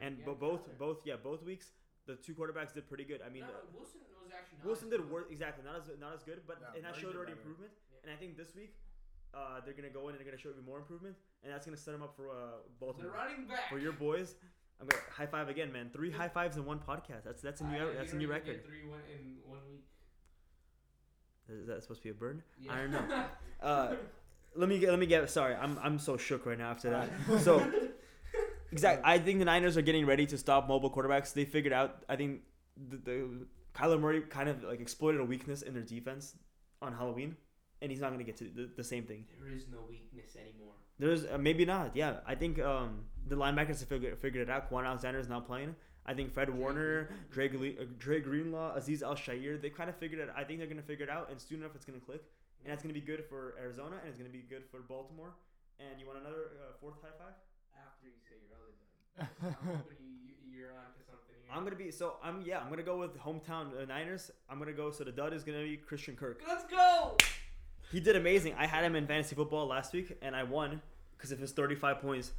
And 0.02 0.18
Yeah, 0.20 0.26
bo- 0.26 0.36
both 0.36 0.68
Kyler. 0.68 0.78
both 0.80 0.98
yeah 1.06 1.16
both 1.22 1.44
weeks 1.44 1.72
the 2.06 2.16
two 2.16 2.34
quarterbacks 2.34 2.74
did 2.74 2.88
pretty 2.88 3.04
good. 3.06 3.22
I 3.26 3.30
mean. 3.30 3.42
no, 3.44 3.48
uh, 3.50 3.60
Wilson 3.74 4.02
was 4.22 4.32
actually 4.36 4.58
not 4.60 4.66
Wilson 4.68 4.88
as 4.88 4.92
did 4.92 5.02
good. 5.02 5.12
work 5.12 5.28
exactly 5.32 5.64
not 5.64 5.76
as 5.78 5.90
not 6.00 6.14
as 6.14 6.24
good, 6.24 6.42
but 6.48 6.58
Yeah, 6.62 6.76
and 6.78 6.86
that 6.86 6.96
showed 6.96 7.16
already 7.16 7.32
better. 7.34 7.42
improvement. 7.42 7.72
Yeah. 7.92 8.00
And 8.04 8.12
I 8.12 8.16
think 8.20 8.36
this 8.38 8.54
week, 8.56 8.74
uh, 9.34 9.62
they're 9.64 9.74
gonna 9.76 9.90
go 9.90 10.08
in 10.10 10.16
and 10.16 10.20
they're 10.20 10.26
gonna 10.26 10.38
show 10.42 10.50
even 10.50 10.66
more 10.66 10.80
improvement, 10.80 11.16
and 11.44 11.52
that's 11.54 11.66
gonna 11.66 11.78
set 11.78 11.92
them 11.92 12.02
up 12.04 12.16
for 12.16 12.30
uh, 12.32 12.36
The 12.68 12.86
Baltimore 12.86 13.12
running 13.12 13.46
back. 13.48 13.70
for 13.70 13.78
your 13.80 13.94
boys. 13.94 14.36
I'm 14.82 14.88
gonna 14.88 15.02
high 15.12 15.28
five 15.28 15.48
again, 15.48 15.72
man. 15.72 15.92
Three 15.94 16.12
high 16.12 16.28
fives 16.28 16.58
in 16.58 16.66
one 16.66 16.80
podcast. 16.80 17.24
That's 17.24 17.42
that's 17.42 17.62
a 17.62 17.66
new 17.66 17.78
I- 17.90 17.94
that's 17.94 18.12
a 18.14 18.18
new 18.18 18.28
record. 18.28 18.66
Three 18.66 18.86
one 18.86 19.02
in 19.14 19.38
one 19.46 19.60
week. 19.70 19.86
Is 21.50 21.68
that 21.68 21.82
supposed 21.84 22.02
to 22.02 22.06
be 22.06 22.10
a 22.10 22.14
burn? 22.14 22.42
Yeah. 22.60 22.74
I 22.74 22.78
don't 22.82 22.92
know. 22.92 23.26
Uh, 23.62 23.96
let 24.56 24.70
me 24.70 24.80
get 24.80 24.90
let 24.90 25.00
me 25.00 25.06
get. 25.06 25.30
Sorry, 25.30 25.56
I'm 25.56 25.80
I'm 25.82 26.00
so 26.00 26.18
shook 26.18 26.46
right 26.46 26.58
now 26.58 26.72
after 26.72 26.90
that. 26.90 27.10
So 27.42 27.66
exactly, 28.72 29.04
I 29.06 29.18
think 29.20 29.40
the 29.40 29.46
Niners 29.46 29.78
are 29.78 29.82
getting 29.82 30.06
ready 30.06 30.26
to 30.28 30.38
stop 30.38 30.68
mobile 30.68 30.92
quarterbacks. 30.92 31.34
They 31.34 31.46
figured 31.46 31.74
out. 31.74 32.04
I 32.10 32.16
think 32.16 32.42
the, 32.90 32.98
the 32.98 33.30
Kyler 33.74 34.00
Murray 34.00 34.22
kind 34.22 34.50
of 34.50 34.64
like 34.64 34.80
exploited 34.80 35.22
a 35.22 35.26
weakness 35.26 35.62
in 35.62 35.74
their 35.74 35.84
defense 35.84 36.36
on 36.82 36.94
Halloween, 36.94 37.36
and 37.82 37.92
he's 37.92 38.02
not 38.02 38.12
gonna 38.12 38.24
get 38.24 38.38
to 38.38 38.46
the, 38.46 38.70
the 38.76 38.84
same 38.84 39.04
thing. 39.06 39.26
there 39.42 39.56
is 39.56 39.66
no 39.72 39.80
weakness 39.90 40.36
anymore. 40.36 40.74
There's 41.00 41.26
uh, 41.26 41.38
maybe 41.38 41.66
not. 41.66 41.96
Yeah, 41.96 42.18
I 42.26 42.36
think 42.36 42.60
um, 42.60 43.06
the 43.28 43.36
linebackers 43.36 43.80
have 43.80 43.90
figured, 43.90 44.18
figured 44.20 44.48
it 44.48 44.52
out. 44.52 44.72
Kwon 44.72 44.86
Alexander 44.86 45.20
is 45.20 45.30
not 45.30 45.48
playing. 45.48 45.76
I 46.06 46.14
think 46.14 46.34
Fred 46.34 46.50
Warner, 46.50 47.10
Dre, 47.32 47.48
uh, 47.48 47.86
Dre 47.98 48.20
Greenlaw, 48.20 48.78
Azeez 48.78 49.02
Al-Shaair, 49.02 49.62
they 49.62 49.70
kind 49.70 49.90
of 49.90 49.96
figured 49.96 50.20
it. 50.20 50.30
Out. 50.30 50.36
I 50.38 50.44
think 50.44 50.60
they're 50.60 50.68
gonna 50.68 50.82
figure 50.82 51.06
it 51.06 51.10
out, 51.10 51.30
and 51.32 51.40
soon 51.40 51.62
enough 51.62 51.72
it's 51.76 51.86
gonna 51.86 52.00
click, 52.00 52.22
and 52.64 52.72
that's 52.72 52.82
gonna 52.82 52.94
be 52.94 53.02
good 53.02 53.24
for 53.30 53.56
Arizona, 53.60 53.98
and 54.02 54.10
it's 54.10 54.18
gonna 54.18 54.30
be 54.30 54.44
good 54.50 54.64
for 54.72 54.80
Baltimore. 54.80 55.34
And 55.80 56.00
you 56.00 56.08
want 56.08 56.20
another 56.20 56.52
uh, 56.62 56.74
fourth 56.80 56.96
high 57.02 57.16
five? 57.18 57.34
After 57.76 58.08
you 58.08 58.14
say 58.30 58.36
your 58.48 58.56
other 58.56 58.74
done. 58.80 59.56
I'm 59.62 59.84
you, 60.00 60.34
you, 60.52 60.60
you're 60.60 60.72
on 60.72 60.94
to 60.98 61.04
something 61.06 61.36
here. 61.44 61.52
I'm 61.52 61.64
gonna 61.64 61.76
be 61.76 61.92
so 61.92 62.16
I'm 62.24 62.42
yeah 62.46 62.60
I'm 62.60 62.70
gonna 62.70 62.84
go 62.84 62.98
with 62.98 63.18
hometown 63.20 63.82
uh, 63.82 63.86
Niners. 63.86 64.32
I'm 64.50 64.60
gonna 64.60 64.72
go 64.74 64.92
so 64.92 65.04
the 65.04 65.12
dud 65.12 65.34
is 65.34 65.44
gonna 65.44 65.64
be 65.64 65.78
Christian 65.78 66.16
Kirk. 66.16 66.42
Let's 66.48 66.66
go. 66.66 67.18
He 67.92 68.00
did 68.00 68.16
amazing. 68.16 68.56
I 68.58 68.66
had 68.66 68.84
him 68.84 68.96
in 68.96 69.06
fantasy 69.06 69.36
football 69.36 69.68
last 69.68 69.94
week, 69.94 70.18
and 70.22 70.36
I 70.36 70.44
won 70.44 70.82
because 71.18 71.32
of 71.32 71.40
his 71.40 71.52
35 71.52 72.00
points. 72.02 72.32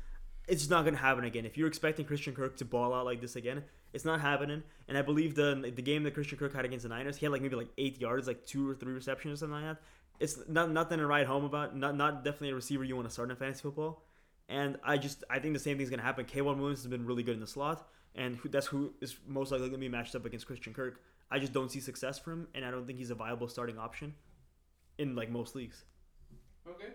it's 0.48 0.62
just 0.62 0.70
not 0.70 0.84
gonna 0.84 0.96
happen 0.96 1.24
again. 1.24 1.44
If 1.44 1.56
you're 1.56 1.68
expecting 1.68 2.04
Christian 2.06 2.34
Kirk 2.34 2.56
to 2.56 2.64
ball 2.64 2.92
out 2.92 3.04
like 3.04 3.20
this 3.20 3.36
again, 3.36 3.62
it's 3.92 4.04
not 4.04 4.20
happening. 4.20 4.62
And 4.88 4.98
I 4.98 5.02
believe 5.02 5.34
the 5.34 5.72
the 5.74 5.82
game 5.82 6.02
that 6.04 6.14
Christian 6.14 6.38
Kirk 6.38 6.54
had 6.54 6.64
against 6.64 6.82
the 6.84 6.88
Niners, 6.88 7.16
he 7.16 7.26
had 7.26 7.32
like 7.32 7.42
maybe 7.42 7.56
like 7.56 7.70
eight 7.78 8.00
yards, 8.00 8.26
like 8.26 8.44
two 8.46 8.68
or 8.68 8.74
three 8.74 8.92
receptions 8.92 9.34
or 9.34 9.36
something 9.46 9.64
like 9.64 9.76
that. 9.76 9.82
It's 10.20 10.38
not 10.48 10.70
nothing 10.70 10.98
to 10.98 11.06
write 11.06 11.26
home 11.26 11.44
about. 11.44 11.76
Not 11.76 11.96
not 11.96 12.24
definitely 12.24 12.50
a 12.50 12.54
receiver 12.54 12.84
you 12.84 12.96
want 12.96 13.08
to 13.08 13.12
start 13.12 13.30
in 13.30 13.36
fantasy 13.36 13.62
football. 13.62 14.02
And 14.48 14.78
I 14.84 14.98
just 14.98 15.24
I 15.30 15.38
think 15.38 15.54
the 15.54 15.60
same 15.60 15.76
thing's 15.76 15.90
gonna 15.90 16.02
happen. 16.02 16.24
K'Waun 16.24 16.58
Williams 16.58 16.82
has 16.82 16.90
been 16.90 17.06
really 17.06 17.22
good 17.22 17.34
in 17.34 17.40
the 17.40 17.46
slot, 17.46 17.88
and 18.14 18.36
who, 18.36 18.48
that's 18.48 18.66
who 18.66 18.92
is 19.00 19.16
most 19.26 19.50
likely 19.50 19.68
gonna 19.68 19.78
be 19.78 19.88
matched 19.88 20.14
up 20.14 20.24
against 20.24 20.46
Christian 20.46 20.74
Kirk. 20.74 21.00
I 21.30 21.38
just 21.38 21.52
don't 21.52 21.70
see 21.70 21.80
success 21.80 22.18
for 22.18 22.32
him, 22.32 22.48
and 22.54 22.64
I 22.64 22.70
don't 22.70 22.86
think 22.86 22.98
he's 22.98 23.10
a 23.10 23.14
viable 23.14 23.48
starting 23.48 23.78
option 23.78 24.14
in 24.98 25.16
like 25.16 25.30
most 25.30 25.54
leagues. 25.54 25.84
Okay. 26.68 26.92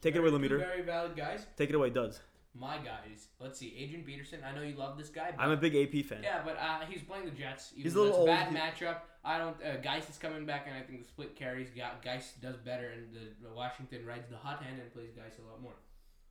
Take 0.00 0.14
it 0.14 0.18
away, 0.18 0.30
Lemeter. 0.30 0.58
Very 0.58 0.82
valid 0.82 1.16
guys. 1.16 1.46
Take 1.56 1.70
it 1.70 1.74
away, 1.74 1.90
Duds. 1.90 2.20
My 2.58 2.78
guys. 2.78 3.28
Let's 3.38 3.58
see. 3.58 3.76
Adrian 3.78 4.04
Peterson. 4.04 4.40
I 4.44 4.54
know 4.54 4.62
you 4.62 4.74
love 4.76 4.98
this 4.98 5.08
guy. 5.08 5.32
But 5.36 5.42
I'm 5.42 5.50
a 5.52 5.56
big 5.56 5.76
AP 5.76 6.04
fan. 6.04 6.20
Yeah, 6.22 6.40
but 6.44 6.56
uh, 6.58 6.80
he's 6.88 7.02
playing 7.02 7.24
the 7.26 7.30
Jets. 7.30 7.70
Even 7.74 7.84
He's 7.84 7.94
a 7.94 8.00
little 8.00 8.16
old. 8.16 8.26
bad 8.26 8.52
matchup. 8.52 8.96
I 9.24 9.38
don't. 9.38 9.56
Uh, 9.64 9.76
Guice 9.76 10.08
is 10.10 10.18
coming 10.18 10.46
back, 10.46 10.66
and 10.66 10.76
I 10.76 10.80
think 10.80 11.00
the 11.02 11.06
split 11.08 11.36
carries. 11.36 11.68
Ge- 11.70 12.04
Guice 12.04 12.32
does 12.42 12.56
better, 12.56 12.88
and 12.88 13.14
the, 13.14 13.48
the 13.48 13.54
Washington 13.54 14.04
rides 14.04 14.28
the 14.30 14.36
hot 14.36 14.62
hand 14.64 14.80
and 14.80 14.92
plays 14.92 15.10
Guice 15.14 15.38
a 15.38 15.48
lot 15.48 15.62
more. 15.62 15.74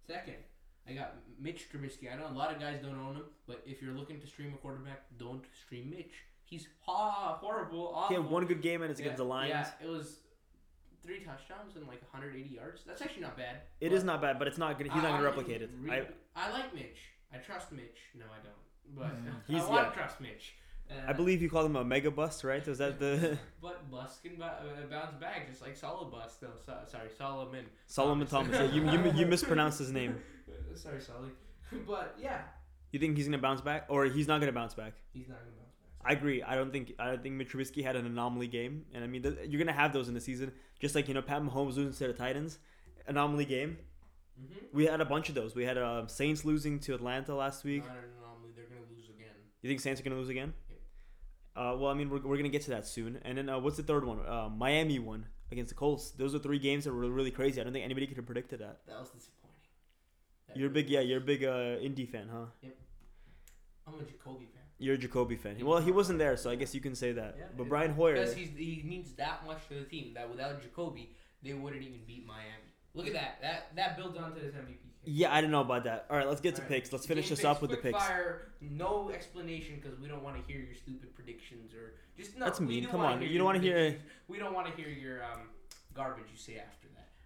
Second, 0.08 0.36
I 0.88 0.94
got 0.94 1.16
Mitch 1.40 1.68
Trubisky. 1.72 2.12
I 2.14 2.18
know 2.18 2.28
a 2.28 2.36
lot 2.38 2.54
of 2.54 2.60
guys 2.60 2.80
don't 2.82 3.00
own 3.00 3.16
him, 3.16 3.26
but 3.48 3.62
if 3.66 3.82
you're 3.82 3.94
looking 3.94 4.20
to 4.20 4.28
stream 4.28 4.54
a 4.54 4.58
quarterback, 4.58 5.04
don't 5.18 5.44
stream 5.66 5.90
Mitch. 5.92 6.14
He's 6.44 6.68
ha- 6.82 7.38
horrible, 7.40 7.94
awful. 7.96 8.08
He 8.18 8.22
had 8.22 8.30
one 8.30 8.46
good 8.46 8.62
game 8.64 8.82
and 8.82 8.90
it's 8.90 9.00
Yeah, 9.00 9.06
against 9.08 9.18
the 9.20 9.26
Lions. 9.26 9.50
Yeah, 9.80 9.88
it 9.88 9.90
was 9.90 10.18
three 11.04 11.20
touchdowns 11.20 11.76
and 11.76 11.88
like 11.88 12.02
180 12.02 12.50
yards. 12.54 12.82
That's 12.86 13.02
actually 13.02 13.22
not 13.24 13.38
bad. 13.38 13.58
It 13.82 13.92
is 13.94 14.04
not 14.04 14.22
bad, 14.22 14.38
but 14.40 14.48
it's 14.48 14.58
not 14.58 14.78
good. 14.78 14.88
He's 14.88 14.96
not 15.02 15.10
going 15.10 15.22
to 15.22 15.26
replicate 15.26 15.62
it. 15.62 15.70
really- 15.82 15.98
I, 16.36 16.48
I 16.48 16.52
like 16.52 16.74
Mitch. 16.74 16.98
I 17.34 17.38
trust 17.38 17.72
Mitch. 17.72 18.00
No, 18.18 18.26
I 18.26 18.40
don't. 18.44 18.96
But 18.96 19.32
He's- 19.48 19.64
I 19.64 19.70
want 19.70 19.84
yeah. 19.84 19.90
to 19.90 19.96
trust 19.96 20.22
Mitch. 20.22 20.56
Uh, 20.90 20.94
I 21.08 21.14
believe 21.14 21.40
you 21.42 21.50
called 21.52 21.68
him 21.68 21.76
a 21.76 21.86
mega 21.86 22.10
bust, 22.10 22.44
right? 22.44 22.66
Was 22.66 22.80
that 22.80 22.98
the 23.00 23.38
But 23.62 23.92
Bust 23.92 24.24
can 24.24 24.38
bu- 24.38 24.44
uh, 24.44 24.88
bounce 24.90 25.14
back 25.20 25.48
just 25.48 25.62
like 25.62 25.76
Solid 25.78 26.10
Bust. 26.12 26.42
No, 26.42 26.50
so, 26.66 26.74
sorry, 26.88 27.10
Solomon. 27.16 27.66
Solomon 27.86 28.26
Thomas? 28.26 28.56
Yeah, 28.56 28.64
you, 28.74 28.90
you 28.90 29.12
you 29.12 29.26
mispronounced 29.28 29.78
his 29.78 29.92
name. 29.92 30.16
Sorry, 30.74 31.00
Solly. 31.00 31.30
but 31.86 32.16
yeah, 32.20 32.42
You 32.92 33.00
think 33.00 33.18
he's 33.18 33.28
going 33.28 33.38
to 33.38 33.42
bounce 33.42 33.62
back, 33.62 33.86
or 33.90 34.06
he's 34.06 34.28
not 34.28 34.40
going 34.42 34.52
to 34.52 34.58
bounce 34.60 34.74
back? 34.74 34.94
he's 35.14 35.28
not 35.28 35.38
gonna 35.38 35.52
bounce 35.52 35.58
back. 35.60 35.69
I 36.04 36.14
agree. 36.14 36.42
I 36.42 36.56
don't 36.56 36.72
think 36.72 36.94
I 36.98 37.08
don't 37.08 37.22
think 37.22 37.36
Mitch 37.36 37.50
Trubisky 37.50 37.84
had 37.84 37.96
an 37.96 38.06
anomaly 38.06 38.48
game, 38.48 38.86
and 38.94 39.04
I 39.04 39.08
mean 39.08 39.22
th- 39.24 39.36
you're 39.48 39.60
gonna 39.60 39.78
have 39.78 39.94
those 39.94 40.08
in 40.08 40.14
the 40.14 40.22
season, 40.22 40.52
just 40.80 40.96
like 40.96 41.08
you 41.08 41.14
know 41.14 41.22
Pat 41.22 41.42
Mahomes 41.42 41.76
losing 41.76 41.94
to 41.94 42.08
the 42.08 42.14
Titans, 42.14 42.60
anomaly 43.08 43.46
game. 43.46 43.78
Mm-hmm. 44.42 44.78
We 44.78 44.86
had 44.86 45.02
a 45.02 45.06
bunch 45.06 45.30
of 45.30 45.36
those. 45.36 45.56
We 45.56 45.66
had 45.66 45.78
uh, 45.78 46.08
Saints 46.08 46.46
losing 46.46 46.80
to 46.82 46.96
Atlanta 46.96 47.36
last 47.36 47.64
week. 47.64 47.86
Not 47.86 47.98
an 47.98 48.04
anomaly. 48.18 48.52
They're 48.56 48.66
gonna 48.66 48.88
lose 48.96 49.10
again. 49.10 49.36
You 49.62 49.70
think 49.70 49.82
Saints 49.82 50.00
are 50.00 50.04
gonna 50.04 50.16
lose 50.16 50.30
again? 50.30 50.54
Yep. 50.70 50.80
Uh, 51.56 51.78
well, 51.78 51.92
I 51.92 51.94
mean 51.96 52.10
we're, 52.10 52.22
we're 52.22 52.38
gonna 52.38 52.50
get 52.50 52.62
to 52.64 52.72
that 52.72 52.88
soon. 52.88 53.20
And 53.24 53.38
then 53.38 53.50
uh, 53.50 53.60
what's 53.60 53.78
the 53.78 53.84
third 53.84 54.06
one? 54.06 54.20
Uh, 54.26 54.50
Miami 54.50 55.00
won 55.00 55.26
against 55.52 55.70
the 55.70 55.76
Colts. 55.76 56.12
Those 56.12 56.34
are 56.36 56.40
three 56.40 56.60
games 56.60 56.86
that 56.86 56.94
were 56.94 57.10
really 57.10 57.32
crazy. 57.32 57.60
I 57.60 57.64
don't 57.64 57.74
think 57.74 57.86
anybody 57.86 58.08
could 58.08 58.18
have 58.18 58.26
predicted 58.26 58.60
that. 58.60 58.80
That 58.88 59.00
was 59.00 59.10
disappointing. 59.10 59.50
That 60.48 60.58
You're 60.58 60.68
a 60.68 60.72
really 60.72 60.84
big, 60.84 60.92
yeah, 60.92 61.02
you're 61.02 61.18
a 61.18 61.22
big 61.22 61.44
uh, 61.44 61.78
Indy 61.82 62.06
fan, 62.06 62.30
huh? 62.32 62.46
I'm 63.88 64.00
a 64.00 64.04
Jacoby 64.04 64.48
fan. 64.54 64.59
You're 64.80 64.96
a 64.96 64.98
Jacoby 64.98 65.36
fan. 65.36 65.58
Well, 65.64 65.80
he 65.80 65.92
wasn't 65.92 66.20
there, 66.20 66.38
so 66.38 66.50
I 66.50 66.56
guess 66.56 66.74
you 66.74 66.82
can 66.82 66.96
say 66.96 67.12
that. 67.12 67.36
Yeah, 67.38 67.46
but 67.56 67.64
yeah. 67.64 67.70
Brian 67.70 67.92
Hoyer, 67.94 68.14
Because 68.16 68.34
he 68.34 68.82
means 68.86 69.12
that 69.14 69.46
much 69.46 69.68
to 69.68 69.76
the 69.76 69.84
team 69.84 70.14
that 70.16 70.30
without 70.30 70.62
Jacoby, 70.62 71.12
they 71.44 71.54
wouldn't 71.54 71.82
even 71.84 72.00
beat 72.08 72.26
Miami. 72.26 72.70
Look 72.96 73.08
at 73.08 73.14
that. 73.14 73.40
That 73.42 73.76
that 73.76 73.98
builds 73.98 74.18
onto 74.18 74.40
this 74.40 74.54
MVP. 74.56 74.78
yeah, 75.04 75.34
I 75.34 75.42
don't 75.42 75.52
know 75.52 75.62
about 75.62 75.84
that. 75.84 76.06
All 76.10 76.18
right, 76.18 76.28
let's 76.28 76.42
get 76.42 76.56
to 76.56 76.62
All 76.62 76.68
right. 76.70 76.78
picks. 76.78 76.92
Let's 76.92 77.06
finish 77.06 77.30
this 77.30 77.44
up 77.46 77.62
with 77.62 77.72
the 77.72 77.78
picks. 77.78 78.00
Fire, 78.00 78.54
no 78.62 79.12
explanation 79.12 79.80
because 79.82 80.00
we 80.00 80.08
don't 80.08 80.24
want 80.24 80.36
to 80.38 80.52
hear 80.52 80.62
your 80.62 80.76
stupid 80.76 81.14
predictions 81.14 81.74
or 81.74 81.94
just 82.18 82.38
no. 82.38 82.46
That's 82.46 82.60
we 82.60 82.66
mean. 82.66 82.86
Come 82.88 83.02
on, 83.02 83.22
you 83.22 83.38
don't 83.38 83.46
wanna 83.46 83.60
hear- 83.60 83.98
We 84.28 84.40
don't 84.40 84.54
want 84.54 84.68
to 84.74 84.82
hear 84.82 84.90
your 84.90 85.24
um, 85.24 85.50
garbage 85.94 86.26
you 86.32 86.38
say 86.38 86.58
after. 86.58 86.79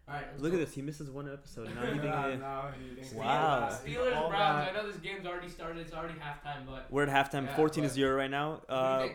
All 0.08 0.16
right. 0.16 0.26
let's 0.32 0.42
Look 0.44 0.52
go. 0.52 0.60
at 0.60 0.66
this. 0.66 0.76
He 0.76 0.82
misses 0.82 1.10
one 1.10 1.32
episode. 1.32 1.74
Now 1.74 1.82
he 1.86 1.92
think, 1.92 2.04
Yeah, 2.04 2.26
uh, 2.26 2.36
no, 2.36 2.64
he 2.90 2.96
thinks 2.96 3.14
Wow. 3.14 3.70
that. 3.70 3.86
Steelers 3.86 4.16
All 4.16 4.30
Browns. 4.30 4.66
that- 4.66 4.76
I 4.76 4.78
know 4.82 4.88
this 4.88 4.98
game's 4.98 5.26
already 5.26 5.50
started. 5.50 5.80
It's 5.80 5.94
already 5.94 6.16
halftime, 6.16 6.66
but 6.66 6.88
we're 6.92 7.04
at 7.08 7.10
halftime. 7.32 7.46
Yeah, 7.46 7.56
14 7.56 7.84
to 7.84 7.90
0 7.90 8.16
right 8.18 8.30
now. 8.32 8.62
Uh. 8.68 9.08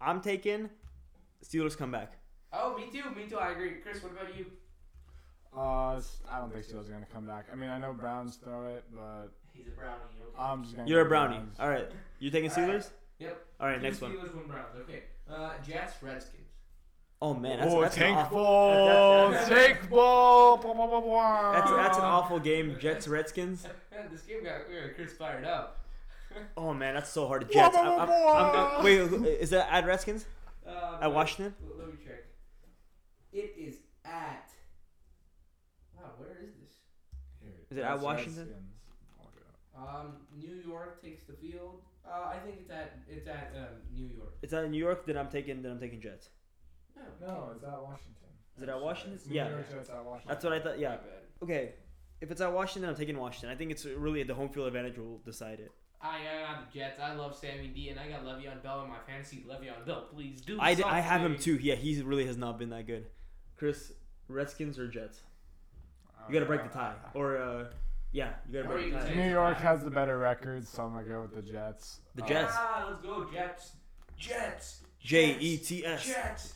I'm 0.00 0.20
taking 0.20 0.68
Steelers 1.44 1.76
come 1.78 1.90
back. 1.90 2.18
Oh, 2.52 2.76
me 2.76 2.90
too. 2.90 3.08
Me 3.14 3.26
too. 3.28 3.38
I 3.38 3.52
agree. 3.52 3.76
Chris, 3.82 4.02
what 4.02 4.12
about 4.12 4.36
you? 4.36 4.46
Uh, 5.56 6.00
I 6.30 6.38
don't 6.40 6.52
think 6.52 6.66
Steelers 6.66 6.88
are 6.88 6.92
gonna 6.92 7.06
come 7.12 7.26
back. 7.26 7.46
I 7.52 7.54
mean, 7.54 7.70
I 7.70 7.78
know 7.78 7.92
Browns 7.92 8.36
throw 8.36 8.66
it, 8.74 8.84
but 8.92 9.28
He's 9.52 9.68
a 9.68 9.70
brownie. 9.70 10.00
Okay. 10.20 10.36
I'm 10.36 10.64
just 10.64 10.74
gonna. 10.76 10.88
You're 10.88 11.02
a 11.02 11.08
brownie. 11.08 11.36
Browns. 11.36 11.56
All 11.60 11.68
right. 11.68 11.88
You 12.18 12.30
taking 12.30 12.50
All 12.50 12.56
right. 12.56 12.68
Steelers? 12.80 12.90
Yep. 13.20 13.46
All 13.60 13.66
right, 13.68 13.76
Two 13.76 13.82
next 13.82 14.00
one. 14.00 14.10
Steelers, 14.12 14.34
one 14.34 14.46
Browns. 14.48 14.76
Okay. 14.82 15.02
Uh, 15.30 15.52
Jets, 15.64 16.02
Redskins. 16.02 16.43
Oh 17.24 17.32
man, 17.32 17.58
that's, 17.58 17.72
oh, 17.72 17.80
that's, 17.80 17.96
an 17.96 18.02
tank 18.02 18.18
awful, 18.18 18.36
ball, 18.36 19.30
that's- 19.30 19.48
tank 19.78 19.88
ball. 19.88 20.56
Blah, 20.58 20.74
blah, 20.74 20.86
blah, 20.86 21.00
blah. 21.00 21.52
that's, 21.54 21.70
that's 21.70 21.96
an 21.96 22.04
awful 22.04 22.38
game. 22.38 22.76
Jets 22.78 23.08
Redskins. 23.08 23.64
Man, 23.90 24.08
this 24.12 24.20
game 24.22 24.44
got 24.44 24.60
Chris 24.94 25.12
fired 25.14 25.46
up. 25.46 25.80
Oh 26.56 26.74
man, 26.74 26.94
that's 26.94 27.08
so 27.10 27.26
hard. 27.28 27.48
Jets. 27.50 27.76
I'm, 27.78 27.86
I'm, 27.86 28.10
I'm, 28.10 28.10
I'm- 28.10 28.84
wait, 28.84 28.98
is 28.98 29.50
that 29.50 29.68
at 29.72 29.86
Redskins? 29.86 30.26
Uh, 30.66 30.98
At 31.00 31.14
Washington? 31.14 31.54
Let 31.78 31.86
me 31.86 31.94
check. 32.04 32.24
It 33.32 33.54
is 33.56 33.76
at. 34.04 34.50
Wow, 35.96 36.10
where 36.18 36.36
is 36.42 36.50
this? 36.60 36.72
Here, 37.40 37.52
Is 37.70 37.78
it 37.78 37.82
at 37.82 38.00
Washington? 38.00 38.48
Redskins. 38.48 38.66
Look 39.20 39.32
it 39.36 39.44
up. 39.78 39.94
Um, 39.96 40.12
New 40.36 40.56
York 40.66 41.00
takes 41.02 41.22
the 41.22 41.34
field. 41.34 41.82
Uh, 42.04 42.34
I 42.34 42.38
think 42.44 42.56
it's 42.60 42.70
at 42.70 42.98
it's 43.08 43.28
at 43.28 43.52
um, 43.56 43.66
New 43.94 44.06
York. 44.06 44.34
It's 44.42 44.52
at 44.52 44.68
New 44.68 44.78
York. 44.78 45.06
Then 45.06 45.16
I'm 45.16 45.28
taking. 45.28 45.62
Then 45.62 45.70
I'm 45.72 45.80
taking 45.80 46.00
Jets. 46.00 46.30
No, 47.20 47.50
it's 47.54 47.64
at 47.64 47.70
Washington. 47.82 48.12
Is 48.56 48.62
it 48.62 48.68
at 48.68 48.80
Washington? 48.80 49.14
It's 49.14 49.26
New 49.26 49.34
Yeah. 49.34 49.48
York 49.50 49.70
Jets 49.70 49.90
at 49.90 50.04
Washington. 50.04 50.28
That's 50.28 50.44
what 50.44 50.52
I 50.52 50.60
thought. 50.60 50.78
Yeah. 50.78 50.90
My 50.90 50.96
bad. 50.96 51.06
Okay. 51.42 51.72
If 52.20 52.30
it's 52.30 52.40
at 52.40 52.52
Washington, 52.52 52.88
I'm 52.90 52.96
taking 52.96 53.18
Washington. 53.18 53.50
I 53.50 53.56
think 53.56 53.70
it's 53.70 53.84
really 53.84 54.22
the 54.22 54.34
home 54.34 54.48
field 54.48 54.66
advantage 54.68 54.98
will 54.98 55.18
decide 55.18 55.60
it. 55.60 55.72
I 56.00 56.18
got 56.46 56.70
the 56.72 56.78
Jets. 56.78 57.00
I 57.00 57.14
love 57.14 57.34
Sammy 57.36 57.68
D, 57.68 57.88
and 57.88 57.98
I 57.98 58.08
got 58.08 58.24
Le'Veon 58.24 58.62
Bell 58.62 58.82
in 58.84 58.90
my 58.90 58.98
fantasy. 59.06 59.44
Le'Veon 59.48 59.86
Bell, 59.86 60.06
please 60.12 60.40
do. 60.42 60.58
I, 60.60 60.74
d- 60.74 60.82
I 60.82 61.00
have 61.00 61.22
him 61.22 61.32
something. 61.38 61.58
too. 61.58 61.62
Yeah, 61.64 61.74
he 61.76 62.00
really 62.02 62.26
has 62.26 62.36
not 62.36 62.58
been 62.58 62.70
that 62.70 62.86
good. 62.86 63.06
Chris, 63.56 63.92
Redskins 64.28 64.78
or 64.78 64.86
Jets? 64.88 65.20
You 66.28 66.34
gotta 66.34 66.46
break 66.46 66.62
the 66.62 66.68
tie. 66.70 66.94
Or, 67.14 67.36
uh, 67.38 67.64
yeah, 68.12 68.34
you 68.48 68.54
gotta 68.62 68.68
Or 68.68 68.72
break 68.76 68.86
you 68.86 68.92
the 68.92 68.98
can 68.98 69.08
tie. 69.08 69.14
New 69.14 69.30
York 69.30 69.56
has 69.58 69.82
the 69.82 69.90
better 69.90 70.18
record, 70.18 70.66
so 70.66 70.84
I'm 70.84 70.92
gonna 70.94 71.04
go 71.06 71.22
with 71.22 71.34
the 71.34 71.42
Jets. 71.42 72.00
The 72.14 72.22
Jets. 72.22 72.52
Ah, 72.54 72.86
let's 72.88 73.00
go 73.02 73.26
Jets. 73.30 73.72
Jets. 74.16 74.82
J 75.00 75.36
E 75.38 75.56
T 75.58 75.84
S. 75.84 76.06
Jets. 76.06 76.54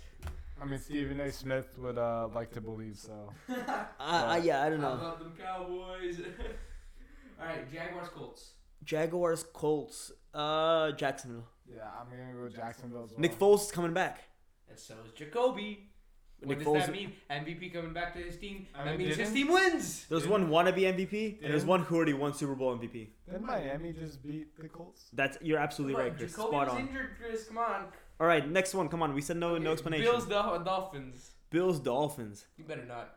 I 0.61 0.65
mean, 0.65 0.79
Stephen 0.81 1.21
A. 1.21 1.31
Smith 1.33 1.67
would 1.79 1.99
uh, 1.99 2.29
like 2.35 2.51
to 2.53 2.61
believe 2.61 2.97
so. 2.97 3.33
I, 3.49 3.87
I, 4.01 4.37
yeah, 4.39 4.63
I 4.63 4.71
don't 4.71 4.81
How 4.81 4.89
know. 4.95 4.95
about 5.01 5.19
them 5.21 5.33
Cowboys? 5.41 6.21
All 7.41 7.47
right, 7.47 7.73
Jaguars, 7.73 8.09
Colts. 8.09 8.53
Jaguars, 8.85 9.45
Colts, 9.53 10.13
uh, 10.35 10.93
Jacksonville. 10.93 11.47
Yeah, 11.71 11.83
I'm 12.01 12.09
gonna 12.11 12.33
go 12.37 12.45
with 12.45 12.57
Jacksonville 12.57 13.05
as 13.05 13.11
well. 13.11 13.21
Nick 13.21 13.39
Foles 13.39 13.63
is 13.67 13.71
coming 13.71 13.93
back. 13.93 14.21
And 14.69 14.79
so 14.79 14.95
is 15.07 15.13
Jacoby. 15.13 15.91
What 16.41 16.49
Nick 16.51 16.59
does 16.59 16.67
Foles. 16.69 16.87
that 16.87 16.93
mean? 16.93 17.13
MVP 17.31 17.73
coming 17.73 17.93
back 17.93 18.15
to 18.15 18.21
his 18.21 18.37
team. 18.37 18.67
I 18.75 18.85
that 18.85 18.91
mean, 18.93 19.07
means 19.09 19.17
his 19.17 19.29
didn't- 19.31 19.35
team 19.47 19.53
wins. 19.53 20.07
There's 20.09 20.27
one 20.29 20.49
wannabe 20.49 20.79
MVP, 20.83 21.43
and 21.43 21.51
there's 21.51 21.63
Didn't- 21.63 21.67
one 21.69 21.81
who 21.83 21.97
already 21.97 22.13
won 22.15 22.33
Super 22.33 22.55
Bowl 22.55 22.77
MVP. 22.77 23.09
Didn't 23.27 23.45
Miami 23.45 23.93
just 23.93 24.25
beat 24.27 24.57
the 24.57 24.69
Colts? 24.69 25.09
That's 25.13 25.37
you're 25.43 25.59
absolutely 25.59 25.95
Come 25.95 26.03
on, 26.03 26.09
right, 26.11 26.19
Chris. 26.19 26.31
Jacoby 26.33 26.49
Spot 26.51 26.67
was 26.67 26.75
on. 26.75 26.81
injured, 26.89 27.11
Chris. 27.21 27.45
Come 27.49 27.59
on. 27.59 27.85
All 28.21 28.27
right, 28.27 28.49
next 28.49 28.75
one. 28.75 28.89
Come 28.89 29.03
on, 29.03 29.15
we 29.15 29.21
said 29.21 29.37
no, 29.37 29.59
no 29.59 29.73
explanation. 29.73 30.05
Bills, 30.11 30.27
Dol- 30.27 30.59
Dolphins. 30.61 31.31
Bills, 31.51 31.79
Dolphins. 31.79 32.47
You 32.57 32.65
better 32.65 32.85
not. 32.85 33.15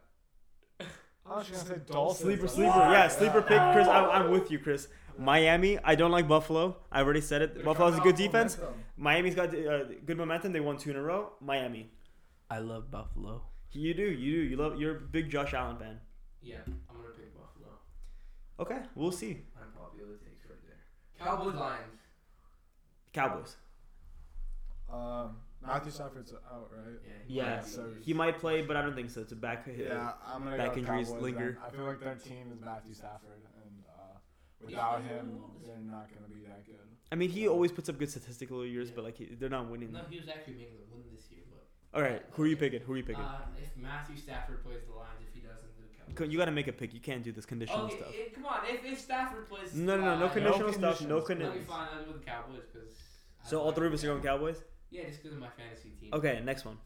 I 1.26 1.38
was 1.38 1.50
gonna 1.50 1.64
say 1.66 1.76
Dolphins. 1.86 2.20
Sleeper, 2.20 2.42
What? 2.44 2.52
sleeper. 2.52 2.70
Yeah, 2.78 3.08
sleeper 3.08 3.42
pick, 3.42 3.60
Chris. 3.74 3.88
I'm, 3.88 4.10
I'm 4.10 4.32
with 4.32 4.52
you, 4.52 4.60
Chris. 4.60 4.88
Miami. 5.18 5.78
I 5.84 5.96
don't 5.96 6.12
like 6.12 6.28
Buffalo. 6.28 6.78
I 6.92 7.02
already 7.02 7.22
said 7.22 7.42
it. 7.42 7.64
Buffalo's 7.66 7.98
a 7.98 8.02
good 8.02 8.16
defense. 8.16 8.58
Miami's 8.98 9.36
got 9.36 9.50
uh, 9.56 9.84
good 10.06 10.18
momentum. 10.18 10.54
They 10.54 10.60
won 10.60 10.78
two 10.78 10.92
in 10.92 10.96
a 10.96 11.02
row. 11.02 11.34
Miami. 11.42 11.92
I 12.50 12.60
love 12.60 12.90
Buffalo. 12.92 13.42
You 13.72 13.94
do, 13.94 14.04
you 14.04 14.32
do. 14.34 14.42
You 14.50 14.58
love. 14.58 14.80
You're 14.80 14.98
a 14.98 15.00
big 15.02 15.30
Josh 15.30 15.54
Allen 15.54 15.78
fan. 15.78 16.00
Yeah, 16.42 16.58
I'm 16.66 16.96
gonna 16.98 17.10
pick 17.10 17.34
Buffalo. 17.36 17.78
Okay, 18.60 18.88
we'll 18.96 19.12
see. 19.12 19.42
Unpopular 19.62 20.16
takes 20.26 20.46
right 20.50 20.60
there. 20.66 21.26
Cowboys, 21.26 21.56
Lions. 21.56 22.00
Cowboys. 23.14 23.56
Um, 24.92 25.38
Matthew 25.66 25.92
Stafford's 25.92 26.34
out, 26.34 26.72
right? 26.76 26.96
Yeah. 27.28 27.44
Yeah, 27.44 27.62
so 27.62 27.86
he 28.02 28.14
might 28.14 28.40
play, 28.40 28.62
but 28.64 28.76
I 28.76 28.82
don't 28.82 28.96
think 28.96 29.10
so. 29.12 29.22
It's 29.22 29.32
a 29.32 29.36
back. 29.36 29.68
Yeah, 29.68 30.14
I'm 30.26 30.44
gonna 30.44 30.58
Back 30.58 30.74
go 30.74 30.80
injuries 30.80 31.08
Cowboys 31.10 31.22
linger. 31.24 31.52
then. 31.54 31.58
I 31.66 31.70
feel 31.76 31.86
like 31.86 32.00
their 32.00 32.16
team 32.16 32.52
is 32.52 32.60
Matthew 32.60 32.94
Stafford, 32.96 33.42
and 33.64 33.84
uh, 33.88 34.18
without 34.66 35.02
playing 35.06 35.08
him, 35.20 35.40
they're 35.66 35.78
not 35.80 36.10
gonna 36.14 36.34
be 36.34 36.46
that 36.48 36.66
good. 36.66 36.76
I 37.12 37.16
mean, 37.16 37.30
he 37.30 37.48
always 37.48 37.72
puts 37.72 37.90
up 37.90 38.00
good 38.00 38.10
statistical 38.10 38.66
years, 38.66 38.88
Yeah. 38.90 38.94
but 38.96 39.04
like 39.06 39.18
he, 39.18 39.26
they're 39.40 39.50
not 39.50 39.70
winning. 39.70 39.92
No, 39.92 40.02
he 40.10 40.18
was 40.20 40.30
actually 40.30 40.54
making 40.56 40.78
them 40.80 40.88
win 40.94 41.04
this 41.14 41.30
year, 41.30 41.42
but. 41.52 41.98
All 41.98 42.02
right, 42.04 42.24
who 42.32 42.44
are 42.44 42.48
you 42.48 42.58
picking? 42.58 42.82
Who 42.82 42.94
are 42.94 42.98
you 42.98 43.04
picking? 43.04 43.24
Uh, 43.24 43.42
if 43.62 43.78
Matthew 43.78 44.18
Stafford 44.18 44.64
plays 44.64 44.80
the 44.90 44.96
Lions, 44.98 45.22
if 45.28 45.34
he 45.36 45.42
doesn't, 45.42 45.70
the 45.78 46.16
Cowboys. 46.16 46.32
you 46.34 46.40
gotta 46.40 46.52
make 46.52 46.68
a 46.70 46.74
pick. 46.74 46.92
You 46.94 47.00
can't 47.02 47.22
do 47.24 47.32
this 47.32 47.46
conditional 47.46 47.86
Okay, 47.86 47.98
stuff. 47.98 48.10
it- 48.14 48.34
come 48.34 48.46
on. 48.48 48.62
If, 48.68 48.84
if 48.84 49.00
Stafford 49.00 49.48
plays, 49.48 49.76
No, 49.76 49.96
no, 49.96 50.04
no, 50.06 50.20
no 50.22 50.26
uh, 50.26 50.30
conditional 50.30 50.74
stuff. 50.74 51.02
No 51.02 51.22
conditions. 51.22 51.30
Let 51.30 51.40
me 51.40 51.66
conditions. 51.66 51.68
find 51.68 51.90
out 51.94 52.08
with 52.08 52.20
the 52.20 52.26
Cowboys 52.26 52.62
because. 52.74 52.90
So 53.44 53.60
all 53.62 53.72
three 53.72 53.88
of 53.88 53.94
us 53.94 54.04
are 54.04 54.08
going 54.08 54.22
Cowboys. 54.24 54.58
Yeah, 54.92 55.06
just 55.08 55.24
because 55.24 55.34
of 55.36 55.40
my 55.42 55.50
fantasy 55.58 55.90
team. 56.00 56.10
Okay, 56.14 56.42
next 56.44 56.66
one. 56.66 56.78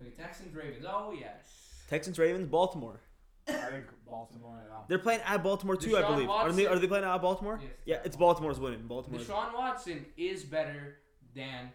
Okay, 0.00 0.10
Texans 0.10 0.54
Ravens. 0.54 0.84
Oh 0.88 1.14
yes. 1.18 1.84
Texans, 1.88 2.18
Ravens, 2.18 2.48
Baltimore. 2.48 3.00
I 3.48 3.52
think 3.52 3.84
Baltimore. 4.06 4.62
Yeah. 4.68 4.76
They're 4.88 4.98
playing 4.98 5.20
at 5.26 5.42
Baltimore 5.42 5.76
too, 5.76 5.96
I 5.96 6.02
Deshaun 6.02 6.08
believe. 6.14 6.28
Are 6.30 6.52
they? 6.52 6.66
Are 6.66 6.78
they 6.78 6.86
playing 6.86 7.04
at 7.04 7.18
Baltimore? 7.22 7.58
Yes, 7.62 7.70
Yeah, 7.84 7.96
it's 8.04 8.16
Baltimore's 8.16 8.58
winning. 8.58 8.86
Baltimore. 8.86 9.20
Deshaun 9.20 9.52
Watson 9.54 10.06
is 10.16 10.42
better 10.44 10.98
than. 11.34 11.70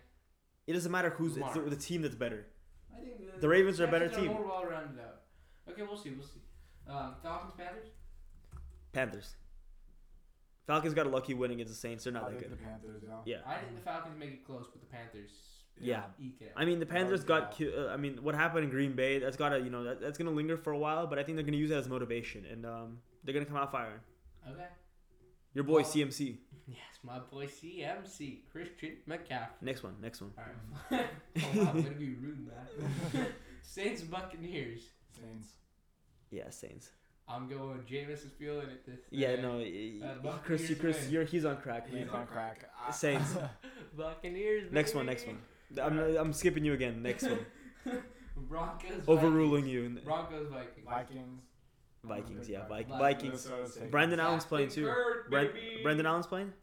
It 0.65 0.73
doesn't 0.73 0.91
matter 0.91 1.09
who's. 1.11 1.37
It's 1.37 1.53
the, 1.53 1.61
the 1.61 1.75
team 1.75 2.01
that's 2.01 2.15
better. 2.15 2.47
I 2.93 2.99
think 3.01 3.17
the, 3.33 3.39
The 3.41 3.47
Ravens 3.47 3.79
are 3.79 3.85
a 3.85 3.91
better 3.91 4.07
Texans 4.07 4.27
team. 4.27 4.35
More 4.35 4.45
well 4.45 4.65
rounded 4.65 4.99
out. 4.99 5.21
Okay, 5.71 5.83
we'll 5.83 5.97
see. 5.97 6.09
We'll 6.11 6.25
see. 6.27 6.41
Um, 6.89 7.15
Falcons 7.21 7.53
Panthers. 7.57 7.87
Panthers. 8.93 9.35
Falcons 10.65 10.93
got 10.93 11.05
a 11.05 11.09
lucky 11.09 11.33
win 11.33 11.51
against 11.51 11.71
the 11.71 11.77
Saints. 11.79 12.03
They're 12.03 12.13
not 12.13 12.23
I 12.23 12.31
that 12.31 12.39
think 12.39 12.51
the 12.51 12.57
good. 12.57 12.65
Panthers. 12.65 13.03
Yeah. 13.05 13.37
Yeah. 13.37 13.37
I 13.45 13.57
think 13.59 13.75
the 13.75 13.81
Falcons 13.81 14.17
make 14.19 14.31
it 14.31 14.45
close, 14.45 14.65
but 14.71 14.81
the 14.81 14.87
Panthers 14.87 15.31
Yeah. 15.79 16.03
eke 16.19 16.41
it. 16.41 16.53
I 16.55 16.65
mean, 16.65 16.79
the 16.79 16.85
Panthers 16.85 17.23
got. 17.23 17.55
cu- 17.57 17.71
Uh, 17.77 17.87
I 17.93 17.97
mean, 17.97 18.23
what 18.23 18.35
happened 18.35 18.63
in 18.65 18.69
Green 18.69 18.93
Bay? 18.93 19.19
That's 19.19 19.37
gotta. 19.37 19.59
You 19.59 19.69
know, 19.69 19.83
that, 19.83 20.01
that's 20.01 20.17
gonna 20.17 20.31
linger 20.31 20.57
for 20.57 20.71
a 20.73 20.77
while. 20.77 21.07
But 21.07 21.19
I 21.19 21.23
think 21.23 21.35
they're 21.37 21.45
gonna 21.45 21.57
use 21.57 21.69
that 21.69 21.79
as 21.79 21.87
motivation, 21.89 22.45
and 22.45 22.65
um, 22.65 22.97
they're 23.23 23.33
gonna 23.33 23.45
come 23.45 23.57
out 23.57 23.71
firing. 23.71 23.99
Okay. 24.49 24.65
Your 25.53 25.63
boy 25.63 25.81
Well- 25.81 25.85
CMC. 25.85 26.37
Yes, 26.69 26.99
my 27.01 27.19
boy 27.19 27.47
CMC 27.47 28.41
Christian 28.51 28.97
McCaffrey. 29.07 29.61
Next 29.61 29.83
one. 29.83 29.95
Next 30.01 30.21
one. 30.21 30.31
All 30.37 30.43
right. 30.91 31.05
oh, 31.37 31.41
wow, 31.63 31.69
I'm 31.73 31.81
gonna 31.81 31.95
be 31.95 32.13
rude, 32.15 32.45
man. 32.47 33.27
Saints 33.61 34.01
Buccaneers. 34.01 34.81
Saints. 35.17 35.53
Yeah, 36.29 36.49
Saints. 36.49 36.91
I'm 37.29 37.47
going. 37.47 37.79
Jameis 37.89 38.25
is 38.25 38.31
feeling 38.37 38.67
it. 38.69 38.85
This. 38.85 38.99
Yeah, 39.11 39.35
uh, 39.37 39.41
no, 39.41 39.51
uh, 39.53 39.57
y- 39.59 39.99
y- 40.01 40.07
Buccaneers 40.23 40.39
Chris, 40.45 40.69
you- 40.69 40.75
Chris, 40.75 41.01
win. 41.03 41.11
you're 41.11 41.23
he's 41.23 41.45
on 41.45 41.57
crack, 41.57 41.91
man. 41.91 42.03
He's 42.03 42.11
on 42.11 42.27
crack. 42.27 42.69
Saints. 42.91 43.33
Buccaneers. 43.97 44.71
Next 44.71 44.93
one, 44.95 45.05
next 45.05 45.25
one. 45.25 45.37
I'm, 45.81 45.99
I'm 46.17 46.33
skipping 46.33 46.63
you 46.65 46.73
again. 46.73 47.01
Next 47.03 47.23
one. 47.23 47.39
Broncos. 48.37 49.03
Overruling 49.07 49.63
Vikings. 49.65 49.95
you. 49.99 50.05
Broncos 50.05 50.47
Vikings. 50.49 50.85
Vikings. 50.87 51.41
Vikings, 52.03 52.47
yeah, 52.49 52.67
Vikings. 52.67 52.91
Vi- 52.91 52.99
Vikings. 52.99 53.45
Minnesota's 53.49 53.77
Brandon 53.91 54.19
Allen's 54.19 54.43
Zach 54.43 54.49
playing 54.49 54.69
too. 54.69 54.85
Kirk, 54.85 55.29
Brent, 55.29 55.53
baby. 55.53 55.79
Brandon 55.83 56.05
Allen's 56.05 56.27
playing? 56.27 56.53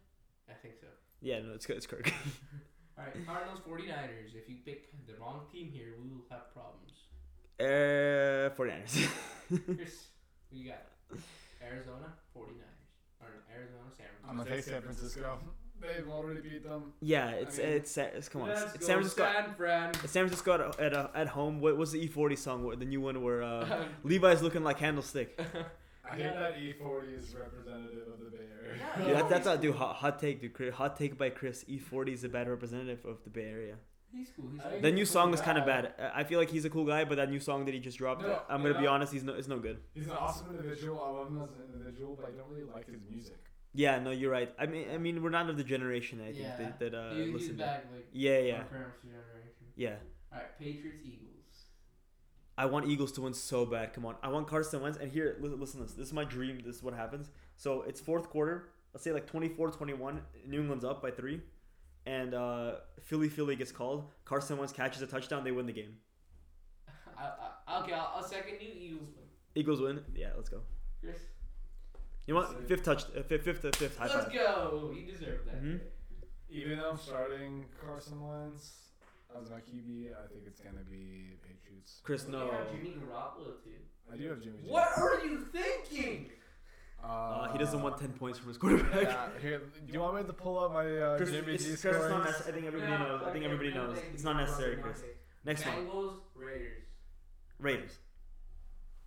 I 0.48 0.54
think 0.54 0.74
so. 0.80 0.86
Yeah, 1.20 1.40
no, 1.40 1.52
it's 1.54 1.66
it's 1.66 1.86
Kirk. 1.86 2.10
All 2.98 3.04
right, 3.04 3.26
Cardinals 3.26 3.58
49ers. 3.68 4.34
If 4.34 4.48
you 4.48 4.56
pick 4.64 4.88
the 5.06 5.14
wrong 5.20 5.40
team 5.52 5.70
here, 5.70 5.94
we 6.00 6.08
will 6.08 6.24
have 6.30 6.52
problems. 6.54 6.92
uh, 7.60 8.54
49ers. 8.56 9.08
Chris, 9.76 10.04
who 10.50 10.58
you 10.58 10.68
got? 10.70 10.82
Arizona 11.62 12.14
49ers. 12.34 13.20
Or 13.20 13.28
Arizona, 13.52 13.82
San 13.96 14.06
Francisco. 14.06 14.28
I'm 14.30 14.36
gonna 14.38 14.50
take 14.50 14.64
San 14.64 14.82
Francisco. 14.82 15.38
They've 15.84 16.08
already 16.08 16.40
beat 16.40 16.64
them. 16.64 16.92
yeah, 17.00 17.30
it's 17.30 17.58
I 17.58 17.62
mean, 17.62 17.72
it's, 17.72 17.96
it's 17.98 18.28
come 18.28 18.42
on. 18.42 18.50
It's 18.50 18.60
San 18.86 18.96
Francisco. 18.96 19.24
San 19.24 19.54
Fran. 19.54 19.90
It's 20.02 20.12
San 20.12 20.24
Francisco 20.26 20.54
at 20.54 20.80
at, 20.80 20.94
uh, 20.94 21.08
at 21.14 21.28
home. 21.28 21.60
What 21.60 21.76
was 21.76 21.92
the 21.92 22.08
E40 22.08 22.38
song? 22.38 22.64
What, 22.64 22.78
the 22.78 22.84
new 22.86 23.00
one 23.00 23.22
where 23.22 23.42
uh, 23.42 23.84
Levi's 24.04 24.42
looking 24.42 24.64
like 24.64 24.78
Candlestick. 24.78 25.38
I 26.10 26.16
think 26.16 26.34
that 26.34 26.56
E40 26.56 27.18
is 27.18 27.34
representative 27.34 28.08
of 28.12 28.20
the 28.20 28.30
Bay 28.36 28.44
Area. 28.62 28.76
Yeah. 28.98 29.04
Dude, 29.06 29.16
that, 29.16 29.28
that's 29.30 29.46
not 29.46 29.60
dude. 29.62 29.74
Hot, 29.74 29.96
hot 29.96 30.18
take, 30.18 30.40
dude. 30.40 30.52
Chris- 30.52 30.74
Hot 30.74 30.96
take 30.98 31.16
by 31.16 31.30
Chris. 31.30 31.64
E40 31.64 32.12
is 32.12 32.24
a 32.24 32.28
bad 32.28 32.48
representative 32.48 33.04
of 33.06 33.18
the 33.24 33.30
Bay 33.30 33.44
Area. 33.48 33.76
He's 34.12 34.28
cool. 34.36 34.50
He's 34.52 34.60
cool. 34.62 34.80
The 34.80 34.92
new 34.92 35.02
a 35.02 35.06
song 35.06 35.28
cool 35.28 35.34
is 35.34 35.40
kind 35.40 35.58
of 35.58 35.64
bad. 35.66 35.92
I 35.98 36.20
I 36.20 36.24
feel 36.24 36.38
like 36.38 36.50
he's 36.50 36.64
a 36.64 36.70
cool 36.70 36.84
guy, 36.84 37.04
but 37.04 37.16
that 37.16 37.30
new 37.30 37.40
song 37.40 37.64
that 37.64 37.74
he 37.74 37.80
just 37.80 37.98
dropped, 37.98 38.22
No, 38.22 38.38
I'm 38.48 38.62
you 38.62 38.68
gonna 38.68 38.80
be 38.80 38.86
honest, 38.86 39.12
he's 39.12 39.24
no, 39.24 39.32
it's 39.34 39.48
no 39.48 39.58
good. 39.58 39.78
He's 39.94 40.06
an 40.06 40.12
awesome 40.12 40.50
individual. 40.50 41.02
I 41.02 41.10
love 41.10 41.28
him 41.28 41.42
as 41.42 41.50
an 41.50 41.62
individual, 41.72 42.16
but 42.20 42.28
I 42.28 42.32
don't 42.32 42.48
really 42.50 42.70
like 42.72 42.86
his 42.86 43.00
music. 43.10 43.38
Yeah, 43.74 43.98
no, 43.98 44.10
you're 44.12 44.30
right. 44.30 44.52
I 44.58 44.66
mean, 44.66 44.86
I 44.94 44.98
mean, 44.98 45.20
we're 45.22 45.30
not 45.30 45.50
of 45.50 45.56
the 45.56 45.64
generation. 45.64 46.20
I 46.20 46.26
think 46.26 46.38
Yeah. 46.38 46.56
that, 46.58 46.78
that 46.78 46.94
uh, 46.94 47.12
listen. 47.14 47.56
back 47.56 47.86
like 47.92 48.06
Yeah, 48.12 48.38
yeah, 48.38 48.62
parents' 48.64 48.98
generation. 49.02 49.66
yeah. 49.76 49.96
All 50.32 50.38
right, 50.38 50.58
Patriots 50.58 51.02
Eagles. 51.04 51.30
I 52.56 52.66
want 52.66 52.86
Eagles 52.86 53.10
to 53.12 53.22
win 53.22 53.34
so 53.34 53.66
bad. 53.66 53.92
Come 53.92 54.06
on, 54.06 54.14
I 54.22 54.28
want 54.28 54.46
Carson 54.46 54.80
Wentz. 54.80 54.96
And 54.98 55.10
here, 55.10 55.36
listen, 55.40 55.58
listen 55.60 55.80
to 55.80 55.86
this. 55.86 55.94
This 55.94 56.06
is 56.06 56.12
my 56.12 56.24
dream. 56.24 56.60
This 56.64 56.76
is 56.76 56.82
what 56.84 56.94
happens. 56.94 57.30
So 57.56 57.82
it's 57.82 58.00
fourth 58.00 58.30
quarter. 58.30 58.68
Let's 58.92 59.02
say 59.02 59.12
like 59.12 59.26
24-21. 59.30 60.20
New 60.46 60.60
England's 60.60 60.84
up 60.84 61.02
by 61.02 61.10
three, 61.10 61.40
and 62.06 62.32
uh, 62.32 62.76
Philly 63.02 63.28
Philly 63.28 63.56
gets 63.56 63.72
called. 63.72 64.04
Carson 64.24 64.56
Wentz 64.56 64.72
catches 64.72 65.02
a 65.02 65.06
touchdown. 65.08 65.42
They 65.42 65.50
win 65.50 65.66
the 65.66 65.72
game. 65.72 65.96
I, 67.18 67.30
I, 67.66 67.82
okay, 67.82 67.92
I'll, 67.92 68.12
I'll 68.16 68.22
second 68.22 68.58
you. 68.60 68.68
Eagles 68.70 69.00
win. 69.16 69.24
Eagles 69.56 69.80
win. 69.80 70.00
Yeah, 70.14 70.28
let's 70.36 70.48
go. 70.48 70.60
Chris, 71.02 71.20
You 72.26 72.34
want 72.34 72.66
fifth 72.68 72.84
touch? 72.84 73.04
Uh, 73.16 73.22
fifth, 73.22 73.44
fifth, 73.44 73.64
uh, 73.64 73.70
fifth. 73.76 73.98
High 73.98 74.06
let's 74.06 74.24
five. 74.24 74.32
go. 74.32 74.92
You 74.96 75.04
deserve 75.06 75.44
that. 75.46 75.62
Mhm. 75.62 75.80
Even 76.50 76.78
though 76.78 76.90
I'm 76.90 76.96
starting 76.98 77.66
Carson 77.84 78.20
Wentz 78.26 78.72
as 79.38 79.50
my 79.50 79.56
QB, 79.60 80.10
I 80.12 80.26
think 80.28 80.44
it's 80.46 80.60
gonna 80.60 80.84
be 80.90 81.36
Patriots. 81.42 82.00
Chris, 82.02 82.24
We 82.26 82.32
no. 82.32 82.50
have 82.50 82.70
Jimmy 82.70 82.94
Garoppolo 83.00 83.62
too. 83.62 83.70
I 84.12 84.16
do 84.16 84.28
have 84.28 84.40
Jimmy. 84.40 84.58
G. 84.62 84.68
What 84.70 84.88
are 84.96 85.24
you 85.26 85.40
thinking? 85.52 86.30
Uh, 87.02 87.52
he 87.52 87.58
doesn't 87.58 87.82
want 87.82 87.98
ten 87.98 88.12
points 88.14 88.38
from 88.38 88.48
his 88.48 88.56
quarterback. 88.56 89.02
Yeah, 89.02 89.28
here, 89.42 89.58
do 89.86 89.92
you 89.92 90.00
want 90.00 90.16
me 90.16 90.22
to 90.22 90.32
pull 90.32 90.58
up 90.58 90.72
my 90.72 90.86
uh, 90.96 91.16
Chris, 91.18 91.30
Jimmy 91.30 91.54
it's, 91.54 91.64
G 91.64 91.70
Chris, 91.70 91.84
it's 91.84 92.08
not 92.08 92.24
necessary. 92.24 92.48
I 92.50 92.54
think 92.54 92.66
everybody 92.66 92.92
Yeah, 92.92 92.98
knows. 92.98 93.20
I 93.22 93.24
think 93.32 93.44
okay, 93.44 93.52
everybody 93.54 93.74
knows. 93.74 93.98
It's 94.14 94.22
not 94.24 94.36
necessary, 94.36 94.76
Chris. 94.76 94.98
okay. 95.00 95.08
Next 95.44 95.66
one. 95.66 95.74
Bengals 95.86 96.20
Raiders. 96.34 96.82
Raiders. 97.58 97.98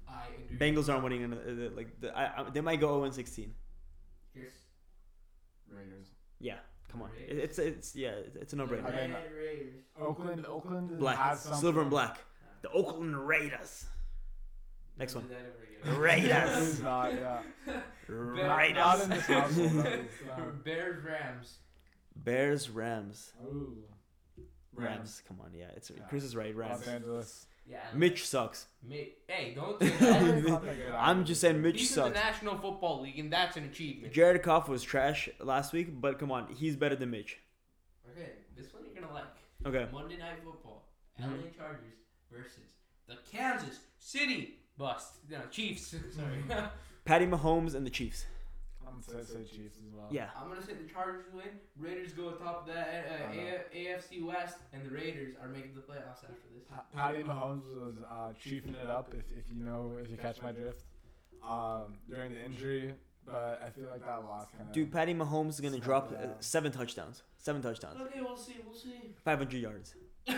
I 0.10 0.26
agree. 0.46 0.58
Bengals 0.58 0.90
aren't 0.92 1.04
winning. 1.04 1.24
Another, 1.24 1.42
uh, 1.72 1.76
like 1.76 2.00
the, 2.00 2.18
I, 2.18 2.42
I, 2.42 2.50
they 2.50 2.62
might 2.62 2.80
go 2.80 3.00
0 3.02 3.12
16. 3.12 3.54
Chris. 4.34 4.54
Raiders. 5.70 6.08
Yeah, 6.40 6.58
come 6.92 7.02
on. 7.02 7.10
It, 7.18 7.30
Raiders. 7.32 7.44
it's 7.44 7.60
it's 7.60 7.96
yeah, 7.96 8.10
it's, 8.10 8.36
it's 8.36 8.54
a 8.54 8.56
no-brainer. 8.56 8.86
mean, 8.86 9.14
Red 9.14 9.32
Raiders. 9.36 9.74
Oakland, 10.00 10.46
Oakland 10.46 10.98
Black, 11.00 11.18
has 11.18 11.42
something. 11.42 11.62
silver 11.62 11.82
and 11.82 11.90
black. 11.90 12.20
The 12.62 12.70
Oakland 12.72 13.28
Raiders. 13.28 13.86
Next 14.98 15.14
one. 15.16 15.26
do 15.26 15.30
that 15.30 15.40
ever. 15.86 16.00
Raiders. 16.00 16.82
Not, 16.82 17.14
yeah. 17.14 17.40
Not 18.10 19.02
in 19.02 19.10
Raiders. 19.10 19.10
this 19.10 19.26
household. 19.28 19.86
at. 19.86 20.64
Bears 20.64 21.04
Rams. 21.04 21.58
Bears, 22.16 22.70
Rams, 22.70 23.32
Ooh. 23.46 23.78
Rams. 24.74 25.22
Come 25.28 25.40
on, 25.42 25.52
yeah, 25.54 25.66
it's 25.76 25.92
Yeah. 25.92 26.04
Chris 26.10 26.24
is 26.24 26.36
right. 26.36 26.56
Rams. 26.56 26.80
Los 26.80 26.88
Angeles. 26.88 27.46
Yeah. 27.70 27.80
Mitch 27.94 28.26
sucks. 28.26 28.68
Mi- 28.82 29.14
hey, 29.28 29.54
don't 29.54 29.80
say 29.80 29.90
that. 29.90 30.44
Not 30.48 30.64
that 30.64 30.78
good 30.78 30.92
I'm 30.94 31.26
just 31.26 31.42
saying 31.42 31.62
Mitch 31.62 31.80
sucks. 31.88 31.90
He's 31.90 31.98
in 31.98 32.04
the. 32.14 32.20
National 32.20 32.58
Football 32.58 33.02
League, 33.02 33.20
and 33.20 33.32
that's 33.32 33.58
an 33.58 33.66
achievement. 33.66 34.14
Jared 34.14 34.42
Goff 34.42 34.70
was 34.70 34.84
trash 34.84 35.28
last 35.40 35.74
week, 35.74 36.00
but 36.00 36.18
come 36.18 36.32
on, 36.32 36.48
he's 36.56 36.76
better 36.78 36.96
than 36.96 37.12
Mitch. 37.12 37.38
Okay, 38.12 38.30
this 38.56 38.74
one 38.74 38.84
you're 38.86 39.02
gonna 39.02 39.14
like. 39.14 39.26
Okay. 39.66 39.92
Monday 39.92 40.18
Night 40.18 40.40
Football. 40.44 40.88
Mhm. 41.20 41.26
LA 41.26 41.50
Chargers 41.58 41.94
versus 42.32 42.64
the 43.08 43.18
Kansas 43.30 43.80
City 44.00 44.60
Bust. 44.78 45.16
No, 45.30 45.40
Chiefs. 45.52 45.88
Sorry. 46.16 46.44
Patty 47.04 47.26
Mahomes 47.26 47.76
and 47.76 47.86
the 47.86 47.90
Chiefs. 47.90 48.26
I'm 49.08 49.14
gonna 49.14 49.26
say 49.26 49.44
Chiefs 49.44 49.78
as 49.86 49.94
well. 49.94 50.08
Yeah. 50.12 50.30
I'm 50.40 50.48
gonna 50.50 50.66
say 50.66 50.74
the 50.74 50.92
Chargers 50.92 51.26
win. 51.34 51.46
Raiders 51.80 52.14
go 52.14 52.30
atop 52.30 52.62
of 52.68 52.74
that 52.74 53.06
uh, 53.10 53.34
A- 53.34 53.76
AFC 53.76 54.24
West, 54.26 54.58
and 54.74 54.84
the 54.86 54.90
Raiders 54.94 55.36
are 55.42 55.48
making 55.50 55.76
the 55.76 55.82
playoffs 55.82 56.24
after 56.24 56.48
this. 56.56 56.64
Pa- 56.70 56.84
Patty 56.96 57.24
Mahomes 57.24 57.64
was 57.76 57.96
uh, 58.10 58.34
chiefing 58.42 58.76
it 58.76 58.90
up, 58.90 59.14
if, 59.14 59.26
if 59.38 59.46
you 59.56 59.64
know, 59.64 59.92
if 60.02 60.10
you 60.10 60.18
catch 60.18 60.42
my 60.42 60.52
drift, 60.52 60.84
um, 61.48 61.96
during 62.10 62.34
the 62.34 62.44
injury. 62.44 62.94
But 63.26 63.62
I 63.66 63.70
feel 63.70 63.90
like 63.92 64.06
that 64.06 64.24
loss 64.24 64.48
kind 64.58 64.70
of. 64.70 64.74
Dude, 64.74 64.92
Patty 64.92 65.14
Mahomes 65.14 65.50
is 65.50 65.60
gonna 65.60 65.80
drop 65.80 66.12
uh, 66.14 66.28
seven 66.40 66.72
touchdowns. 66.72 67.24
Seven 67.38 67.62
touchdowns. 67.62 68.00
Okay, 68.02 68.22
we'll 68.22 68.38
see. 68.38 68.56
We'll 68.66 68.74
see. 68.76 69.14
500 69.24 69.54
yards. 69.62 69.96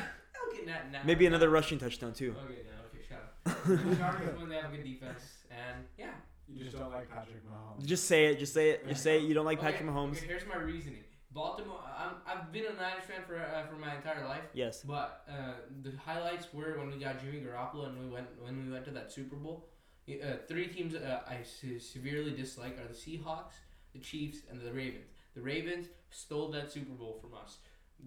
Okay, 0.51 0.65
not 0.65 0.91
now. 0.91 1.01
Maybe 1.05 1.25
another 1.27 1.49
rushing 1.49 1.77
touchdown 1.77 2.13
too. 2.13 2.33
Okay, 2.45 2.61
now 2.65 2.81
okay, 2.89 3.05
shut 3.07 3.35
up. 3.45 3.63
the 3.89 3.95
Chargers 3.97 4.39
win. 4.39 4.49
They 4.49 4.55
have 4.55 4.73
a 4.73 4.77
good 4.77 4.83
defense, 4.83 5.21
and 5.51 5.85
yeah. 5.97 6.07
You 6.53 6.63
just 6.65 6.77
don't 6.77 6.91
like 6.91 7.09
Patrick 7.09 7.43
Mahomes. 7.47 7.85
Just 7.85 8.05
say 8.05 8.25
it. 8.27 8.39
Just 8.39 8.53
say 8.53 8.71
it. 8.71 8.87
Just 8.87 9.03
say 9.03 9.17
it. 9.17 9.23
You 9.23 9.33
don't 9.33 9.45
like 9.45 9.59
Okay, 9.59 9.71
Patrick 9.71 9.89
Mahomes. 9.89 10.17
Okay, 10.17 10.27
here's 10.27 10.47
my 10.47 10.57
reasoning. 10.57 11.03
Baltimore. 11.31 11.79
I'm, 11.97 12.15
I've 12.25 12.51
been 12.51 12.65
a 12.65 12.73
Niners 12.73 13.03
fan 13.07 13.21
for 13.27 13.37
uh, 13.39 13.67
for 13.67 13.75
my 13.75 13.95
entire 13.95 14.25
life. 14.25 14.43
Yes. 14.53 14.81
But 14.83 15.25
uh, 15.29 15.53
the 15.83 15.93
highlights 16.03 16.47
were 16.53 16.77
when 16.79 16.89
we 16.89 16.97
got 16.97 17.21
Jimmy 17.23 17.41
Garoppolo 17.41 17.87
and 17.87 17.99
we 17.99 18.07
went 18.07 18.27
when 18.41 18.65
we 18.65 18.71
went 18.71 18.85
to 18.85 18.91
that 18.91 19.11
Super 19.11 19.35
Bowl. 19.35 19.67
Uh, 20.09 20.37
three 20.47 20.67
teams 20.67 20.95
uh, 20.95 21.19
I 21.27 21.37
se- 21.43 21.77
severely 21.79 22.31
dislike 22.31 22.79
are 22.79 22.87
the 22.87 22.95
Seahawks, 22.95 23.53
the 23.93 23.99
Chiefs, 23.99 24.39
and 24.49 24.59
the 24.59 24.73
Ravens. 24.73 25.05
The 25.35 25.41
Ravens 25.41 25.85
stole 26.09 26.49
that 26.51 26.71
Super 26.71 26.93
Bowl 26.93 27.19
from 27.21 27.35
us. 27.35 27.57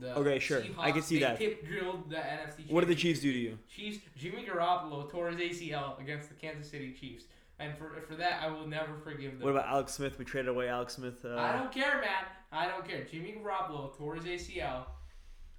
The 0.00 0.16
Okay, 0.16 0.38
sure. 0.40 0.62
I 0.78 0.90
can 0.90 1.02
see 1.02 1.16
they 1.16 1.26
that. 1.26 1.38
Tip 1.38 1.64
drilled 1.64 2.10
the 2.10 2.16
NFC. 2.16 2.70
What 2.70 2.80
did 2.80 2.88
the. 2.88 2.94
Chiefs 2.96 3.20
do 3.20 3.32
to 3.32 3.38
you? 3.38 3.58
Chiefs. 3.68 3.98
Jimmy 4.18 4.44
Garoppolo 4.44 5.08
tore 5.10 5.30
his 5.30 5.38
ACL 5.60 6.00
against 6.00 6.28
the 6.28 6.34
Kansas 6.34 6.68
City 6.70 6.92
Chiefs, 6.98 7.24
and 7.58 7.76
for, 7.76 8.00
for 8.08 8.16
that, 8.16 8.40
I 8.42 8.48
will 8.48 8.66
never 8.66 8.96
forgive 9.04 9.38
them. 9.38 9.42
What 9.42 9.50
about 9.50 9.68
Alex 9.68 9.94
Smith? 9.94 10.18
We 10.18 10.24
traded 10.24 10.48
away 10.48 10.68
Alex 10.68 10.94
Smith. 10.94 11.24
Uh... 11.24 11.36
I 11.36 11.56
don't 11.56 11.72
care, 11.72 12.00
man. 12.00 12.24
I 12.50 12.66
don't 12.66 12.86
care. 12.86 13.04
Jimmy 13.04 13.36
Garoppolo 13.42 13.96
tore 13.96 14.16
his 14.16 14.24
ACL. 14.24 14.84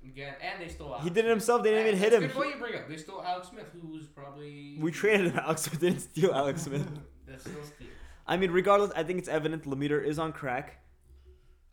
Again, 0.05 0.35
and 0.41 0.61
they 0.61 0.67
stole 0.67 0.89
Alex 0.89 1.05
He 1.05 1.09
did 1.09 1.25
it 1.25 1.29
himself. 1.29 1.63
They 1.63 1.69
didn't 1.69 1.87
and 1.87 1.97
even 1.97 2.11
hit 2.11 2.13
him. 2.13 2.21
Good 2.27 2.33
point 2.35 2.55
you 2.55 2.59
bring 2.59 2.75
up. 2.75 2.89
They 2.89 2.97
stole 2.97 3.23
Alex 3.23 3.47
Smith, 3.49 3.67
who 3.71 3.87
was 3.87 4.05
probably. 4.07 4.77
We 4.79 4.91
traded 4.91 5.31
him. 5.31 5.39
Alex 5.43 5.61
Smith. 5.61 5.79
Didn't 5.79 6.01
steal 6.01 6.33
Alex 6.33 6.61
Smith. 6.63 6.85
That's 7.25 7.43
still 7.43 7.63
steal. 7.63 7.87
I 8.27 8.37
mean, 8.37 8.51
regardless, 8.51 8.91
I 8.95 9.03
think 9.03 9.19
it's 9.19 9.29
evident 9.29 9.63
Lemeter 9.63 10.03
is 10.03 10.19
on 10.19 10.33
crack. 10.33 10.79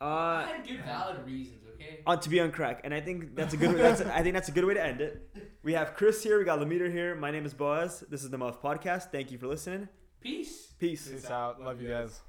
Uh, 0.01 0.05
I 0.05 0.53
had 0.57 0.67
good 0.67 0.85
valid 0.85 1.27
reasons, 1.27 1.61
okay. 1.75 2.01
On 2.07 2.19
to 2.19 2.29
be 2.29 2.41
on 2.41 2.53
crack, 2.53 2.81
and 2.85 2.95
I 2.95 3.01
think 3.01 3.37
that's 3.37 3.53
a 3.53 3.57
good. 3.57 3.77
that's 3.77 4.01
a, 4.01 4.15
I 4.15 4.23
think 4.23 4.35
that's 4.35 4.49
a 4.49 4.53
good 4.53 4.65
way 4.65 4.75
to 4.75 4.83
end 4.83 5.01
it. 5.01 5.29
We 5.63 5.75
have 5.75 5.95
Chris 5.95 6.23
here. 6.23 6.39
We 6.39 6.45
got 6.45 6.59
Lemeter 6.61 6.91
here. 6.91 7.15
My 7.15 7.31
name 7.31 7.45
is 7.45 7.53
Boaz. 7.53 8.05
This 8.09 8.23
is 8.23 8.31
the 8.31 8.39
Muffed 8.39 8.63
Podcast. 8.63 9.11
Thank 9.11 9.31
you 9.31 9.39
for 9.39 9.47
listening. 9.49 9.89
Peace. 10.21 10.69
Peace. 10.79 11.09
Peace, 11.09 11.25
out. 11.27 11.31
out. 11.31 11.59
Love, 11.59 11.67
Love, 11.67 11.83
you 11.83 11.89
guys. 11.89 12.21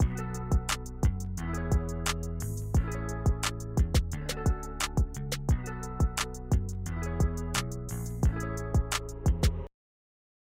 guys. 0.00 0.38